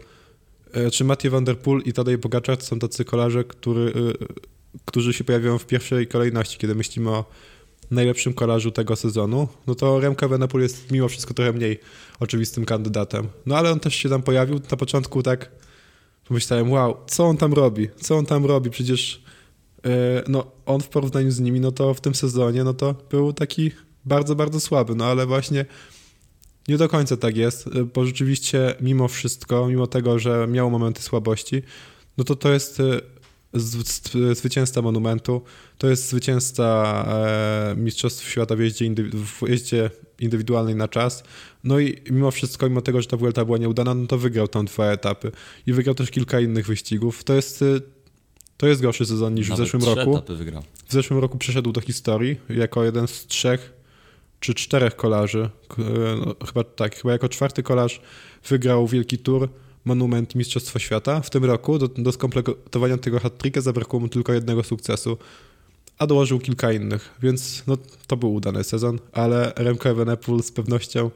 czy 0.93 1.05
Mathieu 1.05 1.31
van 1.31 1.45
der 1.45 1.59
Poel 1.59 1.83
i 1.85 1.93
Tadej 1.93 2.19
Pogaczar 2.19 2.63
są 2.63 2.79
tacy 2.79 3.05
kolarze, 3.05 3.45
który, 3.45 3.93
e, 4.21 4.25
którzy 4.85 5.13
się 5.13 5.25
pojawiają 5.25 5.59
w 5.59 5.67
pierwszej 5.67 6.07
kolejności, 6.07 6.59
kiedy 6.59 6.75
myślimy 6.75 7.11
o 7.11 7.25
najlepszym 7.91 8.35
kolarzu 8.35 8.71
tego 8.71 8.97
sezonu, 8.97 9.49
no 9.67 9.75
to 9.75 10.01
Remco 10.01 10.27
Evenepoel 10.27 10.63
jest 10.63 10.91
mimo 10.91 11.09
wszystko 11.09 11.35
trochę 11.35 11.53
mniej 11.53 11.81
oczywistym 12.21 12.65
kandydatem. 12.65 13.29
No 13.47 13.57
ale 13.57 13.71
on 13.71 13.81
też 13.81 13.95
się 13.95 14.09
tam 14.09 14.23
pojawił. 14.23 14.61
Na 14.71 14.77
początku 14.77 15.23
tak 15.23 15.51
pomyślałem, 16.29 16.71
wow, 16.71 16.97
co 17.07 17.25
on 17.25 17.37
tam 17.37 17.53
robi? 17.53 17.89
Co 18.01 18.17
on 18.17 18.27
tam 18.27 18.47
robi? 18.47 18.71
Przecież 18.71 19.23
e, 19.85 20.23
no, 20.29 20.47
on 20.67 20.81
w 20.81 20.89
porównaniu 20.89 21.31
z 21.31 21.41
nimi, 21.41 21.61
no 21.61 21.73
to 21.73 21.95
w 21.95 22.01
tym 22.01 22.15
sezonie, 22.15 22.65
no 22.65 22.75
to 22.75 22.95
był 23.11 23.33
taki 23.33 23.71
bardzo, 24.05 24.37
bardzo 24.37 24.61
słaby. 24.61 24.95
No 24.95 25.05
ale 25.05 25.27
właśnie 25.27 25.65
nie 26.69 26.77
do 26.77 26.89
końca 26.89 27.17
tak 27.17 27.37
jest, 27.37 27.67
e, 27.67 27.85
bo 27.85 28.07
rzeczywiście 28.07 28.75
mimo 28.81 29.09
wszystko, 29.09 29.69
mimo 29.69 29.87
tego, 29.87 30.19
że 30.19 30.47
miał 30.49 30.71
momenty 30.71 31.03
słabości, 31.03 31.63
no 32.19 32.25
to 32.25 32.37
to 32.37 32.53
jest 32.53 32.83
z, 33.53 34.39
zwycięzca 34.39 34.83
Monumentu, 34.83 35.43
to 35.79 35.89
jest 35.89 36.09
zwycięzca 36.09 37.05
e, 37.09 37.75
Mistrzostw 37.77 38.29
Świata 38.29 38.57
w 38.57 38.61
jeździe, 38.61 38.95
w 39.13 39.49
jeździe 39.49 39.91
indywidualnej 40.19 40.75
na 40.75 40.89
czas. 40.89 41.25
No 41.65 41.79
i 41.79 41.97
mimo 42.11 42.31
wszystko, 42.31 42.69
mimo 42.69 42.81
tego, 42.81 43.03
że 43.03 43.09
ta 43.09 43.17
Vuelta 43.17 43.45
była 43.45 43.59
nieudana, 43.59 43.95
no 43.95 44.07
to 44.07 44.19
wygrał 44.19 44.49
tam 44.49 44.67
dwa 44.67 44.87
etapy. 44.87 45.33
I 45.67 45.73
wygrał 45.73 45.95
też 45.95 46.11
kilka 46.11 46.41
innych 46.41 46.67
wyścigów. 46.67 47.25
To 47.25 47.35
jest, 47.35 47.63
y, 47.63 47.81
to 48.57 48.67
jest 48.67 48.83
gorszy 48.83 49.07
sezon 49.07 49.35
niż 49.35 49.49
Nawet 49.49 49.65
w 49.65 49.67
zeszłym 49.67 49.85
roku. 49.85 50.23
W 50.89 50.93
zeszłym 50.93 51.19
roku 51.19 51.39
przeszedł 51.39 51.73
do 51.73 51.81
historii 51.81 52.37
jako 52.49 52.85
jeden 52.85 53.09
z 53.09 53.27
trzech 53.27 53.80
czy 54.41 54.55
czterech 54.55 54.97
kolarzy. 54.97 55.51
K- 55.69 55.77
No, 56.27 56.35
chyba 56.47 56.65
tak, 56.65 56.97
chyba 56.97 57.13
jako 57.13 57.29
czwarty 57.29 57.63
kolarz 57.63 58.01
wygrał 58.49 58.87
Wielki 58.87 59.19
Tour, 59.19 59.49
Monument 59.85 60.35
i 60.35 60.39
Mistrzostwo 60.39 60.79
Świata. 60.79 61.21
W 61.21 61.31
tym 61.31 61.45
roku 61.45 61.79
do, 61.79 61.89
do 61.89 62.13
skompletowania 62.13 62.99
tego 62.99 63.19
hat-tricka 63.21 63.61
zabrakło 63.61 64.01
mu 64.01 64.09
tylko 64.09 64.33
jednego 64.33 64.63
sukcesu, 64.63 65.19
a 65.99 66.07
dołożył 66.07 66.39
kilka 66.39 66.73
innych, 66.73 67.15
więc 67.23 67.63
no, 67.67 67.77
to 68.07 68.17
był 68.17 68.35
udany 68.35 68.65
sezon, 68.65 68.99
ale 69.13 69.53
Remco 69.57 69.89
Evenepoel 69.89 70.43
z 70.43 70.53
pewnością 70.53 71.11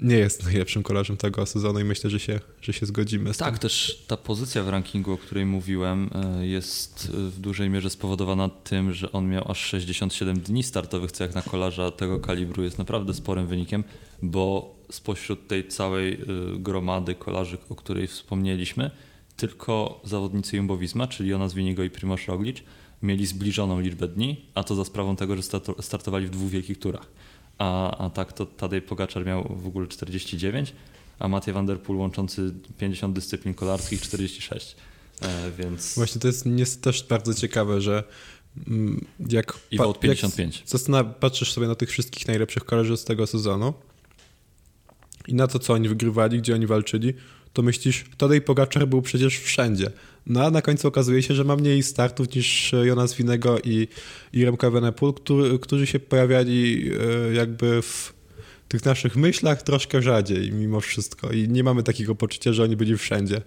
nie 0.00 0.16
jest 0.16 0.44
najlepszym 0.44 0.82
kolarzem 0.82 1.16
tego 1.16 1.46
sezonu 1.46 1.80
i 1.80 1.84
myślę, 1.84 2.10
że 2.10 2.20
się, 2.20 2.40
że 2.62 2.72
się 2.72 2.86
zgodzimy 2.86 3.34
z 3.34 3.36
Tak, 3.36 3.50
tym. 3.50 3.58
też 3.58 4.04
ta 4.06 4.16
pozycja 4.16 4.62
w 4.62 4.68
rankingu, 4.68 5.12
o 5.12 5.18
której 5.18 5.46
mówiłem, 5.46 6.10
e, 6.40 6.46
jest 6.46 7.12
e, 7.14 7.30
w 7.30 7.38
dużej 7.40 7.70
mierze 7.70 7.90
spowodowana 7.90 8.48
tym, 8.48 8.92
że 8.92 9.12
on 9.12 9.28
miał 9.28 9.50
aż 9.50 9.58
67 9.66 10.40
dni 10.40 10.62
startowych, 10.62 11.12
co 11.12 11.24
jak 11.24 11.34
na 11.34 11.42
kolarza 11.42 11.90
tego 11.90 12.20
kalibru 12.20 12.62
jest 12.62 12.78
naprawdę 12.78 13.14
sporym 13.14 13.46
wynikiem, 13.46 13.84
bo 14.22 14.76
spośród 14.90 15.48
tej 15.48 15.68
całej 15.68 16.12
e, 16.12 16.18
gromady 16.58 17.14
kolarzy, 17.14 17.58
o 17.68 17.74
której 17.74 18.06
wspomnieliśmy, 18.06 18.90
tylko 19.36 20.00
zawodnicy 20.04 20.56
Jumbo 20.56 20.76
Visma, 20.78 21.06
czyli 21.06 21.28
Jonas 21.30 21.54
Winigo 21.54 21.82
i 21.84 21.90
Primoz 21.90 22.20
Roglic, 22.26 22.56
mieli 23.02 23.26
zbliżoną 23.26 23.80
liczbę 23.80 24.08
dni, 24.08 24.44
a 24.54 24.64
to 24.64 24.74
za 24.74 24.84
sprawą 24.84 25.16
tego, 25.16 25.36
że 25.36 25.42
starto- 25.42 25.82
startowali 25.82 26.26
w 26.26 26.30
dwóch 26.30 26.50
wielkich 26.50 26.78
turach. 26.78 27.06
A, 27.58 27.98
a 27.98 28.10
tak 28.10 28.32
to 28.32 28.46
Tadej 28.46 28.82
Pogaczar 28.82 29.26
miał 29.26 29.56
w 29.56 29.66
ogóle 29.66 29.86
49, 29.86 30.72
a 31.18 31.28
Matej 31.28 31.54
Van 31.54 31.66
Der 31.66 31.80
Poel 31.80 31.98
łączący 31.98 32.54
50 32.78 33.14
dyscyplin 33.14 33.54
kolarskich 33.54 34.00
46. 34.02 34.76
E, 35.22 35.50
więc 35.58 35.94
Właśnie 35.94 36.20
to 36.20 36.26
jest, 36.26 36.46
jest 36.46 36.82
też 36.82 37.04
bardzo 37.08 37.34
ciekawe, 37.34 37.80
że 37.80 38.04
mm, 38.68 39.06
jak, 39.28 39.58
i 39.70 39.76
pa- 39.76 39.84
Wout 39.84 39.96
jak 39.96 40.02
55. 40.02 40.64
Zastan- 40.66 41.14
patrzysz 41.20 41.52
sobie 41.52 41.66
na 41.68 41.74
tych 41.74 41.90
wszystkich 41.90 42.28
najlepszych 42.28 42.64
kolarzy 42.64 42.96
z 42.96 43.04
tego 43.04 43.26
sezonu 43.26 43.74
i 45.28 45.34
na 45.34 45.46
to, 45.46 45.58
co 45.58 45.72
oni 45.72 45.88
wygrywali, 45.88 46.38
gdzie 46.38 46.54
oni 46.54 46.66
walczyli, 46.66 47.14
to 47.56 47.62
myślisz, 47.62 48.04
Tadej 48.18 48.40
Pogaczar 48.40 48.88
był 48.88 49.02
przecież 49.02 49.38
wszędzie. 49.38 49.90
No 50.26 50.44
a 50.44 50.50
na 50.50 50.62
końcu 50.62 50.88
okazuje 50.88 51.22
się, 51.22 51.34
że 51.34 51.44
ma 51.44 51.56
mniej 51.56 51.82
startów 51.82 52.34
niż 52.34 52.72
Jonas 52.84 53.14
Winego 53.14 53.58
i, 53.64 53.88
i 54.32 54.44
Remco 54.44 54.66
Evenepoel, 54.66 55.12
który, 55.14 55.58
którzy 55.58 55.86
się 55.86 55.98
pojawiali 56.00 56.90
e, 57.30 57.34
jakby 57.34 57.82
w 57.82 58.12
tych 58.68 58.84
naszych 58.84 59.16
myślach 59.16 59.62
troszkę 59.62 60.02
rzadziej 60.02 60.52
mimo 60.52 60.80
wszystko 60.80 61.30
i 61.32 61.48
nie 61.48 61.64
mamy 61.64 61.82
takiego 61.82 62.14
poczucia, 62.14 62.52
że 62.52 62.62
oni 62.62 62.76
byli 62.76 62.96
wszędzie. 62.98 63.40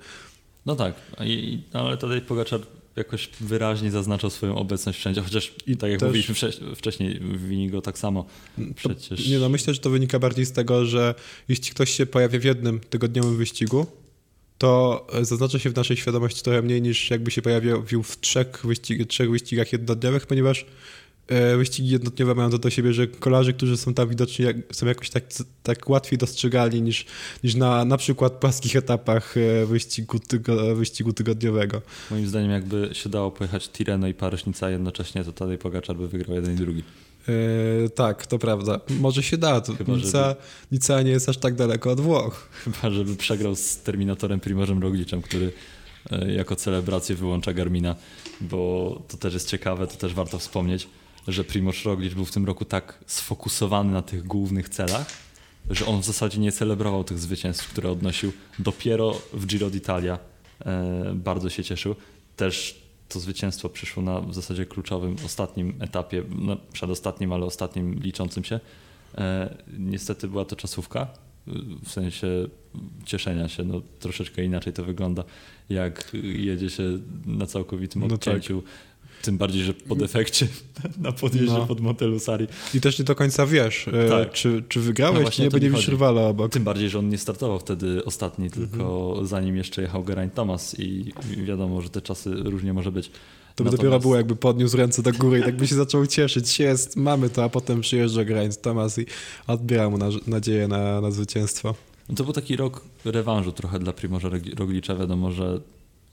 No 0.66 0.76
tak, 0.76 0.93
I, 1.26 1.30
i- 1.32 1.64
ale 1.74 1.97
Tadej 1.97 2.22
Pogaczar 2.22 2.60
jakoś 2.95 3.30
wyraźnie 3.41 3.91
zaznaczał 3.91 4.30
swoją 4.30 4.55
obecność 4.55 4.99
wszędzie, 4.99 5.22
chociaż 5.22 5.51
I 5.68 5.78
tak 5.78 5.89
jak 5.91 5.99
też- 5.99 6.07
mówiliśmy 6.07 6.36
wcześ- 6.36 6.60
wcześniej, 6.76 7.20
Winigo 7.47 7.82
tak 7.82 7.97
samo. 7.97 8.26
To, 8.57 8.62
Przecież 8.76 9.28
nie 9.28 9.39
no, 9.39 9.49
myślę, 9.49 9.74
że 9.74 9.80
to 9.80 9.89
wynika 9.89 10.20
bardziej 10.20 10.45
z 10.45 10.51
tego, 10.51 10.86
że 10.86 11.16
jeśli 11.49 11.72
ktoś 11.72 11.89
się 11.91 12.05
pojawia 12.05 12.39
w 12.39 12.43
jednym 12.43 12.80
tygodniowym 12.80 13.38
wyścigu, 13.38 13.86
to 14.60 15.05
e, 15.14 15.26
zaznacza 15.26 15.60
się 15.60 15.70
w 15.70 15.76
naszej 15.76 15.97
świadomości 15.97 16.43
trochę 16.43 16.62
mniej 16.62 16.82
niż 16.82 17.10
jakby 17.10 17.32
się 17.32 17.41
pojawił 17.41 18.03
w 18.03 18.20
trzech, 18.20 18.62
wyścig, 18.64 19.07
trzech 19.07 19.32
wyścigach 19.32 19.72
jednodniowych, 19.74 20.28
ponieważ 20.28 20.66
e, 21.28 21.57
wyścigi 21.57 21.89
jednodniowe 21.89 22.36
mają 22.36 22.49
to 22.49 22.57
do 22.57 22.70
siebie, 22.70 22.93
że 22.93 23.07
kolarzy, 23.07 23.53
którzy 23.53 23.78
są 23.78 23.93
tam 23.93 24.10
widoczni, 24.10 24.45
są 24.72 24.86
jakoś 24.86 25.10
tak, 25.10 25.24
tak 25.64 25.89
łatwiej 25.89 26.18
dostrzegalni 26.18 26.82
niż, 26.82 27.05
niż 27.43 27.55
na 27.55 27.86
na 27.86 27.97
przykład 27.97 28.34
płaskich 28.34 28.76
etapach 28.76 29.36
e, 29.38 29.66
wyścigu, 29.66 30.20
tygo, 30.20 30.76
wyścigu 30.76 31.14
tygodniowego. 31.14 31.82
moim 32.12 32.28
zdaniem 32.28 32.51
jakby 32.51 32.89
się 32.93 33.10
dało 33.10 33.32
pojechać 33.32 33.70
Tireno 33.70 34.07
i 34.07 34.14
Paryżnica 34.14 34.70
jednocześnie, 34.70 35.24
to 35.24 35.34
Tadej 35.34 35.57
Pogaczar 35.57 35.95
by 35.95 36.07
wygrał 36.07 36.36
jeden 36.36 36.53
i 36.53 36.57
drugi. 36.57 36.84
E, 37.28 37.89
tak, 37.89 38.28
to 38.28 38.39
prawda. 38.39 38.80
Może 38.89 39.24
się 39.24 39.38
da. 39.38 39.61
To 39.61 39.74
Chyba, 39.76 39.93
Nica, 39.93 40.36
Nica 40.72 41.01
nie 41.01 41.11
jest 41.11 41.30
aż 41.30 41.38
tak 41.38 41.55
daleko 41.55 41.91
od 41.91 41.99
Włoch. 41.99 42.49
Chyba, 42.51 42.89
żeby 42.91 43.15
przegrał 43.15 43.55
z 43.55 43.78
Terminatorem 43.78 44.39
Primożem 44.39 44.82
Roglicem, 44.82 45.22
który 45.22 45.51
e, 46.11 46.32
jako 46.32 46.55
celebrację 46.55 47.15
wyłącza 47.15 47.53
Garmina, 47.53 47.95
bo 48.41 49.01
to 49.07 49.17
też 49.17 49.34
jest 49.34 49.49
ciekawe, 49.49 49.88
to 49.88 49.95
też 49.95 50.13
warto 50.13 50.39
wspomnieć, 50.39 50.88
że 51.28 51.43
Primoż 51.43 51.86
Roglic 51.86 52.13
był 52.13 52.26
w 52.26 52.32
tym 52.32 52.45
roku 52.45 52.65
tak 52.65 52.99
sfokusowany 53.07 53.91
na 53.91 54.01
tych 54.01 54.24
głównych 54.24 54.70
celach, 54.70 55.05
że 55.70 55.86
on 55.86 56.01
w 56.01 56.05
zasadzie 56.05 56.39
nie 56.39 56.51
celebrował 56.51 57.03
tych 57.03 57.20
zwycięstw, 57.20 57.70
które 57.70 57.91
odnosił. 57.91 58.32
Dopiero 58.59 59.22
w 59.34 59.45
Giro 59.45 59.67
d'Italia 59.67 60.17
e, 60.65 61.11
bardzo 61.15 61.49
się 61.49 61.63
cieszył. 61.63 61.95
Też 62.36 62.88
to 63.10 63.20
zwycięstwo 63.20 63.70
przyszło 63.70 64.03
na 64.03 64.22
w 64.22 64.34
zasadzie 64.34 64.66
kluczowym, 64.66 65.16
ostatnim 65.26 65.74
etapie, 65.80 66.24
no, 66.36 66.57
przedostatnim, 66.74 67.34
ale 67.34 67.45
ostatnim 67.45 67.93
liczącym 67.93 68.43
się. 68.43 68.60
E, 69.18 69.57
niestety 69.78 70.28
była 70.28 70.45
to 70.45 70.55
czasówka, 70.55 71.07
y, 71.47 71.51
w 71.84 71.89
sensie 71.91 72.28
cieszenia 73.05 73.47
się, 73.47 73.64
no 73.64 73.82
troszeczkę 73.99 74.43
inaczej 74.43 74.74
to 74.74 74.84
wygląda, 74.84 75.24
jak 75.70 76.12
jedzie 76.24 76.70
się 76.70 76.84
na 77.26 77.45
całkowitym 77.45 78.01
No 78.01 78.07
tak. 78.18 78.64
Tym 79.22 79.38
bardziej, 79.38 79.63
że 79.63 79.74
po 79.74 79.95
defekcie 79.95 80.47
na 80.97 81.11
podjeździe 81.11 81.53
No. 81.57 81.67
pod 81.67 81.80
Montelusari. 81.82 82.47
I 82.74 82.82
też 82.82 82.99
nie 82.99 83.05
do 83.05 83.15
końca 83.15 83.45
wiesz, 83.45 83.88
e, 83.88 84.09
Tak. 84.09 84.32
czy, 84.32 84.63
czy 84.70 84.80
No 84.80 84.86
wygrałeś, 84.86 85.30
czy 85.36 85.41
nie, 85.41 85.49
bo 85.49 85.57
nie 85.57 85.70
widzisz 85.70 85.88
rywala 85.88 86.22
obok. 86.22 86.51
Tym 86.51 86.63
bardziej, 86.63 86.89
że 86.89 86.99
on 86.99 87.09
nie 87.09 87.17
startował 87.17 87.59
wtedy 87.59 88.05
ostatni, 88.05 88.45
Mhm. 88.45 88.67
tylko 88.70 89.15
zanim 89.24 89.55
jeszcze 89.57 89.82
jechał 89.82 90.03
Geraint 90.03 90.34
Thomas 90.34 90.80
i 90.80 91.13
wiadomo, 91.45 91.82
że 91.82 91.89
te 91.89 92.01
czasy 92.01 92.30
różnie 92.36 92.74
może 92.74 92.91
być. 92.91 93.11
To 93.55 93.63
by 93.63 93.70
dopiero 93.70 93.99
było, 93.99 94.15
jakby 94.15 94.36
podniósł 94.36 94.78
ręce 94.78 95.01
do 95.03 95.11
góry 95.13 95.39
i 95.39 95.43
tak 95.43 95.57
by 95.57 95.67
się 95.67 95.76
zaczął 95.76 96.07
cieszyć. 96.07 96.59
Jest, 96.59 96.95
mamy 96.95 97.30
to, 97.30 97.43
a 97.43 97.49
potem 97.49 97.82
przyjeżdża 97.82 98.24
Grind 98.26 98.61
Thomas 98.61 98.99
i 98.99 99.05
odbiera 99.47 99.89
mu 99.89 99.97
na, 99.97 100.09
nadzieję 100.28 100.67
na, 100.67 101.01
na 101.01 101.11
zwycięstwo. 101.11 101.76
No 102.09 102.15
to 102.15 102.24
był 102.24 102.34
taki 102.34 102.55
rok 102.55 102.82
rewanżu 103.05 103.51
trochę 103.51 103.80
dla 103.80 103.93
Primoża 103.93 104.30
Rog- 104.30 104.59
Roglicza. 104.59 104.95
Wiadomo, 104.95 105.32
że 105.32 105.59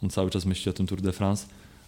on 0.02 0.10
cały 0.10 0.30
czas 0.30 0.44
myśli 0.46 0.70
o 0.70 0.72
tym 0.72 0.86
Tour 0.86 1.00
de 1.00 1.12
France, 1.12 1.46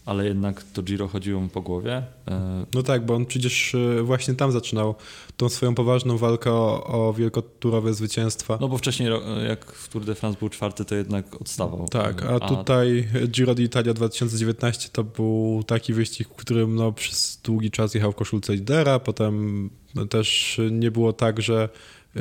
ale 0.09 0.27
jednak 0.27 0.63
to 0.73 0.83
Giro 0.83 1.09
chodziło 1.09 1.41
mu 1.41 1.49
po 1.49 1.63
głowie. 1.63 2.03
E, 2.29 2.65
No 2.75 2.83
tak, 2.83 3.07
bo 3.07 3.15
on 3.15 3.27
przecież 3.27 3.75
e, 3.75 4.03
właśnie 4.03 4.35
tam 4.35 4.53
zaczynał 4.53 4.95
tą 5.37 5.49
swoją 5.49 5.75
poważną 5.75 6.17
walkę 6.19 6.53
o, 6.53 6.85
o 7.09 7.13
wielkoturowe 7.13 7.95
zwycięstwa. 7.95 8.59
No 8.61 8.69
bo 8.69 8.79
wcześniej 8.79 9.09
ro- 9.09 9.23
jak 9.49 9.73
w 9.73 9.89
Tour 9.89 10.05
de 10.05 10.15
France 10.15 10.39
był 10.39 10.49
czwarty, 10.49 10.85
to 10.85 10.95
jednak 10.95 11.41
odstawał. 11.41 11.89
Tak, 11.89 12.23
E, 12.23 12.29
a 12.29 12.41
tutaj 12.49 13.09
Giro 13.29 13.55
d'Italia 13.55 13.95
2019 13.95 14.89
to 14.93 15.05
był 15.05 15.63
taki 15.67 15.93
wyścig, 15.93 16.29
w 16.29 16.35
którym 16.37 16.75
no, 16.75 16.93
przez 16.93 17.41
długi 17.45 17.71
czas 17.71 17.95
jechał 17.95 18.13
w 18.13 18.17
koszulce 18.17 18.55
lidera, 18.55 18.99
potem 18.99 19.71
też 20.11 20.61
nie 20.71 20.91
było 20.91 21.13
tak, 21.13 21.43
że, 21.43 21.69
e, 22.17 22.21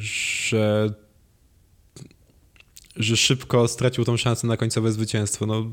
że, 0.00 0.94
że 2.96 3.16
szybko 3.16 3.68
stracił 3.68 4.04
tą 4.04 4.16
szansę 4.16 4.46
na 4.46 4.56
końcowe 4.56 4.92
zwycięstwo. 4.92 5.46
No, 5.46 5.70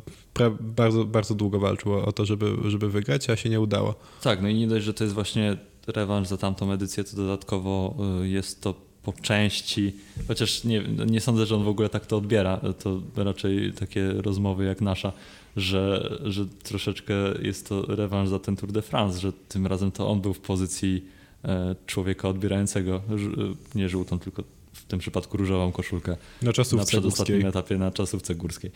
bardzo, 0.59 1.05
bardzo 1.05 1.35
długo 1.35 1.59
walczył 1.59 1.93
o 1.93 2.11
to, 2.11 2.25
żeby, 2.25 2.51
żeby 2.67 2.89
wygrać, 2.89 3.29
a 3.29 3.35
się 3.35 3.49
nie 3.49 3.59
udało. 3.61 3.95
Tak, 4.23 4.41
no 4.41 4.47
i 4.49 4.55
nie 4.55 4.67
dość, 4.67 4.85
że 4.85 4.93
to 4.93 5.03
jest 5.03 5.13
właśnie 5.13 5.57
rewanż 5.87 6.27
za 6.27 6.37
tamtą 6.37 6.71
edycję, 6.71 7.03
to 7.03 7.15
dodatkowo 7.17 7.95
y, 8.23 8.27
jest 8.29 8.61
to 8.61 8.73
po 9.03 9.13
części, 9.13 9.95
chociaż 10.27 10.63
nie, 10.63 10.83
nie 11.07 11.21
sądzę, 11.21 11.45
że 11.45 11.55
on 11.55 11.63
w 11.63 11.67
ogóle 11.67 11.89
tak 11.89 12.05
to 12.05 12.17
odbiera, 12.17 12.61
to 12.79 13.01
raczej 13.15 13.73
takie 13.73 14.09
rozmowy 14.13 14.65
jak 14.65 14.81
nasza, 14.81 15.11
że, 15.57 16.17
że 16.25 16.45
troszeczkę 16.63 17.13
jest 17.41 17.69
to 17.69 17.81
rewanż 17.81 18.29
za 18.29 18.39
ten 18.39 18.55
Tour 18.55 18.71
de 18.71 18.81
France, 18.81 19.19
że 19.19 19.33
tym 19.33 19.67
razem 19.67 19.91
to 19.91 20.09
on 20.09 20.21
był 20.21 20.33
w 20.33 20.39
pozycji 20.39 21.05
e, 21.45 21.75
człowieka 21.85 22.29
odbierającego 22.29 23.01
ż- 23.15 23.55
nie 23.75 23.89
żółtą, 23.89 24.19
tylko 24.19 24.43
tym 24.87 24.99
przypadku 24.99 25.37
różową 25.37 25.71
koszulkę 25.71 26.11
Na 26.11 26.45
na 26.47 26.53
czasówce 26.53 26.85
przedostatnim 26.87 27.41
górskiej. 27.41 27.49
etapie 27.49 27.77
na 27.77 27.91
czasówce 27.91 28.35
górskiej. 28.35 28.71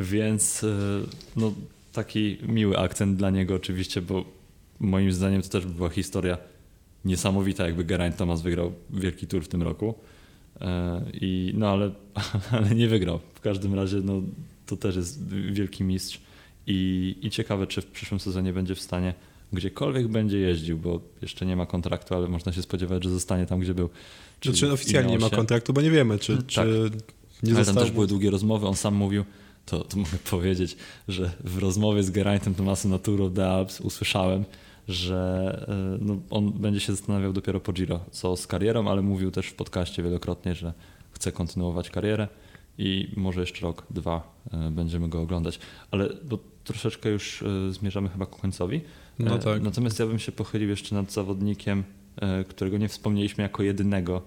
Więc 0.00 0.64
e, 0.64 0.68
no, 1.36 1.52
taki 1.92 2.38
miły 2.42 2.78
akcent 2.78 3.16
dla 3.16 3.30
niego 3.30 3.54
oczywiście, 3.54 4.02
bo 4.02 4.24
moim 4.80 5.12
zdaniem 5.12 5.42
to 5.42 5.48
też 5.48 5.66
była 5.66 5.88
historia 5.88 6.38
niesamowita, 7.04 7.66
jakby 7.66 7.84
Geraint 7.84 8.16
Thomas 8.16 8.42
wygrał 8.42 8.72
wielki 8.90 9.26
tour 9.26 9.44
w 9.44 9.48
tym 9.48 9.62
roku. 9.62 9.94
E, 10.60 11.02
I, 11.12 11.52
no 11.56 11.68
ale, 11.68 11.90
ale 12.50 12.74
nie 12.74 12.88
wygrał. 12.88 13.20
W 13.34 13.40
każdym 13.40 13.74
razie 13.74 13.96
no, 13.96 14.22
to 14.66 14.76
też 14.76 14.96
jest 14.96 15.28
wielki 15.28 15.84
mistrz 15.84 16.20
i, 16.66 17.16
i 17.22 17.30
ciekawe, 17.30 17.66
czy 17.66 17.80
w 17.80 17.86
przyszłym 17.86 18.20
sezonie 18.20 18.52
będzie 18.52 18.74
w 18.74 18.80
stanie 18.80 19.14
gdziekolwiek 19.52 20.08
będzie 20.08 20.38
jeździł, 20.38 20.78
bo 20.78 21.00
jeszcze 21.22 21.46
nie 21.46 21.56
ma 21.56 21.66
kontraktu, 21.66 22.14
ale 22.14 22.28
można 22.28 22.52
się 22.52 22.62
spodziewać, 22.62 23.04
że 23.04 23.10
zostanie 23.10 23.46
tam, 23.46 23.60
gdzie 23.60 23.74
był. 23.74 23.90
czyli 24.40 24.56
Znaczy 24.56 24.70
w 24.70 24.72
oficjalnie 24.72 25.10
nie 25.10 25.18
ma 25.18 25.30
kontraktu, 25.30 25.72
bo 25.72 25.80
nie 25.80 25.90
wiemy, 25.90 26.18
czy, 26.18 26.36
Tak. 26.36 26.46
czy 26.46 26.90
nie 27.42 27.54
Ale 27.54 27.54
tam 27.54 27.64
został... 27.64 27.84
też 27.84 27.92
były 27.92 28.06
długie 28.06 28.30
rozmowy, 28.30 28.66
on 28.66 28.76
sam 28.76 28.94
mówił, 28.94 29.24
to, 29.66 29.84
to 29.84 29.96
mogę 29.96 30.18
powiedzieć, 30.30 30.76
że 31.08 31.30
w 31.44 31.58
rozmowie 31.58 32.02
z 32.02 32.10
Geraintem 32.10 32.54
Tomasem 32.54 32.90
na 32.90 32.98
Tour 32.98 33.22
of 33.22 33.32
the 33.34 33.48
Alps 33.48 33.80
usłyszałem, 33.80 34.44
że 34.88 35.64
e, 35.68 36.04
no, 36.04 36.16
on 36.30 36.52
będzie 36.52 36.80
się 36.80 36.92
zastanawiał 36.92 37.32
dopiero 37.32 37.60
po 37.60 37.72
Giro, 37.72 38.00
co 38.10 38.36
z 38.36 38.46
karierą, 38.46 38.88
ale 38.88 39.02
mówił 39.02 39.30
też 39.30 39.46
w 39.46 39.54
podcaście 39.54 40.02
wielokrotnie, 40.02 40.54
że 40.54 40.72
chce 41.12 41.32
kontynuować 41.32 41.90
karierę 41.90 42.28
i 42.78 43.08
może 43.16 43.40
jeszcze 43.40 43.60
rok, 43.60 43.86
dwa 43.90 44.34
e, 44.52 44.70
będziemy 44.70 45.08
go 45.08 45.20
oglądać. 45.20 45.58
Ale 45.90 46.08
bo 46.24 46.38
troszeczkę 46.68 47.08
już 47.08 47.42
e, 47.42 47.72
zmierzamy 47.72 48.08
chyba 48.08 48.26
ku 48.26 48.40
końcowi. 48.40 48.80
No 49.18 49.38
tak. 49.38 49.62
Natomiast 49.62 49.98
ja 49.98 50.06
bym 50.06 50.18
się 50.18 50.32
pochylił 50.32 50.68
jeszcze 50.68 50.94
nad 50.94 51.12
zawodnikiem, 51.12 51.84
którego 52.48 52.78
nie 52.78 52.88
wspomnieliśmy 52.88 53.42
jako 53.42 53.62
jedynego, 53.62 54.22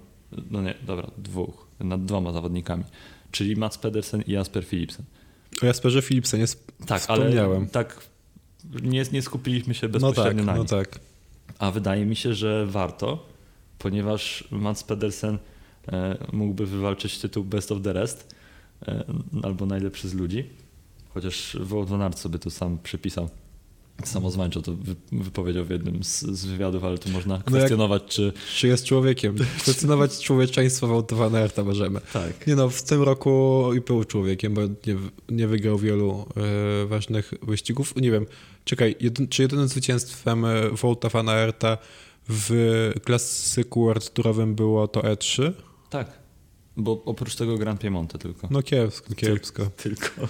no 0.52 0.62
nie, 0.62 0.74
dobra, 0.88 1.12
dwóch, 1.18 1.68
nad 1.80 2.06
dwoma 2.06 2.32
zawodnikami, 2.32 2.84
czyli 3.32 3.56
Mats 3.56 3.78
Pedersen 3.78 4.22
i 4.28 4.32
Jasper 4.32 4.66
Philipsen. 4.66 5.06
O 5.64 5.66
Jasperze 5.66 6.02
Philipsenie 6.02 6.46
tak, 6.88 7.02
wspomniałem. 7.02 7.58
Ale 7.58 7.68
tak, 7.68 8.02
nie, 8.82 9.04
nie 9.12 9.22
skupiliśmy 9.22 9.74
się 9.74 9.90
bezpośrednio 9.90 10.44
no 10.44 10.46
tak, 10.46 10.46
na 10.46 10.54
nim. 10.54 10.62
No 10.62 10.66
tak. 10.66 11.00
A 11.60 11.72
wydaje 11.72 12.06
mi 12.06 12.16
się, 12.16 12.34
że 12.34 12.66
warto, 12.66 13.26
ponieważ 13.80 14.48
Mats 14.52 14.84
Pedersen 14.84 15.38
e, 15.88 16.18
mógłby 16.34 16.66
wywalczyć 16.66 17.20
tytuł 17.20 17.44
Best 17.44 17.72
of 17.72 17.82
the 17.82 17.94
Rest 17.94 18.36
e, 18.88 19.04
albo 19.44 19.66
najlepszy 19.66 20.10
z 20.10 20.14
ludzi, 20.14 20.50
chociaż 21.14 21.58
Aert 22.02 22.20
sobie 22.20 22.40
to 22.40 22.50
sam 22.50 22.78
przypisał. 22.84 23.30
Samozwańczo 24.06 24.62
to 24.62 24.72
wypowiedział 25.12 25.66
w 25.66 25.70
jednym 25.70 26.04
z, 26.04 26.22
z 26.22 26.46
wywiadów, 26.46 26.84
ale 26.84 26.98
tu 26.98 27.10
można 27.10 27.44
kwestionować, 27.46 28.02
no 28.02 28.06
jak, 28.06 28.34
czy... 28.34 28.34
Czy 28.56 28.68
jest 28.68 28.86
człowiekiem. 28.86 29.36
Kwestionować 29.62 30.20
człowieczeństwo 30.20 30.88
Aerta 31.36 31.64
możemy. 31.64 32.02
Tak. 32.14 32.48
Nie 32.48 32.56
no, 32.56 32.70
w 32.70 32.84
tym 32.84 33.02
roku 33.02 33.64
i 33.78 33.82
był 33.82 34.04
człowiekiem, 34.04 34.54
bo 34.54 34.62
nie, 34.62 34.96
nie 35.30 35.48
wygrał 35.48 35.78
wielu 35.78 36.26
e, 36.84 36.86
ważnych 36.86 37.34
wyścigów. 37.42 37.96
Nie 37.96 38.12
wiem, 38.12 38.26
czekaj, 38.66 38.96
jedyn, 39.00 39.28
czy 39.28 39.42
jedynym 39.42 39.68
zwycięstwem 39.68 40.46
Wouta 40.72 41.10
van 41.10 41.30
Aerta 41.30 41.78
w 42.30 42.92
klasyku 43.04 43.86
World 43.86 44.14
Tourowym 44.14 44.56
było 44.56 44.88
to 44.88 45.02
E3? 45.02 45.52
Tak, 45.90 46.20
bo 46.78 47.04
oprócz 47.06 47.36
tego 47.36 47.58
Grand 47.58 47.82
Piemonte 47.82 48.18
tylko. 48.18 48.48
No 48.52 48.64
kiepsko, 48.64 49.16
kiepsko. 49.16 49.66
Tylko. 49.66 50.28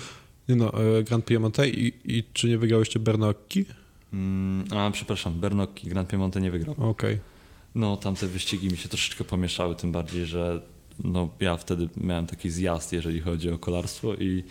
Nie 0.52 0.58
no, 0.58 0.74
e, 1.00 1.04
Grand 1.04 1.26
Piemonte 1.26 1.70
i, 1.70 1.94
i 2.06 2.24
czy 2.34 2.50
nie 2.50 2.58
wygrał 2.58 2.80
jeszcze 2.80 3.00
Bernocchi? 3.00 3.66
Mm, 4.14 4.66
a, 4.72 4.92
przepraszam, 4.92 5.34
Bernocchi 5.34 5.90
Grand 5.90 6.10
Piemonte 6.10 6.42
nie 6.42 6.52
wygrał. 6.52 6.76
Okej. 6.76 6.90
Okay. 6.90 7.20
No, 7.76 7.98
tamte 7.98 8.28
wyścigi 8.28 8.68
mi 8.68 8.78
się 8.78 8.90
troszeczkę 8.90 9.24
pomieszały, 9.24 9.76
tym 9.76 9.92
bardziej, 9.92 10.26
że 10.26 10.62
no, 11.04 11.30
ja 11.40 11.58
wtedy 11.58 11.90
miałem 11.98 12.28
taki 12.28 12.50
zjazd, 12.50 12.94
jeżeli 12.94 13.20
chodzi 13.20 13.50
o 13.50 13.58
kolarstwo 13.58 14.16
i 14.16 14.44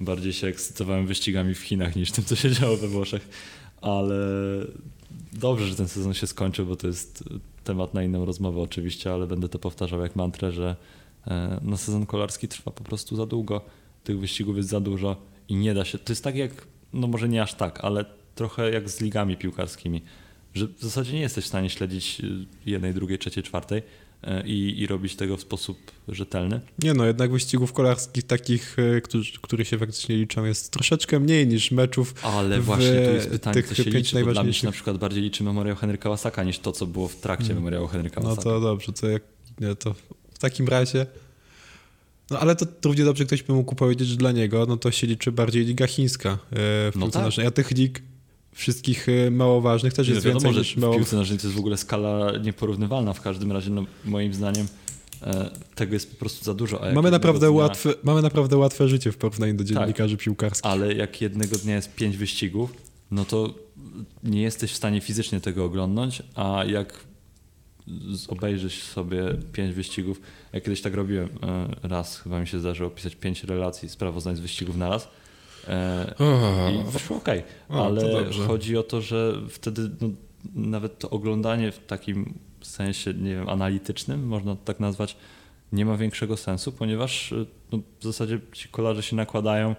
bardziej 0.00 0.32
się 0.32 0.46
ekscytowałem 0.46 1.06
wyścigami 1.06 1.54
w 1.54 1.60
Chinach 1.60 1.96
niż 1.96 2.12
tym, 2.12 2.24
co 2.24 2.36
się 2.36 2.50
działo 2.50 2.76
we 2.76 2.88
Włoszech. 2.88 3.28
Ale 3.80 4.16
dobrze, 5.32 5.66
że 5.66 5.74
ten 5.74 5.88
sezon 5.88 6.14
się 6.14 6.26
skończył, 6.26 6.66
bo 6.66 6.76
to 6.76 6.86
jest 6.86 7.24
temat 7.64 7.94
na 7.94 8.02
inną 8.02 8.24
rozmowę 8.24 8.60
oczywiście, 8.60 9.12
ale 9.12 9.26
będę 9.26 9.48
to 9.48 9.58
powtarzał 9.58 10.00
jak 10.00 10.16
mantrę, 10.16 10.52
że 10.52 10.76
e, 11.26 11.60
no, 11.62 11.76
sezon 11.76 12.06
kolarski 12.06 12.48
trwa 12.48 12.70
po 12.70 12.84
prostu 12.84 13.16
za 13.16 13.26
długo, 13.26 13.60
tych 14.04 14.20
wyścigów 14.20 14.56
jest 14.56 14.68
za 14.68 14.80
dużo 14.80 15.16
i 15.50 15.56
nie 15.56 15.74
da 15.74 15.84
się. 15.84 15.98
To 15.98 16.12
jest 16.12 16.24
tak 16.24 16.36
jak, 16.36 16.50
no 16.92 17.06
może 17.06 17.28
nie 17.28 17.42
aż 17.42 17.54
tak, 17.54 17.84
ale 17.84 18.04
trochę 18.34 18.70
jak 18.70 18.90
z 18.90 19.00
ligami 19.00 19.36
piłkarskimi, 19.36 20.02
że 20.54 20.66
w 20.66 20.82
zasadzie 20.82 21.12
nie 21.12 21.20
jesteś 21.20 21.44
w 21.44 21.48
stanie 21.48 21.70
śledzić 21.70 22.20
y, 22.20 22.70
jednej, 22.70 22.94
drugiej, 22.94 23.18
trzeciej, 23.18 23.42
czwartej 23.42 23.78
y, 23.78 24.28
i, 24.44 24.80
i 24.80 24.86
robić 24.86 25.16
tego 25.16 25.36
w 25.36 25.40
sposób 25.40 25.78
rzetelny. 26.08 26.60
Nie 26.78 26.94
no, 26.94 27.06
jednak 27.06 27.32
wyścigów 27.32 27.72
kolarskich 27.72 28.26
takich, 28.26 28.78
y, 28.78 29.00
którzy, 29.00 29.32
które 29.42 29.64
się 29.64 29.78
faktycznie 29.78 30.16
liczą 30.16 30.44
jest 30.44 30.70
troszeczkę 30.70 31.20
mniej 31.20 31.46
niż 31.46 31.70
meczów 31.70 32.14
Ale 32.24 32.60
właśnie 32.60 33.06
tu 33.06 33.12
jest 33.12 33.30
pytanie, 33.30 33.62
co 33.62 33.74
się 33.74 33.90
liczy, 33.90 34.24
bo 34.24 34.32
dla 34.32 34.42
mnie 34.42 34.52
się 34.52 34.66
na 34.66 34.72
przykład 34.72 34.98
bardziej 34.98 35.22
liczy 35.22 35.44
memoriał 35.44 35.76
Henryka 35.76 36.10
Łasaka 36.10 36.44
niż 36.44 36.58
to, 36.58 36.72
co 36.72 36.86
było 36.86 37.08
w 37.08 37.16
trakcie 37.16 37.44
hmm. 37.44 37.62
memoriału 37.62 37.88
Henryka 37.88 38.20
Łasaka. 38.20 38.48
No 38.48 38.54
to 38.54 38.60
dobrze, 38.60 38.92
to 38.92 39.08
jak 39.08 39.22
nie, 39.60 39.74
to 39.74 39.94
w 40.34 40.38
takim 40.38 40.68
razie 40.68 41.06
no 42.30 42.38
ale 42.38 42.56
to 42.56 42.66
równie 42.84 43.04
dobrze 43.04 43.24
ktoś 43.24 43.42
by 43.42 43.52
mógł 43.52 43.74
powiedzieć, 43.74 44.08
że 44.08 44.16
dla 44.16 44.32
niego 44.32 44.66
no 44.68 44.76
to 44.76 44.90
się 44.90 45.06
liczy 45.06 45.32
bardziej 45.32 45.64
Liga 45.64 45.86
Chińska 45.86 46.30
e, 46.30 46.36
w 46.50 46.92
no 46.94 47.06
piłce 47.06 47.30
tak. 47.36 47.46
A 47.46 47.50
tych 47.50 47.70
lig 47.70 48.02
wszystkich 48.52 49.08
e, 49.08 49.30
mało 49.30 49.60
ważnych 49.60 49.94
też 49.94 50.08
jest 50.08 50.20
wiadomo, 50.20 50.40
więcej 50.40 50.62
niż 50.62 50.76
mało... 50.76 50.92
w 50.92 50.96
piłce 50.96 51.16
nożnej 51.16 51.38
to 51.38 51.46
jest 51.46 51.56
w 51.56 51.60
ogóle 51.60 51.76
skala 51.76 52.38
nieporównywalna. 52.38 53.12
W 53.12 53.20
każdym 53.20 53.52
razie 53.52 53.70
no, 53.70 53.84
moim 54.04 54.34
zdaniem 54.34 54.66
e, 55.22 55.50
tego 55.74 55.94
jest 55.94 56.10
po 56.10 56.16
prostu 56.16 56.44
za 56.44 56.54
dużo. 56.54 56.80
mamy, 56.94 57.10
naprawdę 57.10 57.48
dnia... 57.48 57.58
łatwe, 57.58 57.94
mamy 58.02 58.22
naprawdę 58.22 58.56
łatwe 58.56 58.88
życie 58.88 59.12
w 59.12 59.16
porównaniu 59.16 59.52
do 59.54 59.58
tak, 59.58 59.66
dziennikarzy 59.66 60.16
tak, 60.16 60.24
piłkarskich. 60.24 60.70
Ale 60.70 60.94
jak 60.94 61.20
jednego 61.20 61.56
dnia 61.56 61.76
jest 61.76 61.94
pięć 61.94 62.16
wyścigów, 62.16 62.72
no 63.10 63.24
to 63.24 63.54
nie 64.24 64.42
jesteś 64.42 64.72
w 64.72 64.76
stanie 64.76 65.00
fizycznie 65.00 65.40
tego 65.40 65.64
oglądnąć, 65.64 66.22
a 66.34 66.64
jak 66.64 67.09
obejrzeć 68.28 68.82
sobie 68.82 69.22
pięć 69.52 69.74
wyścigów. 69.74 70.20
Ja 70.52 70.60
kiedyś 70.60 70.82
tak 70.82 70.94
robiłem 70.94 71.28
e, 71.42 71.88
raz, 71.88 72.20
chyba 72.20 72.40
mi 72.40 72.46
się 72.46 72.58
zdarzyło 72.58 72.88
opisać 72.88 73.16
pięć 73.16 73.44
relacji, 73.44 73.88
sprawozdań 73.88 74.36
z 74.36 74.40
wyścigów 74.40 74.76
na 74.76 74.88
raz. 74.88 75.08
E, 75.68 76.14
I 76.72 76.92
wyszło 76.92 77.16
ok, 77.16 77.28
ale 77.68 78.30
chodzi 78.46 78.76
o 78.76 78.82
to, 78.82 79.00
że 79.00 79.34
wtedy 79.48 79.90
no, 80.00 80.08
nawet 80.54 80.98
to 80.98 81.10
oglądanie 81.10 81.72
w 81.72 81.78
takim 81.86 82.34
sensie, 82.62 83.14
nie 83.14 83.34
wiem, 83.34 83.48
analitycznym, 83.48 84.26
można 84.26 84.56
to 84.56 84.60
tak 84.64 84.80
nazwać, 84.80 85.16
nie 85.72 85.84
ma 85.86 85.96
większego 85.96 86.36
sensu, 86.36 86.72
ponieważ 86.72 87.32
e, 87.32 87.46
no, 87.72 87.78
w 88.00 88.04
zasadzie 88.04 88.40
ci 88.52 88.68
kolarze 88.68 89.02
się 89.02 89.16
nakładają, 89.16 89.76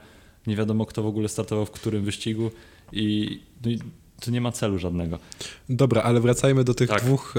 nie 0.47 0.55
wiadomo 0.55 0.85
kto 0.85 1.03
w 1.03 1.05
ogóle 1.05 1.29
startował 1.29 1.65
w 1.65 1.71
którym 1.71 2.03
wyścigu 2.03 2.51
i, 2.91 3.39
no, 3.65 3.71
i 3.71 3.79
to 4.21 4.31
nie 4.31 4.41
ma 4.41 4.51
celu 4.51 4.77
żadnego. 4.77 5.19
Dobra, 5.69 6.01
ale 6.01 6.19
wracajmy 6.19 6.63
do 6.63 6.73
tych 6.73 6.89
tak. 6.89 7.01
dwóch 7.01 7.35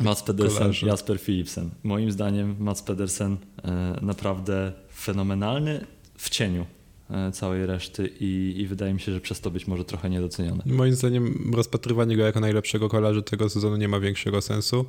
Mats 0.00 0.22
Pedersen, 0.22 0.58
kolarzy. 0.58 0.86
Jasper 0.86 1.20
Philipsen. 1.20 1.70
Moim 1.82 2.12
zdaniem 2.12 2.56
Mats 2.58 2.82
Pedersen 2.82 3.36
e, 3.64 3.98
naprawdę 4.02 4.72
fenomenalny 4.94 5.86
w 6.18 6.30
cieniu 6.30 6.66
e, 7.10 7.32
całej 7.32 7.66
reszty 7.66 8.12
i, 8.20 8.54
i, 8.56 8.66
wydaje 8.66 8.94
mi 8.94 9.00
się, 9.00 9.12
że 9.12 9.20
przez 9.20 9.40
to 9.40 9.50
być 9.50 9.66
może 9.66 9.84
trochę 9.84 10.10
niedoceniony. 10.10 10.62
Moim 10.66 10.94
zdaniem 10.94 11.52
rozpatrywanie 11.54 12.16
go 12.16 12.22
jako 12.22 12.40
najlepszego 12.40 12.88
kolarza 12.88 13.22
tego 13.22 13.48
sezonu 13.48 13.76
nie 13.76 13.88
ma 13.88 14.00
większego 14.00 14.42
sensu. 14.42 14.84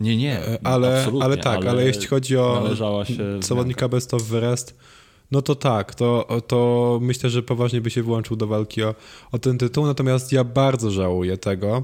Nie, 0.00 0.16
nie, 0.16 0.38
e, 0.38 0.58
ale, 0.66 1.06
ale 1.20 1.36
tak, 1.36 1.56
ale, 1.56 1.70
ale 1.70 1.86
jeśli 1.86 2.06
chodzi 2.06 2.36
o 2.36 2.70
zawodnika 3.40 3.88
best 3.88 4.14
of 4.14 4.32
rest, 4.32 4.76
no 5.30 5.42
to 5.42 5.54
tak, 5.54 5.94
to, 5.94 6.40
to 6.46 6.98
myślę, 7.02 7.30
że 7.30 7.42
poważnie 7.42 7.80
by 7.80 7.90
się 7.90 8.02
wyłączył 8.02 8.36
do 8.36 8.46
walki 8.46 8.82
o, 8.82 8.94
o 9.32 9.38
ten 9.38 9.58
tytuł, 9.58 9.86
natomiast 9.86 10.32
ja 10.32 10.44
bardzo 10.44 10.90
żałuję 10.90 11.36
tego, 11.36 11.82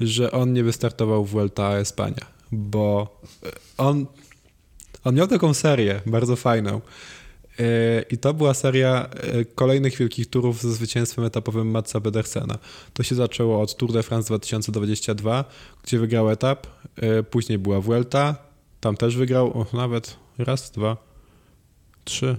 że 0.00 0.32
on 0.32 0.52
nie 0.52 0.64
wystartował 0.64 1.24
w 1.24 1.30
Vuelta 1.30 1.78
Espania, 1.78 2.26
bo 2.52 3.20
on, 3.78 4.06
on 5.04 5.14
miał 5.14 5.26
taką 5.26 5.54
serię 5.54 6.00
bardzo 6.06 6.36
fajną. 6.36 6.80
E, 7.58 8.02
I 8.10 8.18
to 8.18 8.34
była 8.34 8.54
seria 8.54 9.08
e, 9.08 9.44
kolejnych 9.44 9.96
wielkich 9.96 10.30
turów 10.30 10.62
ze 10.62 10.72
zwycięstwem 10.72 11.24
etapowym 11.24 11.70
Matsa 11.70 12.00
Bedersena. 12.00 12.58
To 12.92 13.02
się 13.02 13.14
zaczęło 13.14 13.60
od 13.60 13.76
Tour 13.76 13.92
de 13.92 14.02
France 14.02 14.26
2022, 14.26 15.44
gdzie 15.84 15.98
wygrał 15.98 16.30
etap. 16.30 16.66
E, 16.96 17.22
później 17.22 17.58
była 17.58 17.80
Vuelta, 17.80 18.36
tam 18.80 18.96
też 18.96 19.16
wygrał 19.16 19.60
o, 19.60 19.66
nawet 19.76 20.16
raz, 20.38 20.70
dwa, 20.70 20.96
trzy, 22.04 22.36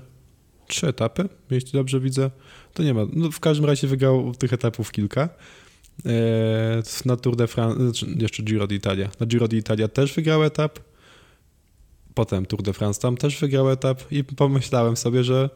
trzy 0.68 0.88
etapy, 0.88 1.30
jeśli 1.52 1.72
dobrze 1.72 2.00
widzę. 2.00 2.32
To 2.74 2.84
nie 2.84 2.94
ma. 2.94 3.02
No, 3.14 3.32
w 3.32 3.40
każdym 3.40 3.66
razie 3.66 3.88
wygrał 3.88 4.36
tych 4.36 4.54
etapów 4.54 4.92
kilka. 4.92 5.30
E, 6.06 6.84
na 7.06 7.18
Tour 7.18 7.36
de 7.36 7.48
France, 7.48 7.84
znaczy 7.84 8.06
jeszcze 8.20 8.44
Giro 8.44 8.68
d'Italia. 8.68 9.08
Na 9.20 9.26
Giro 9.26 9.48
d'Italia 9.48 9.88
też 9.88 10.14
wygrał 10.14 10.44
etap. 10.44 10.80
Potem 12.14 12.46
Tour 12.46 12.64
de 12.64 12.74
France 12.74 13.02
tam 13.02 13.18
też 13.18 13.40
wygrał 13.40 13.70
etap 13.70 14.12
i 14.12 14.24
pomyślałem 14.24 14.98
sobie, 14.98 15.24
że 15.24 15.50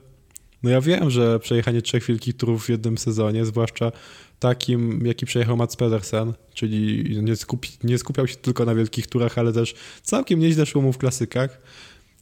no 0.64 0.70
ja 0.70 0.82
wiem, 0.82 1.10
że 1.10 1.40
przejechanie 1.40 1.82
trzech 1.82 2.06
wielkich 2.06 2.38
turów 2.38 2.66
w 2.66 2.70
jednym 2.70 2.98
sezonie, 2.98 3.46
zwłaszcza 3.46 3.92
takim, 4.40 5.06
jaki 5.06 5.26
przejechał 5.26 5.58
Mats 5.58 5.76
Pedersen, 5.76 6.34
czyli 6.54 7.04
nie, 7.24 7.36
skupi, 7.36 7.70
nie 7.84 7.98
skupiał 7.98 8.28
się 8.28 8.36
tylko 8.36 8.66
na 8.66 8.76
wielkich 8.76 9.08
turach, 9.08 9.38
ale 9.38 9.54
też 9.54 9.76
całkiem 10.04 10.40
nieźle 10.40 10.66
szło 10.66 10.82
mu 10.82 10.94
w 10.94 10.98
klasykach, 10.98 11.62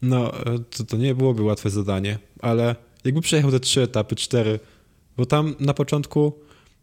no 0.01 0.31
to, 0.77 0.83
to 0.83 0.97
nie 0.97 1.15
byłoby 1.15 1.43
łatwe 1.43 1.69
zadanie, 1.69 2.19
ale 2.39 2.75
jakby 3.05 3.21
przejechał 3.21 3.51
te 3.51 3.59
trzy 3.59 3.81
etapy, 3.81 4.15
cztery, 4.15 4.59
bo 5.17 5.25
tam 5.25 5.55
na 5.59 5.73
początku 5.73 6.33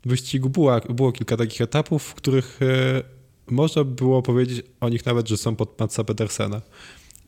wyścigu 0.06 0.50
było, 0.88 1.12
kilka 1.12 1.36
takich 1.36 1.60
etapów, 1.60 2.02
w 2.02 2.14
których 2.14 2.60
e, 2.62 3.02
można 3.46 3.84
było 3.84 4.22
powiedzieć 4.22 4.66
o 4.80 4.88
nich 4.88 5.06
nawet, 5.06 5.28
że 5.28 5.36
są 5.36 5.56
pod 5.56 5.80
Matsa 5.80 6.04
Pedersena. 6.04 6.62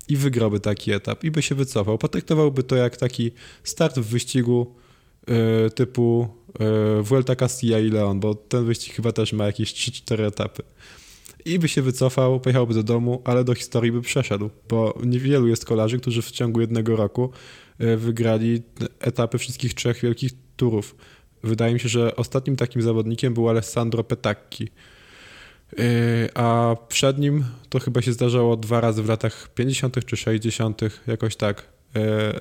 I 0.08 0.16
wygrałby 0.16 0.60
taki 0.60 0.92
etap 0.92 1.24
i 1.24 1.30
by 1.30 1.42
się 1.42 1.54
wycofał. 1.54 1.98
Potraktowałby 1.98 2.62
to 2.62 2.76
jak 2.76 2.96
taki 2.96 3.30
start 3.64 3.98
w 3.98 4.06
wyścigu 4.06 4.74
e, 5.26 5.70
typu 5.70 6.28
e, 6.60 7.02
Vuelta 7.02 7.36
Castilla 7.36 7.78
i 7.78 7.90
Leon, 7.90 8.20
bo 8.20 8.34
ten 8.34 8.64
wyścig 8.64 8.94
chyba 8.94 9.12
też 9.12 9.32
ma 9.32 9.46
jakieś 9.46 9.72
3-4 9.72 10.22
etapy. 10.22 10.62
i 11.44 11.58
by 11.58 11.68
się 11.68 11.82
wycofał, 11.82 12.40
pojechałby 12.40 12.74
do 12.74 12.82
domu, 12.82 13.22
ale 13.24 13.44
do 13.44 13.54
historii 13.54 13.92
by 13.92 14.02
przeszedł, 14.02 14.50
bo 14.68 14.98
niewielu 15.04 15.48
jest 15.48 15.64
kolarzy, 15.64 15.98
którzy 15.98 16.22
w 16.22 16.30
ciągu 16.30 16.60
jednego 16.60 16.96
roku 16.96 17.30
wygrali 17.96 18.62
etapy 19.00 19.38
wszystkich 19.38 19.74
trzech 19.74 20.00
wielkich 20.00 20.32
turów. 20.56 20.96
Wydaje 21.46 21.74
mi 21.74 21.80
się, 21.80 21.88
że 21.88 22.16
ostatnim 22.16 22.56
takim 22.56 22.82
zawodnikiem 22.82 23.34
był 23.34 23.48
Alessandro 23.48 24.04
Petacchi. 24.04 24.68
Yy, 25.78 25.84
a 26.34 26.76
przed 26.88 27.18
nim 27.18 27.44
to 27.68 27.78
chyba 27.78 28.02
się 28.02 28.12
zdarzało 28.12 28.56
dwa 28.56 28.80
razy 28.80 29.02
w 29.02 29.08
latach 29.08 29.48
50. 29.54 30.04
czy 30.04 30.16
60., 30.16 30.80
jakoś 31.06 31.36
tak. 31.36 31.75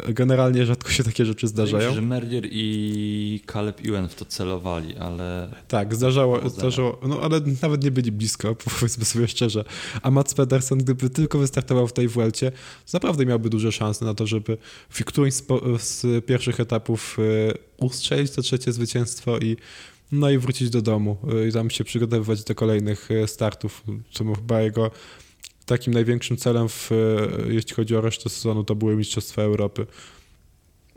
Yy, 0.06 0.14
generalnie 0.14 0.66
rzadko 0.66 0.89
się 0.89 1.03
takie 1.03 1.26
rzeczy 1.26 1.47
zdarzają. 1.47 1.89
Myślę, 1.89 1.95
że 1.95 2.08
Merlier 2.08 2.47
i 2.51 3.41
Caleb 3.53 3.82
Ewan 3.86 4.10
w 4.10 4.16
to 4.16 4.26
celowali, 4.26 4.97
ale... 4.97 5.49
Tak, 5.68 5.95
zdarzało, 5.95 6.49
zdarzało, 6.49 6.99
no 7.08 7.20
ale 7.22 7.41
nawet 7.62 7.84
nie 7.84 7.91
byli 7.91 8.12
blisko, 8.12 8.56
powiedzmy 8.80 9.06
sobie 9.06 9.28
szczerze. 9.28 9.66
A 10.01 10.12
Mats 10.12 10.34
Pedersen, 10.34 10.78
gdyby 10.78 11.10
tylko 11.10 11.39
wystartował 11.39 11.88
w 11.88 11.93
tej 11.93 12.08
Vuelcie, 12.08 12.51
naprawdę 12.93 13.26
miałby 13.26 13.49
duże 13.49 13.72
szanse 13.72 14.06
na 14.06 14.14
to, 14.14 14.28
żeby 14.28 14.58
w 14.89 15.06
którymś 15.06 15.34
z 15.80 16.26
pierwszych 16.26 16.60
etapów 16.60 17.18
yy, 17.18 17.53
ustrzelić 17.78 18.32
to 18.32 18.41
trzecie 18.41 18.72
zwycięstwo 18.72 19.38
i 19.38 19.58
no 20.12 20.30
i 20.30 20.38
wrócić 20.38 20.70
do 20.70 20.82
domu 20.82 21.18
y, 21.43 21.47
i 21.47 21.51
tam 21.51 21.70
się 21.70 21.84
przygotowywać 21.84 22.43
do 22.43 22.56
kolejnych 22.56 23.10
startów, 23.26 23.84
co 24.12 24.34
chyba 24.34 24.62
jego 24.62 24.91
takim 25.66 25.93
największym 25.93 26.38
celem, 26.38 26.70
w, 26.70 26.91
y, 26.91 27.53
jeśli 27.53 27.76
chodzi 27.76 27.95
o 27.95 28.01
resztę 28.01 28.30
sezonu, 28.30 28.63
to 28.63 28.76
były 28.76 28.95
Mistrzostwa 28.95 29.41
Europy. 29.41 29.88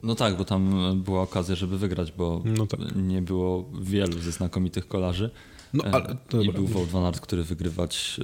No 0.03 0.15
tak, 0.15 0.37
bo 0.37 0.45
tam 0.45 0.93
była 1.03 1.23
okazja, 1.23 1.55
żeby 1.55 1.79
wygrać, 1.79 2.13
bo 2.13 2.43
no 2.45 2.67
tak. 2.67 2.81
nie 2.97 3.23
było 3.23 3.71
wielu 3.81 4.19
ze 4.19 4.33
znakomitych 4.33 4.89
kolarzy. 4.89 5.31
No, 5.73 5.85
e, 5.85 5.95
ale, 5.95 6.17
I 6.43 6.53
był 6.53 6.67
Wout 6.67 6.89
van 6.89 7.05
Aert, 7.05 7.21
który 7.21 7.43
wygrywać 7.45 8.21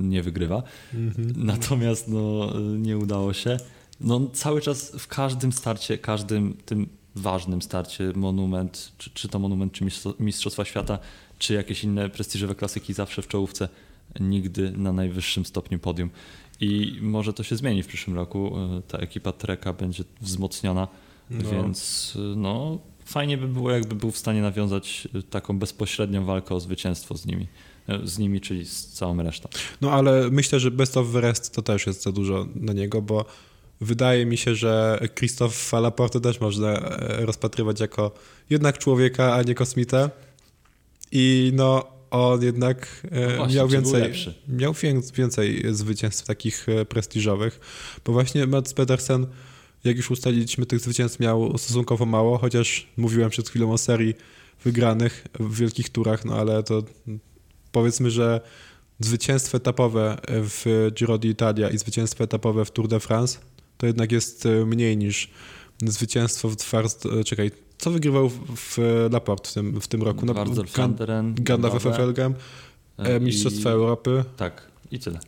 nie 0.00 0.22
wygrywa. 0.22 0.62
Mhm. 0.94 1.32
Natomiast 1.36 2.08
no, 2.08 2.52
nie 2.60 2.98
udało 2.98 3.32
się. 3.32 3.56
No, 4.00 4.20
cały 4.32 4.60
czas 4.60 4.92
w 4.98 5.06
każdym 5.06 5.52
starcie, 5.52 5.98
każdym 5.98 6.54
tym 6.66 6.88
ważnym 7.16 7.62
starcie, 7.62 8.12
monument, 8.14 8.92
czy, 8.98 9.10
czy 9.10 9.28
to 9.28 9.38
monument, 9.38 9.72
czy 9.72 9.84
Mistrzostwa 10.20 10.64
Świata, 10.64 10.98
czy 11.38 11.54
jakieś 11.54 11.84
inne 11.84 12.08
prestiżowe 12.08 12.54
klasyki, 12.54 12.94
zawsze 12.94 13.22
w 13.22 13.28
czołówce, 13.28 13.68
nigdy 14.20 14.70
na 14.70 14.92
najwyższym 14.92 15.44
stopniu 15.44 15.78
podium. 15.78 16.10
I 16.60 16.98
może 17.00 17.32
to 17.32 17.42
się 17.42 17.56
zmieni 17.56 17.82
w 17.82 17.86
przyszłym 17.86 18.16
roku. 18.16 18.56
E, 18.58 18.82
ta 18.88 18.98
ekipa 18.98 19.32
Treka 19.32 19.72
będzie 19.72 20.04
wzmocniona, 20.20 20.88
no. 21.30 21.50
więc 21.50 22.12
e, 22.16 22.36
no, 22.36 22.78
fajnie 23.04 23.38
by 23.38 23.48
było, 23.48 23.70
jakby 23.70 23.94
był 23.94 24.10
w 24.10 24.18
stanie 24.18 24.42
nawiązać 24.42 25.08
e, 25.14 25.22
taką 25.22 25.58
bezpośrednią 25.58 26.24
walkę 26.24 26.54
o 26.54 26.60
zwycięstwo 26.60 27.16
z 27.16 27.26
nimi. 27.26 27.46
Z 28.04 28.18
nimi, 28.18 28.40
czyli 28.40 28.64
z 28.64 28.86
całą 28.86 29.22
resztą. 29.22 29.48
No 29.80 29.92
ale 29.92 30.30
myślę, 30.30 30.60
że 30.60 30.70
Best 30.70 30.96
of 30.96 31.12
the 31.12 31.20
Rest 31.20 31.54
to 31.54 31.62
też 31.62 31.86
jest 31.86 32.02
za 32.02 32.12
dużo 32.12 32.46
na 32.54 32.72
niego, 32.72 33.02
bo 33.02 33.24
wydaje 33.80 34.26
mi 34.26 34.36
się, 34.36 34.54
że 34.54 34.98
Christophe 35.18 35.80
Laporte 35.80 36.20
też 36.20 36.40
można 36.40 36.80
rozpatrywać 37.18 37.80
jako 37.80 38.12
jednak 38.50 38.78
człowieka, 38.78 39.34
a 39.34 39.42
nie 39.42 39.54
kosmitę. 39.54 40.10
I 41.12 41.52
no, 41.54 41.97
on 42.10 42.42
jednak 42.42 43.06
e, 43.10 43.28
no 43.28 43.36
właśnie, 43.36 43.56
miał 43.56 43.68
więcej, 43.68 44.12
miał 44.48 44.74
więcej 45.14 45.64
zwycięstw 45.70 46.26
takich 46.26 46.68
e, 46.68 46.84
prestiżowych, 46.84 47.60
bo 48.04 48.12
właśnie 48.12 48.46
Mats 48.46 48.74
Pedersen, 48.74 49.26
jak 49.84 49.96
już 49.96 50.10
ustaliliśmy, 50.10 50.66
tych 50.66 50.80
zwycięstw 50.80 51.20
miał 51.20 51.58
stosunkowo 51.58 52.06
mało, 52.06 52.38
chociaż 52.38 52.86
mówiłem 52.96 53.30
przed 53.30 53.48
chwilą 53.48 53.72
o 53.72 53.78
serii 53.78 54.14
wygranych 54.64 55.26
w 55.40 55.56
wielkich 55.56 55.88
turach, 55.88 56.24
no 56.24 56.34
ale 56.34 56.62
to 56.62 56.82
powiedzmy, 57.72 58.10
że 58.10 58.40
zwycięstwo 59.00 59.56
etapowe 59.56 60.18
w 60.28 60.90
Giro 60.94 61.18
d'Italia 61.18 61.70
i 61.70 61.78
zwycięstwo 61.78 62.24
etapowe 62.24 62.64
w 62.64 62.70
Tour 62.70 62.88
de 62.88 63.00
France 63.00 63.38
to 63.78 63.86
jednak 63.86 64.12
jest 64.12 64.46
e, 64.46 64.66
mniej 64.66 64.96
niż 64.96 65.30
zwycięstwo 65.86 66.48
w. 66.48 66.56
E, 67.20 67.24
czekaj, 67.24 67.50
co 67.78 67.90
wygrywał 67.90 68.30
w 68.56 68.78
Laport 69.12 69.48
w 69.48 69.54
tym, 69.54 69.80
w 69.80 69.88
tym 69.88 70.02
roku? 70.02 70.26
No, 70.26 70.34
Vlaanderen, 70.74 71.34
Ganda 71.34 71.70
FFLGM, 71.70 72.34
e, 72.96 73.20
Mistrzostwa 73.20 73.70
Europy. 73.70 74.24
Tak, 74.36 74.62
i 74.90 74.98
tyle. 74.98 75.18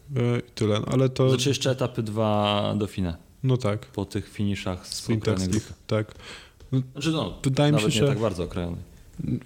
I 0.48 0.52
tyle, 0.54 0.80
no, 0.80 0.86
ale 0.92 1.08
to... 1.08 1.28
Znaczy 1.28 1.48
jeszcze 1.48 1.70
etapy 1.70 2.02
dwa 2.02 2.74
do 2.78 2.86
Fina. 2.86 3.16
No 3.42 3.56
tak. 3.56 3.86
Po 3.86 4.04
tych 4.04 4.28
finiszach 4.28 4.86
sprinterskich, 4.86 5.72
tak. 5.86 6.14
No, 6.72 6.82
znaczy 6.92 7.10
no, 7.10 7.38
wydaje 7.44 7.72
mi 7.72 7.80
się, 7.80 7.90
że... 7.90 8.06
tak 8.06 8.18
bardzo 8.18 8.44
okrojonych 8.44 8.90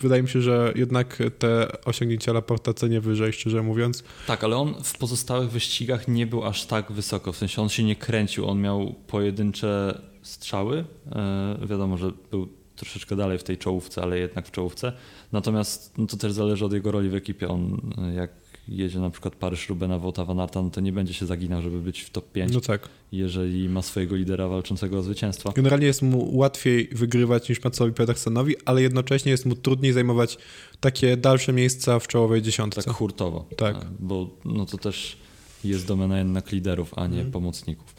wydaje 0.01 0.23
mi 0.23 0.29
się, 0.29 0.41
że 0.41 0.73
jednak 0.77 1.19
te 1.39 1.69
osiągnięcia 1.85 2.33
Laporta 2.33 2.75
cenię 2.75 3.01
wyżej, 3.01 3.33
szczerze 3.33 3.63
mówiąc. 3.63 4.05
Tak, 4.27 4.45
ale 4.45 4.57
on 4.57 4.75
w 4.85 4.99
pozostałych 4.99 5.51
wyścigach 5.51 6.09
nie 6.09 6.27
był 6.27 6.45
aż 6.45 6.65
tak 6.65 6.93
wysoko, 6.93 7.33
w 7.33 7.37
sensie 7.37 7.63
on 7.63 7.69
się 7.69 7.85
nie 7.85 7.97
kręcił, 7.97 8.47
on 8.49 8.61
miał 8.61 8.95
pojedyncze 9.07 10.01
strzały, 10.23 10.85
e, 11.13 11.67
wiadomo, 11.67 11.97
że 11.97 12.13
był 12.31 12.49
troszeczkę 12.77 13.17
dalej 13.17 13.39
w 13.39 13.43
tej 13.43 13.59
czołówce, 13.59 14.03
ale 14.03 14.19
jednak 14.19 14.47
w 14.47 14.51
czołówce, 14.51 14.93
natomiast 15.33 15.99
no 15.99 16.07
to 16.07 16.17
też 16.17 16.33
zależy 16.33 16.65
od 16.65 16.73
jego 16.73 16.93
roli 16.93 17.09
w 17.09 17.15
ekipie, 17.15 17.49
on 17.49 17.81
e, 17.99 18.15
jak 18.15 18.31
jedzie 18.69 19.01
na 19.01 19.11
przykład 19.11 19.37
Paryż 19.37 19.69
Rubena 19.69 19.99
Wota 19.99 20.25
Van 20.25 20.41
Arta, 20.41 20.63
no 20.63 20.71
to 20.71 20.81
nie 20.81 20.93
będzie 20.93 21.15
się 21.15 21.27
zaginał, 21.27 21.63
żeby 21.63 21.81
być 21.81 22.01
w 22.01 22.11
top 22.11 22.33
5, 22.33 22.55
no 22.55 22.61
tak. 22.61 22.89
jeżeli 23.13 23.69
ma 23.69 23.83
swojego 23.83 24.17
lidera 24.17 24.49
walczącego 24.49 24.99
o 24.99 25.03
zwycięstwo. 25.03 25.53
Generalnie 25.53 25.87
jest 25.87 26.03
mu 26.03 26.37
łatwiej 26.37 26.89
wygrywać 26.93 27.49
niż 27.49 27.65
Matsowi 27.65 27.93
Pedersenowi, 27.93 28.55
ale 28.65 28.83
jednocześnie 28.83 29.33
jest 29.33 29.47
mu 29.47 29.55
trudniej 29.55 29.93
zajmować 29.93 30.39
takie 30.81 31.17
dalsze 31.17 31.53
miejsca 31.53 31.99
w 31.99 32.09
czołowej 32.09 32.43
dziesiątce. 32.43 32.83
Tak 32.83 32.95
hurtowo, 32.95 33.45
tak. 33.57 33.77
bo 34.01 34.31
no 34.45 34.67
to 34.67 34.79
też 34.79 35.17
jest 35.65 35.87
domena 35.87 36.19
jednak 36.19 36.53
liderów, 36.53 36.99
a 36.99 37.07
nie 37.07 37.21
mm. 37.21 37.33
pomocników. 37.33 37.95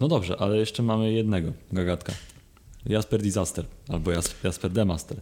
No 0.00 0.08
dobrze, 0.08 0.36
ale 0.40 0.56
jeszcze 0.56 0.82
mamy 0.82 1.12
jednego 1.12 1.52
gagatka. 1.72 2.12
Jasper 2.86 3.22
Disaster 3.22 3.64
albo 3.88 4.10
Jasper 4.44 4.72
Demaster. 4.72 5.20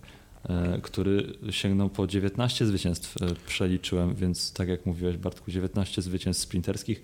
E, 0.49 0.79
który 0.83 1.33
sięgnął 1.51 1.89
po 1.89 2.07
19 2.07 2.67
zwycięstw, 2.67 3.23
e, 3.23 3.27
przeliczyłem, 3.47 4.15
więc 4.15 4.53
tak 4.53 4.69
jak 4.69 4.87
mówiłeś 4.87 5.17
Bartku, 5.17 5.51
19 5.51 6.03
zwycięstw 6.03 6.43
sprinterskich. 6.43 7.03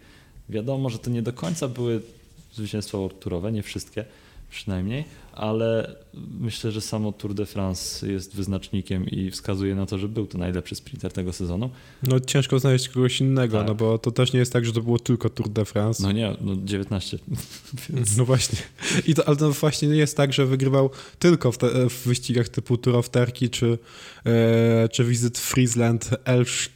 Wiadomo, 0.48 0.90
że 0.90 0.98
to 0.98 1.10
nie 1.10 1.22
do 1.22 1.32
końca 1.32 1.68
były 1.68 2.02
zwycięstwa 2.52 2.98
turowe, 3.20 3.52
nie 3.52 3.62
wszystkie, 3.62 4.04
przynajmniej, 4.50 5.04
ale 5.32 5.96
myślę, 6.40 6.72
że 6.72 6.80
samo 6.80 7.12
Tour 7.12 7.34
de 7.34 7.46
France 7.46 8.12
jest 8.12 8.36
wyznacznikiem 8.36 9.06
i 9.06 9.30
wskazuje 9.30 9.74
na 9.74 9.86
to, 9.86 9.98
że 9.98 10.08
był 10.08 10.26
to 10.26 10.38
najlepszy 10.38 10.74
sprinter 10.74 11.12
tego 11.12 11.32
sezonu. 11.32 11.70
No 12.02 12.20
ciężko 12.20 12.58
znaleźć 12.58 12.88
kogoś 12.88 13.20
innego, 13.20 13.58
tak. 13.58 13.66
no 13.66 13.74
bo 13.74 13.98
to 13.98 14.10
też 14.10 14.32
nie 14.32 14.38
jest 14.38 14.52
tak, 14.52 14.64
że 14.64 14.72
to 14.72 14.80
było 14.80 14.98
tylko 14.98 15.30
Tour 15.30 15.48
de 15.48 15.64
France. 15.64 16.02
No 16.02 16.12
nie, 16.12 16.36
no 16.40 16.56
19. 16.64 17.18
Więc... 17.90 18.16
No 18.16 18.24
właśnie. 18.24 18.58
I 19.06 19.14
to, 19.14 19.28
ale 19.28 19.36
to 19.36 19.52
właśnie 19.52 19.88
nie 19.88 19.96
jest 19.96 20.16
tak, 20.16 20.32
że 20.32 20.46
wygrywał 20.46 20.90
tylko 21.18 21.52
w, 21.52 21.58
te, 21.58 21.88
w 21.88 22.06
wyścigach 22.06 22.48
typu 22.48 22.76
Tour 22.76 22.96
of 22.96 23.10
Turkey 23.10 23.48
czy, 23.48 23.78
e, 24.26 24.88
czy 24.88 25.04
Visit 25.04 25.38
Friesland, 25.38 26.10
Elf 26.24 26.68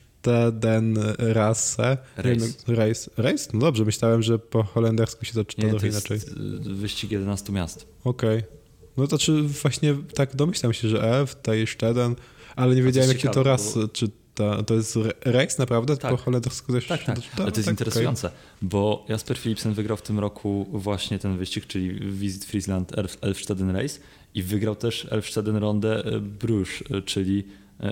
ten 0.60 0.98
Rasse. 1.18 1.96
Race. 2.16 2.46
Race. 2.66 3.10
Race? 3.16 3.50
No 3.52 3.60
dobrze, 3.60 3.84
myślałem, 3.84 4.22
że 4.22 4.38
po 4.38 4.62
holendersku 4.62 5.24
się 5.24 5.32
to 5.32 5.44
czyta 5.44 5.68
trochę 5.68 5.88
inaczej. 5.88 6.18
Wyścig 6.60 7.10
11 7.10 7.52
miast. 7.52 7.86
Okej. 8.04 8.38
Okay. 8.38 8.48
No 8.96 9.06
to 9.06 9.18
czy 9.18 9.42
właśnie 9.42 9.96
tak 10.14 10.36
domyślam 10.36 10.72
się, 10.72 10.88
że 10.88 11.20
F, 11.20 11.34
Tajszteden, 11.42 12.14
ale 12.56 12.74
nie 12.74 12.82
wiedziałem 12.82 13.10
jakie 13.10 13.28
to 13.28 13.42
raz, 13.42 13.74
bo... 13.74 13.88
czy 13.88 14.10
to, 14.34 14.62
to 14.62 14.74
jest 14.74 14.98
race 15.24 15.56
naprawdę? 15.58 15.96
Tak. 15.96 16.10
Po 16.10 16.16
holendersku 16.16 16.72
też? 16.72 16.86
Tak, 16.86 17.04
tak. 17.04 17.18
ale 17.36 17.52
to 17.52 17.58
jest 17.58 17.68
tak, 17.68 17.72
interesujące, 17.72 18.28
okay. 18.28 18.38
bo 18.62 19.06
Jasper 19.08 19.38
Philipsen 19.38 19.74
wygrał 19.74 19.96
w 19.96 20.02
tym 20.02 20.18
roku 20.18 20.66
właśnie 20.72 21.18
ten 21.18 21.38
wyścig, 21.38 21.66
czyli 21.66 22.12
Visit 22.12 22.44
Friesland 22.44 22.92
Elfsteden 23.20 23.70
Race 23.70 24.00
i 24.34 24.42
wygrał 24.42 24.76
też 24.76 25.06
Elfsteden 25.10 25.56
Ronde 25.56 26.04
e, 26.04 26.20
Bruges, 26.20 26.82
e, 26.90 27.02
czyli 27.02 27.44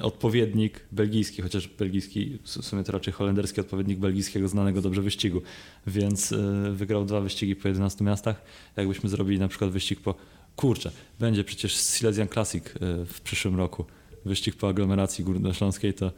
odpowiednik 0.02 0.80
belgijski, 0.92 1.42
chociaż 1.42 1.68
belgijski, 1.68 2.38
w 2.42 2.48
sumie 2.48 2.84
to 2.84 2.92
raczej 2.92 3.12
holenderski 3.12 3.60
odpowiednik 3.60 3.98
belgijskiego 3.98 4.48
znanego 4.48 4.82
dobrze 4.82 5.02
wyścigu, 5.02 5.42
więc 5.86 6.32
e, 6.32 6.70
wygrał 6.72 7.04
dwa 7.04 7.20
wyścigi 7.20 7.56
po 7.56 7.68
11 7.68 8.04
miastach. 8.04 8.42
Jakbyśmy 8.76 9.08
zrobili 9.08 9.38
na 9.38 9.48
przykład 9.48 9.70
wyścig 9.70 10.00
po, 10.00 10.14
kurczę, 10.56 10.90
będzie 11.20 11.44
przecież 11.44 11.76
Silesian 11.76 12.28
Classic 12.28 12.64
e, 12.66 12.70
w 13.06 13.20
przyszłym 13.20 13.56
roku, 13.56 13.84
wyścig 14.24 14.56
po 14.56 14.68
aglomeracji 14.68 15.24
górnośląskiej, 15.24 15.94
to 15.94 16.12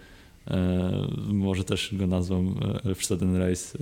może 1.26 1.64
też 1.64 1.90
go 1.92 2.06
nazwą 2.06 2.54
Elfsteden 2.84 3.36
Race 3.36 3.78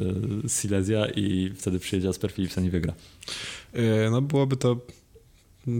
Silesia 0.48 1.06
i 1.16 1.52
wtedy 1.56 1.78
przyjedzie 1.78 2.08
Asper 2.08 2.32
Philipsen 2.32 2.64
i 2.64 2.70
wygra. 2.70 2.94
No 4.10 4.22
byłoby 4.22 4.56
to 4.56 4.76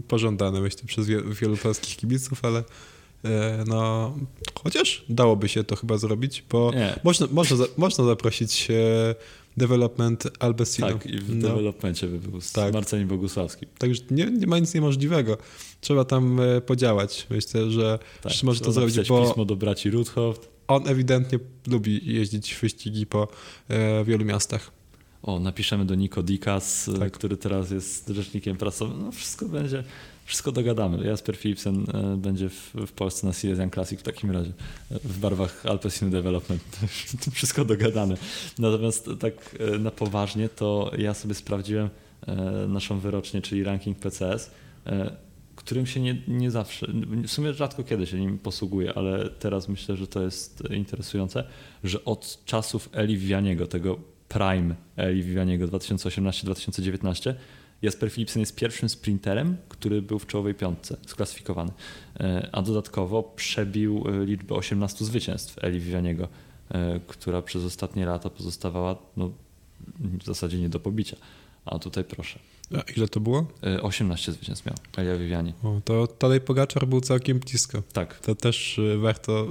pożądane 0.09 0.61
myślę 0.61 0.83
przez 0.87 1.07
wielu 1.41 1.57
polskich 1.57 1.97
kibiców, 1.97 2.45
ale 2.45 2.63
E, 2.63 2.65
no, 3.67 4.15
chociaż 4.63 5.05
dałoby 5.09 5.49
się 5.49 5.65
to 5.65 5.77
chyba 5.77 5.99
zrobić, 5.99 6.45
bo 6.51 6.73
można, 7.05 7.27
można, 7.31 7.57
można 7.77 8.05
zaprosić 8.05 8.69
e, 8.71 9.15
development 9.57 10.29
Albesino. 10.39 10.89
Tak, 10.89 11.07
i 11.07 11.19
w 11.19 11.37
no. 11.37 11.49
developmencie 11.49 12.07
by 12.07 12.19
był 12.19 12.41
tak. 12.53 12.75
Marcelem 12.75 13.09
Bogusławskim. 13.09 13.69
Także 13.79 14.03
nie, 14.11 14.27
nie 14.27 14.47
ma 14.47 14.59
nic 14.59 14.75
niemożliwego. 14.75 15.39
Trzeba 15.81 16.05
tam 16.05 16.41
e, 16.41 16.61
podziałać. 16.61 17.27
Myślę, 17.31 17.71
że 17.71 17.99
tak, 18.23 18.33
może 18.43 18.61
to 18.61 18.73
zrobić. 18.73 19.09
Bo... 19.09 19.27
pismo 19.27 19.45
do 19.45 19.57
braci 19.57 19.91
Ruthoft. 19.91 20.49
on 20.69 20.89
ewidentnie 20.89 21.39
lubi 21.67 22.15
jeździć 22.15 22.55
w 22.55 22.61
wyścigi 22.61 23.07
po 23.07 23.29
e, 23.69 24.05
wielu 24.05 24.25
miastach. 24.25 24.71
O, 25.23 25.39
napiszemy 25.39 25.85
do 25.85 25.95
Nico 25.95 26.23
Dikas, 26.23 26.89
e, 26.89 26.99
Tak. 26.99 27.13
który 27.13 27.37
teraz 27.37 27.71
jest 27.71 28.09
rzecznikiem 28.09 28.57
prasowym. 28.57 29.03
No 29.03 29.13
wszystko 29.13 29.47
będzie, 29.47 29.85
wszystko 30.25 30.53
dogadamy. 30.53 31.07
Jasper 31.07 31.37
Philipsen 31.37 31.85
e, 31.95 32.17
będzie 32.17 32.49
w, 32.49 32.73
w 32.75 32.93
Polsce 32.93 33.27
na 33.27 33.33
Silesian 33.33 33.71
Classic 33.71 34.01
w 34.01 34.03
takim 34.03 34.31
razie, 34.31 34.53
e, 34.91 34.99
w 35.05 35.19
barwach 35.19 35.67
Alpecin 35.67 36.11
Development. 36.11 36.63
wszystko 37.33 37.65
dogadane. 37.65 38.17
Natomiast 38.59 39.11
tak 39.21 39.57
e, 39.59 39.79
na 39.79 39.91
poważnie 39.91 40.49
to 40.49 40.91
ja 40.99 41.15
sobie 41.15 41.35
sprawdziłem 41.35 41.89
naszą 42.69 42.99
wyrocznię, 42.99 43.43
czyli 43.43 43.65
ranking 43.65 43.99
PCS, 43.99 44.51
którym 45.57 45.87
się 45.87 46.01
nie, 46.01 46.23
nie 46.29 46.51
zawsze, 46.51 46.87
w 47.27 47.31
sumie 47.31 47.53
rzadko 47.53 47.85
kiedy 47.85 48.07
się 48.07 48.21
nim 48.21 48.39
posługuję, 48.39 48.95
ale 48.95 49.31
teraz 49.31 49.69
myślę, 49.69 49.97
że 49.97 50.07
to 50.07 50.23
jest 50.23 50.63
interesujące, 50.71 51.45
że 51.85 52.05
od 52.05 52.45
czasów 52.45 52.89
Eli 52.93 53.17
Vivianiego, 53.17 53.67
tego 53.67 53.99
prime 54.29 54.75
Eli 54.97 55.23
Vivianiego 55.23 55.69
2018-2019, 55.69 57.35
Jasper 57.83 58.11
Philipsen 58.11 58.41
jest 58.41 58.57
pierwszym 58.57 58.89
sprinterem, 58.89 59.57
który 59.69 60.03
był 60.03 60.19
w 60.19 60.27
czołowej 60.27 60.55
piątce 60.55 60.97
sklasyfikowany, 61.07 61.73
E, 62.21 62.49
a 62.53 62.63
dodatkowo 62.63 63.23
przebił 63.23 64.05
e, 64.09 64.25
liczbę 64.27 64.55
18 64.55 65.05
zwycięstw 65.05 65.65
Eli 65.65 65.81
Vivianiego, 65.81 66.29
e, 66.71 67.01
która 67.07 67.43
przez 67.43 67.65
ostatnie 67.65 68.07
lata 68.07 68.31
pozostawała 68.31 68.97
no, 69.17 69.31
w 69.99 70.25
zasadzie 70.25 70.59
nie 70.59 70.69
do 70.69 70.81
pobicia. 70.81 71.17
A 71.65 71.79
tutaj 71.79 72.05
proszę. 72.05 72.39
A 72.77 72.81
ile 72.97 73.09
to 73.09 73.21
było? 73.21 73.47
E, 73.63 73.83
18 73.83 74.33
zwycięstw 74.33 74.67
miał 74.67 74.75
Elia 74.97 75.17
Viviani. 75.19 75.53
O, 75.63 75.81
to 75.85 76.07
Tadej 76.07 76.41
Pogaczar 76.41 76.87
był 76.87 77.01
całkiem 77.01 77.39
blisko. 77.39 77.83
Tak, 77.93 78.19
To 78.19 78.35
też 78.35 78.79
y, 78.79 78.99
warto 78.99 79.47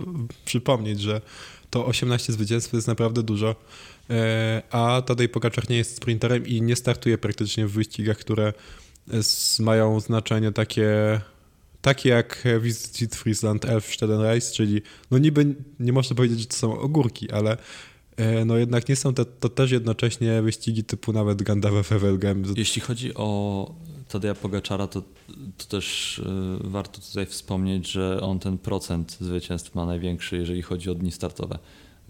przypomnieć, 0.46 1.02
że 1.02 1.22
to 1.70 1.86
18 1.86 2.34
zwycięstw 2.34 2.74
jest 2.74 2.88
naprawdę 2.88 3.24
dużo, 3.24 3.56
E, 4.12 4.62
a 4.72 5.02
Tadej 5.02 5.30
Pogaczar 5.30 5.70
nie 5.70 5.78
jest 5.78 5.96
sprinterem 5.96 6.48
i 6.48 6.62
nie 6.62 6.76
startuje 6.76 7.18
praktycznie 7.18 7.68
w 7.68 7.72
wyścigach, 7.72 8.18
które 8.18 8.54
mają 9.60 10.00
znaczenie 10.00 10.52
takie, 10.52 11.22
takie 11.82 12.10
jak 12.10 12.44
Visit 12.62 13.16
Friesland 13.16 13.66
Elfsteden 13.66 14.22
Race, 14.22 14.54
czyli 14.54 14.82
no 15.12 15.18
niby 15.18 15.56
nie 15.80 15.94
można 15.94 16.16
powiedzieć, 16.16 16.40
że 16.40 16.46
to 16.46 16.56
są 16.56 16.80
ogórki, 16.80 17.32
ale 17.32 17.52
e, 17.52 17.58
no 18.46 18.58
jednak 18.58 18.90
nie 18.90 18.96
są 18.96 19.14
to, 19.14 19.26
to 19.26 19.50
też 19.50 19.72
jednocześnie 19.72 20.42
wyścigi 20.42 20.84
typu 20.84 21.14
nawet 21.14 21.44
Gandalf 21.44 21.90
Wevelgem. 21.90 22.44
Jeśli 22.58 22.82
chodzi 22.82 23.14
o 23.16 23.76
Tadeja 24.10 24.36
Pogaczara, 24.36 24.88
to, 24.88 25.02
to 25.58 25.66
też 25.70 26.20
y, 26.20 26.24
warto 26.70 27.02
tutaj 27.02 27.26
wspomnieć, 27.26 27.92
że 27.92 28.22
on 28.22 28.40
ten 28.40 28.58
procent 28.58 29.18
zwycięstw 29.22 29.76
ma 29.76 29.86
największy, 29.86 30.38
jeżeli 30.38 30.62
chodzi 30.62 30.90
o 30.90 30.96
dni 30.96 31.12
startowe, 31.12 31.60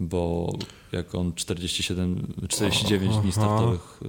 bo 0.00 0.52
jak 0.92 1.14
on 1.14 1.32
47, 1.34 2.34
49 2.48 3.12
dni 3.16 3.20
Aha. 3.22 3.32
startowych 3.32 4.00
y, 4.02 4.06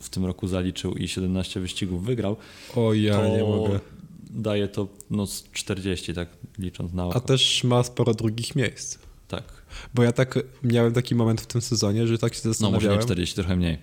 w 0.00 0.08
tym 0.10 0.26
roku 0.26 0.48
zaliczył 0.48 0.94
i 0.94 1.08
17 1.08 1.60
wyścigów 1.60 2.04
wygrał, 2.04 2.36
O 2.76 2.94
ja 2.94 3.16
to 3.16 3.28
nie 3.28 3.42
mogę. 3.42 3.80
daje 4.30 4.68
to 4.68 4.88
no, 5.10 5.26
z 5.26 5.44
40, 5.52 6.14
tak 6.14 6.28
licząc 6.58 6.92
na 6.92 7.02
A 7.02 7.06
oko. 7.06 7.20
też 7.20 7.64
ma 7.64 7.82
sporo 7.82 8.14
drugich 8.14 8.56
miejsc. 8.56 8.98
Bo 9.94 10.02
ja 10.02 10.12
tak 10.12 10.38
miałem 10.62 10.92
taki 10.92 11.14
moment 11.14 11.40
w 11.40 11.46
tym 11.46 11.60
sezonie, 11.60 12.06
że 12.06 12.18
tak 12.18 12.34
się 12.34 12.40
No 12.44 12.48
może 12.48 12.58
nie 12.60 12.70
zastanawiałem. 12.72 13.02
40, 13.02 13.34
trochę 13.34 13.56
mniej. 13.56 13.78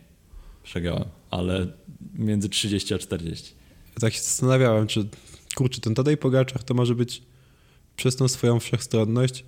Przegrałem, 0.63 1.05
ale 1.31 1.67
między 2.13 2.49
30 2.49 2.93
a 2.93 2.97
40. 2.97 3.53
tak 3.99 4.13
się 4.13 4.21
zastanawiałem, 4.21 4.87
czy 4.87 5.07
kurczę, 5.55 5.81
ten 5.81 5.95
Tadej 5.95 6.17
Pogaczar 6.17 6.63
to 6.63 6.73
może 6.73 6.95
być 6.95 7.23
przez 7.95 8.15
tą 8.15 8.27
swoją 8.27 8.59
wszechstronność 8.59 9.45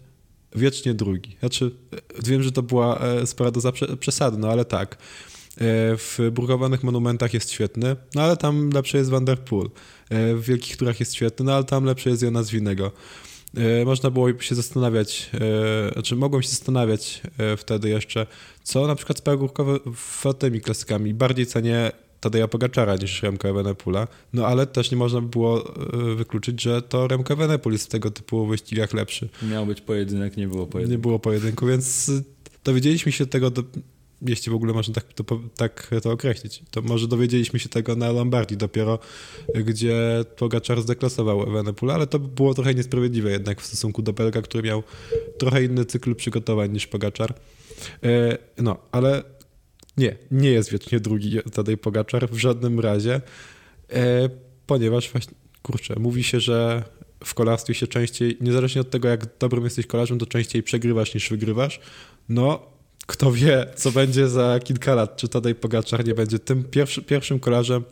wiecznie 0.55 0.93
drugi. 0.93 1.35
Znaczy, 1.39 1.71
e, 1.93 1.97
wiem, 2.25 2.43
że 2.43 2.51
to 2.51 2.63
była 2.63 2.99
e, 2.99 3.27
spora 3.27 3.51
doza 3.51 3.71
prze- 3.71 3.97
przesady, 3.97 4.37
no 4.37 4.49
ale 4.49 4.65
tak. 4.65 4.95
E, 4.95 4.97
W 5.97 6.19
brukowanych 6.31 6.83
monumentach 6.83 7.33
jest 7.33 7.51
świetny, 7.51 7.95
no 8.15 8.21
ale 8.21 8.37
tam 8.37 8.69
lepszy 8.69 8.97
jest 8.97 9.09
Van 9.09 9.25
der 9.25 9.39
Poel. 9.39 9.69
E, 10.09 10.35
W 10.35 10.43
wielkich 10.45 10.77
turach 10.77 10.99
jest 10.99 11.13
świetny, 11.15 11.45
no 11.45 11.53
ale 11.53 11.63
tam 11.63 11.83
lepszy 11.85 12.09
jest 12.09 12.21
Jonas 12.23 12.49
Winego. 12.49 12.91
E, 13.81 13.85
Można 13.85 14.09
było 14.09 14.39
się 14.39 14.55
zastanawiać, 14.55 15.29
e, 15.89 15.93
znaczy 15.93 16.15
mogłem 16.15 16.41
się 16.43 16.49
zastanawiać 16.49 17.21
e, 17.37 17.57
wtedy 17.57 17.89
jeszcze, 17.89 18.27
co 18.63 18.87
na 18.87 18.95
przykład 18.95 19.17
z 19.17 19.21
tymi 20.33 20.61
klasykami. 20.61 21.13
Bardziej 21.13 21.45
cenię 21.45 21.91
Tadeja 22.19 22.47
Pogaczara 22.47 22.95
niż 22.95 23.23
Remka 23.23 23.49
Evenepoela, 23.49 24.07
no 24.33 24.47
ale 24.47 24.67
też 24.67 24.91
nie 24.91 24.97
można 24.97 25.21
by 25.21 25.27
było 25.27 25.73
wykluczyć, 26.15 26.61
że 26.61 26.81
to 26.81 27.07
Remka 27.07 27.33
Evenepoel 27.33 27.73
jest 27.73 27.85
w 27.85 27.89
tego 27.89 28.11
typu 28.11 28.45
wyścigach 28.47 28.93
lepszy. 28.93 29.29
Miał 29.51 29.65
być 29.65 29.81
pojedynek, 29.81 30.37
nie 30.37 30.47
było 30.47 30.61
Nie 30.61 30.67
pojedynku. 30.71 31.01
było 31.01 31.19
pojedynku, 31.19 31.65
więc 31.65 32.11
dowiedzieliśmy 32.63 33.11
się 33.11 33.25
tego, 33.25 33.51
jeśli 34.21 34.51
w 34.51 34.55
ogóle 34.55 34.73
można 34.73 34.93
tak 34.93 35.13
to, 35.13 35.23
tak 35.55 35.91
to 36.03 36.11
określić, 36.11 36.63
to 36.71 36.81
może 36.81 37.07
dowiedzieliśmy 37.07 37.59
się 37.59 37.69
tego 37.69 37.95
na 37.95 38.11
Lombardii 38.11 38.57
dopiero, 38.57 38.99
gdzie 39.55 40.25
Pogaczar 40.37 40.81
zdeklasował 40.81 41.43
Evenepoel, 41.43 41.91
ale 41.91 42.07
to 42.07 42.19
było 42.19 42.53
trochę 42.53 42.73
niesprawiedliwe 42.73 43.31
jednak 43.31 43.61
w 43.61 43.65
stosunku 43.65 44.01
do 44.01 44.13
Belga, 44.13 44.41
który 44.41 44.63
miał 44.63 44.83
trochę 45.37 45.63
inny 45.63 45.85
cykl 45.85 46.15
przygotowań 46.15 46.71
niż 46.71 46.87
Pogaczar. 46.87 47.33
E, 48.03 48.37
No, 48.57 48.77
ale 48.91 49.23
nie, 49.97 50.15
nie 50.31 50.49
jest 50.49 50.71
wiecznie 50.71 50.99
drugi 50.99 51.37
Tadej 51.53 51.77
Pogaczar 51.77 52.29
w 52.29 52.37
żadnym 52.37 52.79
razie, 52.79 53.21
e, 53.89 54.29
ponieważ 54.67 55.11
właśnie, 55.11 55.33
kurczę, 55.61 55.95
mówi 55.99 56.23
się, 56.23 56.39
że 56.39 56.83
w 57.25 57.33
kolarstwie 57.33 57.73
się 57.73 57.87
częściej, 57.87 58.37
niezależnie 58.41 58.81
od 58.81 58.89
tego, 58.89 59.07
jak 59.07 59.37
dobrym 59.39 59.63
jesteś 59.63 59.87
kolarzem, 59.87 60.19
to 60.19 60.25
częściej 60.25 60.63
przegrywasz 60.63 61.13
niż 61.13 61.29
wygrywasz. 61.29 61.79
No, 62.29 62.74
kto 63.05 63.31
wie, 63.31 63.65
co 63.75 63.91
będzie 63.91 64.27
za 64.29 64.59
kilka 64.63 64.95
lat, 64.95 65.17
czy 65.17 65.27
Tadej 65.27 65.55
Pogaczar 65.55 66.05
nie 66.05 66.13
będzie 66.13 66.39
tym 66.39 66.63
pierwszy, 66.63 67.01
pierwszym 67.01 67.39
kolarzem, 67.39 67.83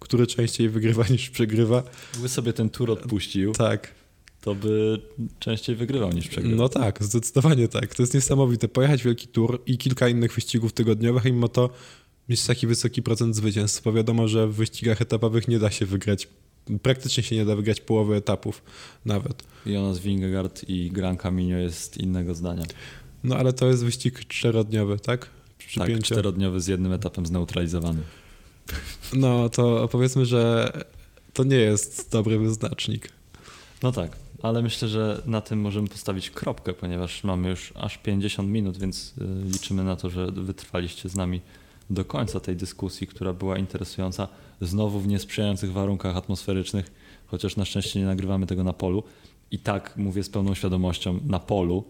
który 0.00 0.26
częściej 0.26 0.68
wygrywa 0.68 1.04
niż 1.10 1.30
przegrywa. 1.30 1.82
Gdyby 2.12 2.28
sobie 2.28 2.52
ten 2.52 2.70
tur 2.70 2.90
odpuścił, 2.90 3.52
Tak, 3.52 3.94
to 4.40 4.54
by 4.54 5.00
częściej 5.38 5.76
wygrywał 5.76 6.12
niż 6.12 6.28
przegrywał. 6.28 6.58
no 6.58 6.68
tak, 6.68 7.04
zdecydowanie 7.04 7.68
tak. 7.68 7.94
To 7.94 8.02
jest 8.02 8.14
niesamowite. 8.14 8.68
Pojechać 8.68 9.02
wielki 9.02 9.28
tour 9.28 9.62
i 9.66 9.78
kilka 9.78 10.08
innych 10.08 10.34
wyścigów 10.34 10.72
tygodniowych, 10.72 11.26
a 11.26 11.28
mimo 11.28 11.48
to 11.48 11.70
mieć 12.28 12.42
taki 12.46 12.66
wysoki 12.66 13.02
procent 13.02 13.36
zwycięstw. 13.36 13.82
Bo 13.82 13.92
wiadomo, 13.92 14.28
że 14.28 14.48
w 14.48 14.54
wyścigach 14.54 15.02
etapowych 15.02 15.48
nie 15.48 15.58
da 15.58 15.70
się 15.70 15.86
wygrać, 15.86 16.28
praktycznie 16.82 17.22
się 17.22 17.36
nie 17.36 17.44
da 17.44 17.56
wygrać 17.56 17.80
połowy 17.80 18.16
etapów 18.16 18.62
nawet. 19.04 19.42
Jonas 19.66 19.98
Vingegaard 19.98 20.64
i 20.68 20.90
Gran 20.90 21.16
Camino 21.16 21.58
jest 21.58 21.96
innego 21.96 22.34
zdania. 22.34 22.64
No 23.26 23.36
ale 23.36 23.52
to 23.52 23.66
jest 23.66 23.84
wyścig 23.84 24.26
czterodniowy, 24.28 24.98
tak? 24.98 25.30
Przy 25.58 25.78
Tak, 25.80 25.88
pięciu. 25.88 26.02
czterodniowy 26.14 26.60
z 26.60 26.66
jednym 26.66 26.92
etapem 26.92 27.26
zneutralizowany. 27.26 28.02
No 29.12 29.48
to 29.48 29.88
powiedzmy, 29.92 30.26
że 30.26 30.72
to 31.32 31.44
nie 31.44 31.56
jest 31.56 32.12
dobry 32.12 32.38
wyznacznik. 32.38 33.08
No 33.82 33.92
tak, 33.92 34.16
ale 34.42 34.62
myślę, 34.62 34.88
że 34.88 35.22
na 35.26 35.40
tym 35.40 35.60
możemy 35.60 35.88
postawić 35.88 36.30
kropkę, 36.30 36.72
ponieważ 36.72 37.24
mamy 37.24 37.48
już 37.50 37.72
aż 37.76 37.98
50 37.98 38.48
minut, 38.48 38.78
więc 38.78 39.14
y, 39.18 39.24
liczymy 39.52 39.84
na 39.84 39.96
to, 39.96 40.10
że 40.10 40.26
wytrwaliście 40.32 41.08
z 41.08 41.14
nami 41.14 41.40
do 41.90 42.04
końca 42.04 42.40
tej 42.40 42.56
dyskusji, 42.56 43.06
która 43.06 43.32
była 43.32 43.58
interesująca. 43.58 44.28
Znowu 44.60 45.00
w 45.00 45.06
niesprzyjających 45.08 45.72
warunkach 45.72 46.16
atmosferycznych, 46.16 46.90
chociaż 47.26 47.56
na 47.56 47.64
szczęście 47.64 48.00
nie 48.00 48.06
nagrywamy 48.06 48.46
tego 48.46 48.64
na 48.64 48.72
polu. 48.72 49.02
I 49.50 49.58
tak 49.58 49.96
mówię 49.96 50.22
z 50.22 50.28
pełną 50.30 50.54
świadomością 50.54 51.20
na 51.26 51.38
polu, 51.38 51.84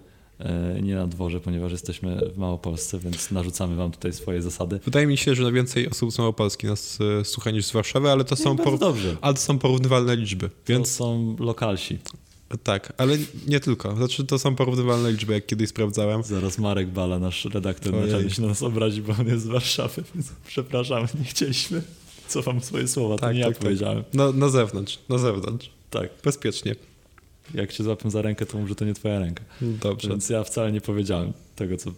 nie 0.83 0.95
na 0.95 1.07
dworze, 1.07 1.41
ponieważ 1.41 1.73
jesteśmy 1.73 2.31
w 2.35 2.39
Małopolsce, 2.39 2.99
więc 2.99 3.31
narzucamy 3.31 3.77
wam 3.77 3.91
tutaj 3.91 4.13
swoje 4.13 4.43
zasady. 4.43 4.81
Wydaje 4.85 5.07
mi 5.07 5.17
się, 5.17 5.35
że 5.35 5.53
więcej 5.53 5.91
osób 5.91 6.13
z 6.13 6.19
Małopolski 6.19 6.67
nas 6.67 6.99
e, 7.21 7.25
słucha 7.25 7.51
niż 7.51 7.67
z 7.67 7.73
Warszawy, 7.73 8.11
ale 8.11 8.25
to 8.25 8.37
są, 8.37 8.57
por... 8.57 8.79
ale 9.21 9.35
to 9.35 9.41
są 9.41 9.59
porównywalne 9.59 10.17
liczby. 10.17 10.51
Więc 10.67 10.89
to 10.97 11.05
są 11.05 11.37
lokalsi. 11.39 11.99
tak, 12.63 12.93
ale 12.97 13.19
nie 13.47 13.61
tylko. 13.61 13.97
Znaczy 13.97 14.25
to 14.25 14.39
są 14.39 14.55
porównywalne 14.57 15.13
liczby, 15.13 15.33
jak 15.33 15.47
kiedyś 15.47 15.69
sprawdzałem. 15.69 16.23
Zaraz 16.23 16.59
Marek 16.59 16.89
Bala, 16.89 17.19
nasz 17.19 17.45
redaktor 17.45 17.95
naczelny 17.95 18.31
się 18.31 18.43
na 18.43 18.49
nas 18.49 18.63
obrazi, 18.63 19.03
bo 19.03 19.13
on 19.21 19.27
jest 19.27 19.45
z 19.45 19.47
Warszawy, 19.47 20.05
więc 20.15 20.33
przepraszamy, 20.47 21.09
nie 21.19 21.25
chcieliśmy. 21.25 21.83
Cofam 22.29 22.61
swoje 22.61 22.89
słowa, 22.89 23.15
to 23.15 23.21
Tak, 23.21 23.35
nie 23.37 23.43
tak, 23.43 23.49
ja 23.51 23.55
tak. 23.55 23.63
powiedziałem. 23.63 24.05
Na, 24.15 24.33
na 24.33 24.49
zewnątrz, 24.49 24.99
na 25.09 25.19
zewnątrz. 25.19 25.71
Tak, 25.91 26.11
Bezpiecznie. 26.25 26.75
Jak 27.55 27.73
cię 27.73 27.85
złapią 27.85 28.11
za 28.11 28.23
rękę, 28.23 28.47
to 28.47 28.59
może 28.59 28.75
to 28.75 28.85
nie 28.85 28.95
twoja 28.95 29.19
ręka. 29.19 29.45
Dobrze. 29.61 30.09
Więc 30.09 30.29
ja 30.29 30.45
wcale 30.45 30.73
nie 30.73 30.81
powiedziałem 30.81 31.33
tego, 31.57 31.77
co, 31.77 31.91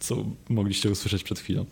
co 0.00 0.24
mogliście 0.48 0.90
usłyszeć 0.90 1.22
przed 1.22 1.38
chwilą. 1.38 1.64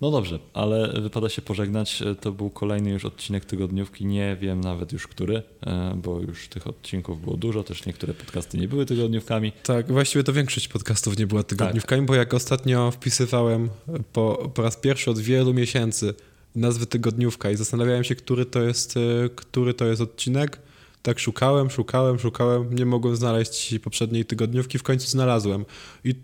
No 0.00 0.10
dobrze, 0.10 0.38
ale 0.54 1.00
wypada 1.02 1.28
się 1.28 1.42
pożegnać. 1.42 2.02
To 2.20 2.32
był 2.32 2.50
kolejny 2.50 2.90
już 2.90 3.04
odcinek 3.04 3.44
tygodniówki. 3.44 4.06
Nie 4.06 4.36
wiem 4.40 4.60
nawet 4.60 4.92
już 4.92 5.06
który, 5.06 5.42
e, 5.66 5.94
bo 6.02 6.20
już 6.20 6.48
tych 6.48 6.66
odcinków 6.66 7.20
było 7.20 7.36
dużo. 7.36 7.64
Też 7.64 7.86
niektóre 7.86 8.14
podcasty 8.14 8.58
nie 8.58 8.68
były 8.68 8.86
tygodniówkami. 8.86 9.52
Tak, 9.62 9.92
właściwie 9.92 10.24
to 10.24 10.32
większość 10.32 10.68
podcastów 10.68 11.18
nie 11.18 11.26
była 11.26 11.42
tygodniówkami, 11.42 12.00
Tak. 12.00 12.06
bo 12.06 12.14
jak 12.14 12.34
ostatnio 12.34 12.90
wpisywałem 12.90 13.68
po, 14.12 14.50
po 14.54 14.62
raz 14.62 14.76
pierwszy 14.76 15.10
od 15.10 15.18
wielu 15.18 15.54
miesięcy 15.54 16.14
nazwy 16.54 16.86
tygodniówka 16.86 17.50
i 17.50 17.56
zastanawiałem 17.56 18.04
się, 18.04 18.14
który 18.14 18.46
to 18.46 18.62
jest, 18.62 18.96
e, 18.96 19.00
który 19.28 19.74
to 19.74 19.86
jest 19.86 20.02
odcinek, 20.02 20.58
tak 21.04 21.18
szukałem, 21.18 21.70
szukałem, 21.70 22.18
szukałem, 22.18 22.74
nie 22.74 22.86
mogłem 22.86 23.16
znaleźć 23.16 23.78
poprzedniej 23.78 24.24
tygodniówki, 24.24 24.78
w 24.78 24.82
końcu 24.82 25.08
znalazłem. 25.08 25.64
I 26.04 26.14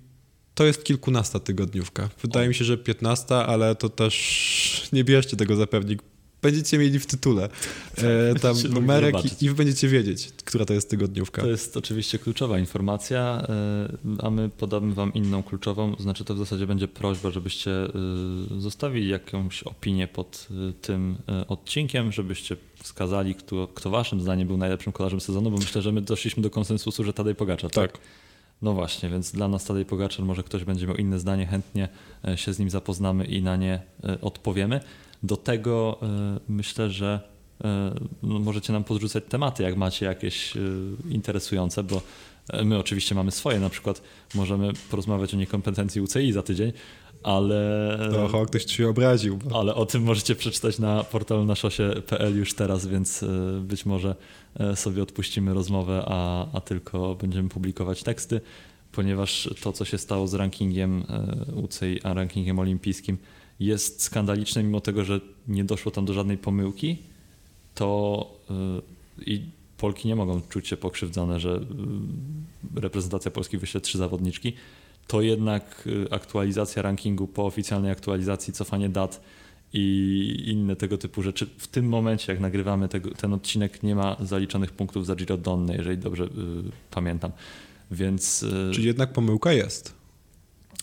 to 0.55 0.64
jest 0.64 0.85
kilkunasta 0.85 1.41
tygodniówka. 1.41 2.09
Wydaje 2.22 2.49
mi 2.49 2.55
się, 2.55 2.64
że 2.64 2.78
piętnasta, 2.78 3.47
ale 3.47 3.74
to 3.74 3.89
też 3.89 4.89
nie 4.93 5.05
bierzcie 5.05 5.37
tego 5.37 5.57
za 5.57 5.66
pewnik. 5.66 6.03
Będziecie 6.43 6.78
mieli 6.78 6.99
w 6.99 7.07
tytule 7.07 7.45
e, 7.45 7.49
tam 8.34 8.41
Będziecie 8.43 8.68
mogli 8.68 8.80
numerek 8.80 9.43
i, 9.43 9.45
i 9.45 9.51
będziecie 9.51 9.88
wiedzieć, 9.88 10.28
która 10.45 10.64
to 10.64 10.74
jest 10.74 10.91
tygodniówka. 10.91 11.43
To 11.43 11.49
jest 11.49 11.76
oczywiście 11.76 12.18
kluczowa 12.18 12.59
informacja, 12.59 13.47
y, 14.20 14.26
a 14.26 14.30
my 14.30 14.49
podamy 14.49 14.95
Wam 14.95 15.14
inną 15.14 15.43
kluczową. 15.43 15.97
Znaczy, 15.99 16.24
to 16.24 16.34
w 16.34 16.38
zasadzie 16.38 16.66
będzie 16.66 16.88
prośba, 16.88 17.30
żebyście 17.30 17.70
y, 18.57 18.61
zostawili 18.61 19.09
jakąś 19.09 19.62
opinię 19.62 20.09
pod 20.09 20.49
y, 20.70 20.72
tym 20.72 21.16
odcinkiem, 21.49 22.12
żebyście 22.12 22.57
wskazali, 22.82 23.34
kto, 23.34 23.68
kto 23.74 23.91
Waszym 23.91 24.20
zdaniem 24.20 24.49
był 24.49 24.57
najlepszym 24.57 24.93
kolarzem 24.93 25.20
sezonu, 25.20 25.51
bo 25.51 25.57
myślę, 25.57 25.82
że 25.82 25.93
my 25.93 26.01
doszliśmy 26.01 26.43
do 26.43 26.51
konsensusu, 26.51 27.05
że 27.05 27.12
Tadej 27.12 27.34
Pogaczar. 27.34 27.70
Tak. 27.70 27.99
No 28.62 28.72
właśnie, 28.72 29.09
więc 29.09 29.32
dla 29.32 29.49
nas 29.49 29.64
Tadej 29.64 29.84
Pogaczar, 29.84 30.24
może 30.24 30.43
ktoś 30.43 30.64
będzie 30.64 30.86
miał 30.86 30.97
inne 30.97 31.18
zdanie, 31.18 31.47
chętnie 31.47 31.88
e, 32.28 32.38
się 32.38 32.53
z 32.53 32.59
nim 32.59 32.70
zapoznamy 32.70 33.24
i 33.24 33.43
na 33.43 33.57
nie 33.57 33.80
e, 34.05 34.20
odpowiemy. 34.20 34.80
Do 35.23 35.37
tego 35.37 35.99
e, 36.03 36.41
myślę, 36.49 36.91
że 36.91 37.21
e, 37.64 37.95
no, 38.23 38.39
możecie 38.39 38.73
nam 38.73 38.85
podrzucać 38.85 39.25
tematy, 39.29 39.62
jak 39.62 39.77
macie 39.77 40.07
jakieś 40.07 40.57
e, 40.57 40.61
interesujące, 41.11 41.83
bo 41.83 42.03
my 42.64 42.79
oczywiście 42.79 43.14
mamy 43.14 43.31
swoje, 43.31 43.61
na 43.61 43.71
przykład 43.71 44.03
możemy 44.35 44.73
porozmawiać 44.91 45.35
o 45.35 45.37
niekompetencji 45.37 46.01
UCI 46.01 46.33
za 46.33 46.43
tydzień, 46.43 46.73
ale, 47.23 47.99
Oho, 48.25 48.47
ktoś 48.47 48.64
ci 48.64 48.75
się 48.77 48.89
obraził. 48.89 49.37
Bo... 49.37 49.61
ale 49.61 49.75
o 49.75 49.87
tym 49.87 50.03
możecie 50.03 50.35
przeczytać 50.35 50.79
na 50.79 51.05
portalu 51.05 51.45
naszosie.pl 51.45 52.39
już 52.39 52.55
teraz, 52.55 52.87
więc 52.87 53.25
być 53.61 53.87
może 53.87 54.14
sobie 54.75 55.03
odpuścimy 55.03 55.55
rozmowę, 55.55 56.03
a, 56.07 56.47
a 56.53 56.61
tylko 56.61 57.14
będziemy 57.14 57.49
publikować 57.49 58.03
teksty, 58.03 58.41
ponieważ 58.93 59.51
to, 59.62 59.73
co 59.73 59.85
się 59.85 59.99
stało 59.99 60.27
z 60.27 60.35
rankingiem 60.35 61.05
UCI, 61.55 62.03
a 62.03 62.14
rankingiem 62.14 62.59
olimpijskim 62.59 63.18
jest 63.61 64.03
skandaliczne, 64.03 64.63
mimo 64.63 64.81
tego, 64.81 65.05
że 65.05 65.21
nie 65.49 65.65
doszło 65.65 65.93
tam 65.93 66.05
do 66.05 66.13
żadnej 66.13 66.39
pomyłki, 66.39 66.99
to 67.75 68.31
e, 68.51 69.25
i 69.27 69.43
Polki 69.77 70.09
nie 70.09 70.17
mogą 70.17 70.41
czuć 70.41 70.69
się 70.69 70.77
pokrzywdzone, 70.77 71.41
że 71.41 71.51
e, 72.77 72.81
reprezentacja 72.81 73.31
Polski 73.31 73.59
wyśle 73.59 73.81
trzy 73.81 73.99
zawodniczki, 73.99 74.53
to 75.07 75.23
jednak 75.23 75.89
e, 76.07 76.13
aktualizacja 76.15 76.83
rankingu 76.83 77.27
po 77.27 77.47
oficjalnej 77.47 77.93
aktualizacji, 77.93 78.53
cofanie 78.53 78.89
dat 78.89 79.21
i 79.73 80.45
inne 80.47 80.77
tego 80.77 80.99
typu 80.99 81.23
rzeczy. 81.23 81.47
W 81.59 81.69
tym 81.69 81.89
momencie, 81.89 82.33
jak 82.33 82.41
nagrywamy 82.41 82.89
ten 83.17 83.33
odcinek, 83.33 83.83
nie 83.83 83.95
ma 83.95 84.17
zaliczonych 84.21 84.73
punktów 84.73 85.07
za 85.07 85.17
Giro 85.17 85.37
Donne, 85.37 85.77
jeżeli 85.77 85.99
dobrze 85.99 86.25
y, 86.25 86.29
pamiętam. 86.91 87.33
Więc. 87.91 88.43
y, 88.43 88.71
Czyli 88.75 88.87
jednak 88.87 89.13
pomyłka 89.13 89.53
jest. 89.53 89.99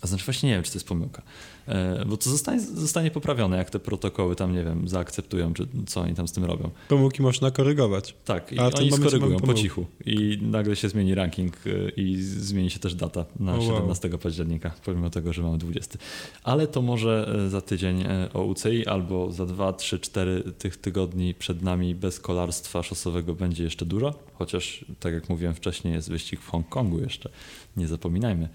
Znaczy 0.03 0.25
właśnie 0.25 0.49
nie 0.49 0.55
wiem, 0.55 0.63
czy 0.63 0.71
to 0.71 0.77
jest 0.77 0.87
pomyłka. 0.87 1.21
E, 1.67 2.05
bo 2.05 2.17
to 2.17 2.29
zostanie, 2.29 2.61
zostanie 2.61 3.11
poprawione, 3.11 3.57
jak 3.57 3.69
te 3.69 3.79
protokoły 3.79 4.35
tam, 4.35 4.53
nie 4.53 4.63
wiem, 4.63 4.87
zaakceptują, 4.87 5.53
czy 5.53 5.67
co 5.87 6.01
oni 6.01 6.15
tam 6.15 6.27
z 6.27 6.31
tym 6.31 6.45
robią. 6.45 6.69
Pomyłki 6.87 7.21
można 7.21 7.51
korygować. 7.51 8.15
Tak, 8.25 8.51
i 8.51 8.59
A 8.59 8.65
oni 8.65 8.91
skorygują 8.91 9.39
po 9.39 9.53
cichu. 9.53 9.85
I 10.05 10.39
nagle 10.41 10.75
się 10.75 10.89
zmieni 10.89 11.15
ranking 11.15 11.67
y, 11.67 11.91
i 11.97 12.15
zmieni 12.21 12.69
się 12.69 12.79
też 12.79 12.95
data 12.95 13.25
na 13.39 13.55
O, 13.55 13.57
wow. 13.57 13.65
17 13.65 14.09
października, 14.09 14.71
pomimo 14.85 15.09
tego, 15.09 15.33
że 15.33 15.41
mamy 15.41 15.57
20. 15.57 15.97
Ale 16.43 16.67
to 16.67 16.81
może 16.81 17.35
y, 17.45 17.49
za 17.49 17.61
tydzień 17.61 18.03
o 18.33 18.43
UCI 18.43 18.87
albo 18.87 19.31
za 19.31 19.45
2, 19.45 19.73
3, 19.73 19.99
4 19.99 20.43
tych 20.57 20.77
tygodni 20.77 21.33
przed 21.33 21.61
nami 21.61 21.95
bez 21.95 22.19
kolarstwa 22.19 22.83
szosowego 22.83 23.33
będzie 23.33 23.63
jeszcze 23.63 23.85
dużo. 23.85 24.13
Chociaż, 24.33 24.85
tak 24.99 25.13
jak 25.13 25.29
mówiłem 25.29 25.55
wcześniej, 25.55 25.93
jest 25.93 26.09
wyścig 26.09 26.41
w 26.41 26.49
Hongkongu 26.49 26.99
jeszcze. 26.99 27.29
Nie 27.77 27.87
zapominajmy. 27.87 28.49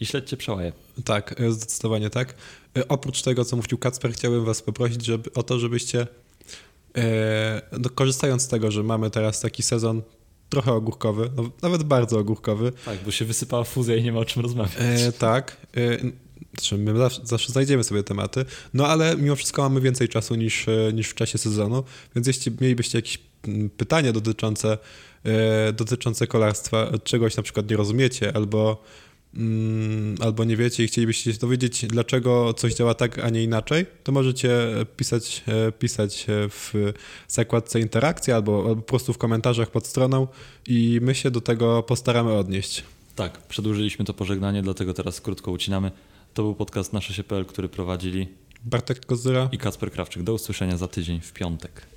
I 0.00 0.06
śledźcie 0.06 0.36
przełaje. 0.36 0.72
Tak, 1.04 1.40
e, 1.40 1.52
zdecydowanie 1.52 2.10
tak. 2.10 2.34
E, 2.78 2.88
Oprócz 2.88 3.22
tego, 3.22 3.44
co 3.44 3.56
mówił 3.56 3.78
Kacper, 3.78 4.12
chciałbym 4.12 4.44
was 4.44 4.62
poprosić 4.62 5.04
żeby, 5.04 5.32
o 5.34 5.42
to, 5.42 5.58
żebyście 5.58 6.06
e, 6.96 7.62
no, 7.80 7.90
korzystając 7.90 8.42
z 8.42 8.48
tego, 8.48 8.70
że 8.70 8.82
mamy 8.82 9.10
teraz 9.10 9.40
taki 9.40 9.62
sezon 9.62 10.02
trochę 10.48 10.72
ogórkowy, 10.72 11.30
no, 11.36 11.50
nawet 11.62 11.82
bardzo 11.82 12.18
ogórkowy, 12.18 12.72
Tak, 12.84 12.98
bo 13.04 13.10
się 13.10 13.24
wysypała 13.24 13.64
fuzja 13.64 13.96
i 13.96 14.02
nie 14.02 14.12
ma 14.12 14.18
o 14.20 14.24
czym 14.24 14.42
rozmawiać. 14.42 14.74
e, 14.78 15.12
tak, 15.12 15.56
e, 15.76 15.98
znaczy 16.54 16.78
my 16.78 16.98
zawsze, 16.98 17.20
zawsze 17.24 17.52
znajdziemy 17.52 17.84
sobie 17.84 18.02
tematy, 18.02 18.44
no 18.74 18.86
ale 18.86 19.16
mimo 19.16 19.36
wszystko 19.36 19.62
mamy 19.62 19.80
więcej 19.80 20.08
czasu 20.08 20.34
niż, 20.34 20.66
niż 20.92 21.08
w 21.08 21.14
czasie 21.14 21.38
sezonu, 21.38 21.84
więc 22.14 22.26
jeśli 22.26 22.52
mielibyście 22.60 22.98
jakieś 22.98 23.18
pytania 23.76 24.12
dotyczące, 24.12 24.78
e, 25.24 25.72
dotyczące 25.72 26.26
kolarstwa, 26.26 26.90
czegoś 27.04 27.36
na 27.36 27.42
przykład 27.42 27.70
nie 27.70 27.76
rozumiecie, 27.76 28.36
albo 28.36 28.82
mm, 29.36 30.16
albo 30.20 30.44
nie 30.44 30.56
wiecie 30.56 30.84
i 30.84 30.86
chcielibyście 30.86 31.32
się 31.32 31.38
dowiedzieć, 31.38 31.86
dlaczego 31.86 32.54
coś 32.54 32.74
działa 32.74 32.94
tak, 32.94 33.18
a 33.18 33.30
nie 33.30 33.42
inaczej, 33.42 33.86
to 34.04 34.12
możecie 34.12 34.50
pisać, 34.96 35.44
e, 35.48 35.72
pisać 35.72 36.26
e, 36.28 36.48
w 36.48 36.74
zakładce 37.28 37.80
interakcja 37.80 38.36
albo, 38.36 38.58
albo 38.68 38.76
po 38.76 38.82
prostu 38.82 39.12
w 39.12 39.18
komentarzach 39.18 39.70
pod 39.70 39.86
stroną 39.86 40.26
i 40.66 40.98
my 41.02 41.14
się 41.14 41.30
do 41.30 41.40
tego 41.40 41.82
postaramy 41.82 42.32
odnieść. 42.32 42.84
Tak, 43.14 43.46
przedłużyliśmy 43.46 44.04
to 44.04 44.14
pożegnanie, 44.14 44.62
dlatego 44.62 44.94
teraz 44.94 45.20
krótko 45.20 45.50
ucinamy. 45.50 45.90
To 46.34 46.42
był 46.42 46.54
podcast 46.54 46.92
Nasze 46.92 47.14
się.pl, 47.14 47.44
który 47.44 47.68
prowadzili 47.68 48.28
Bartek 48.64 49.06
Kozyra. 49.06 49.48
i 49.52 49.58
Kacper 49.58 49.92
Krawczyk. 49.92 50.22
Do 50.22 50.34
usłyszenia 50.34 50.76
za 50.76 50.88
tydzień 50.88 51.20
w 51.20 51.32
piątek. 51.32 51.95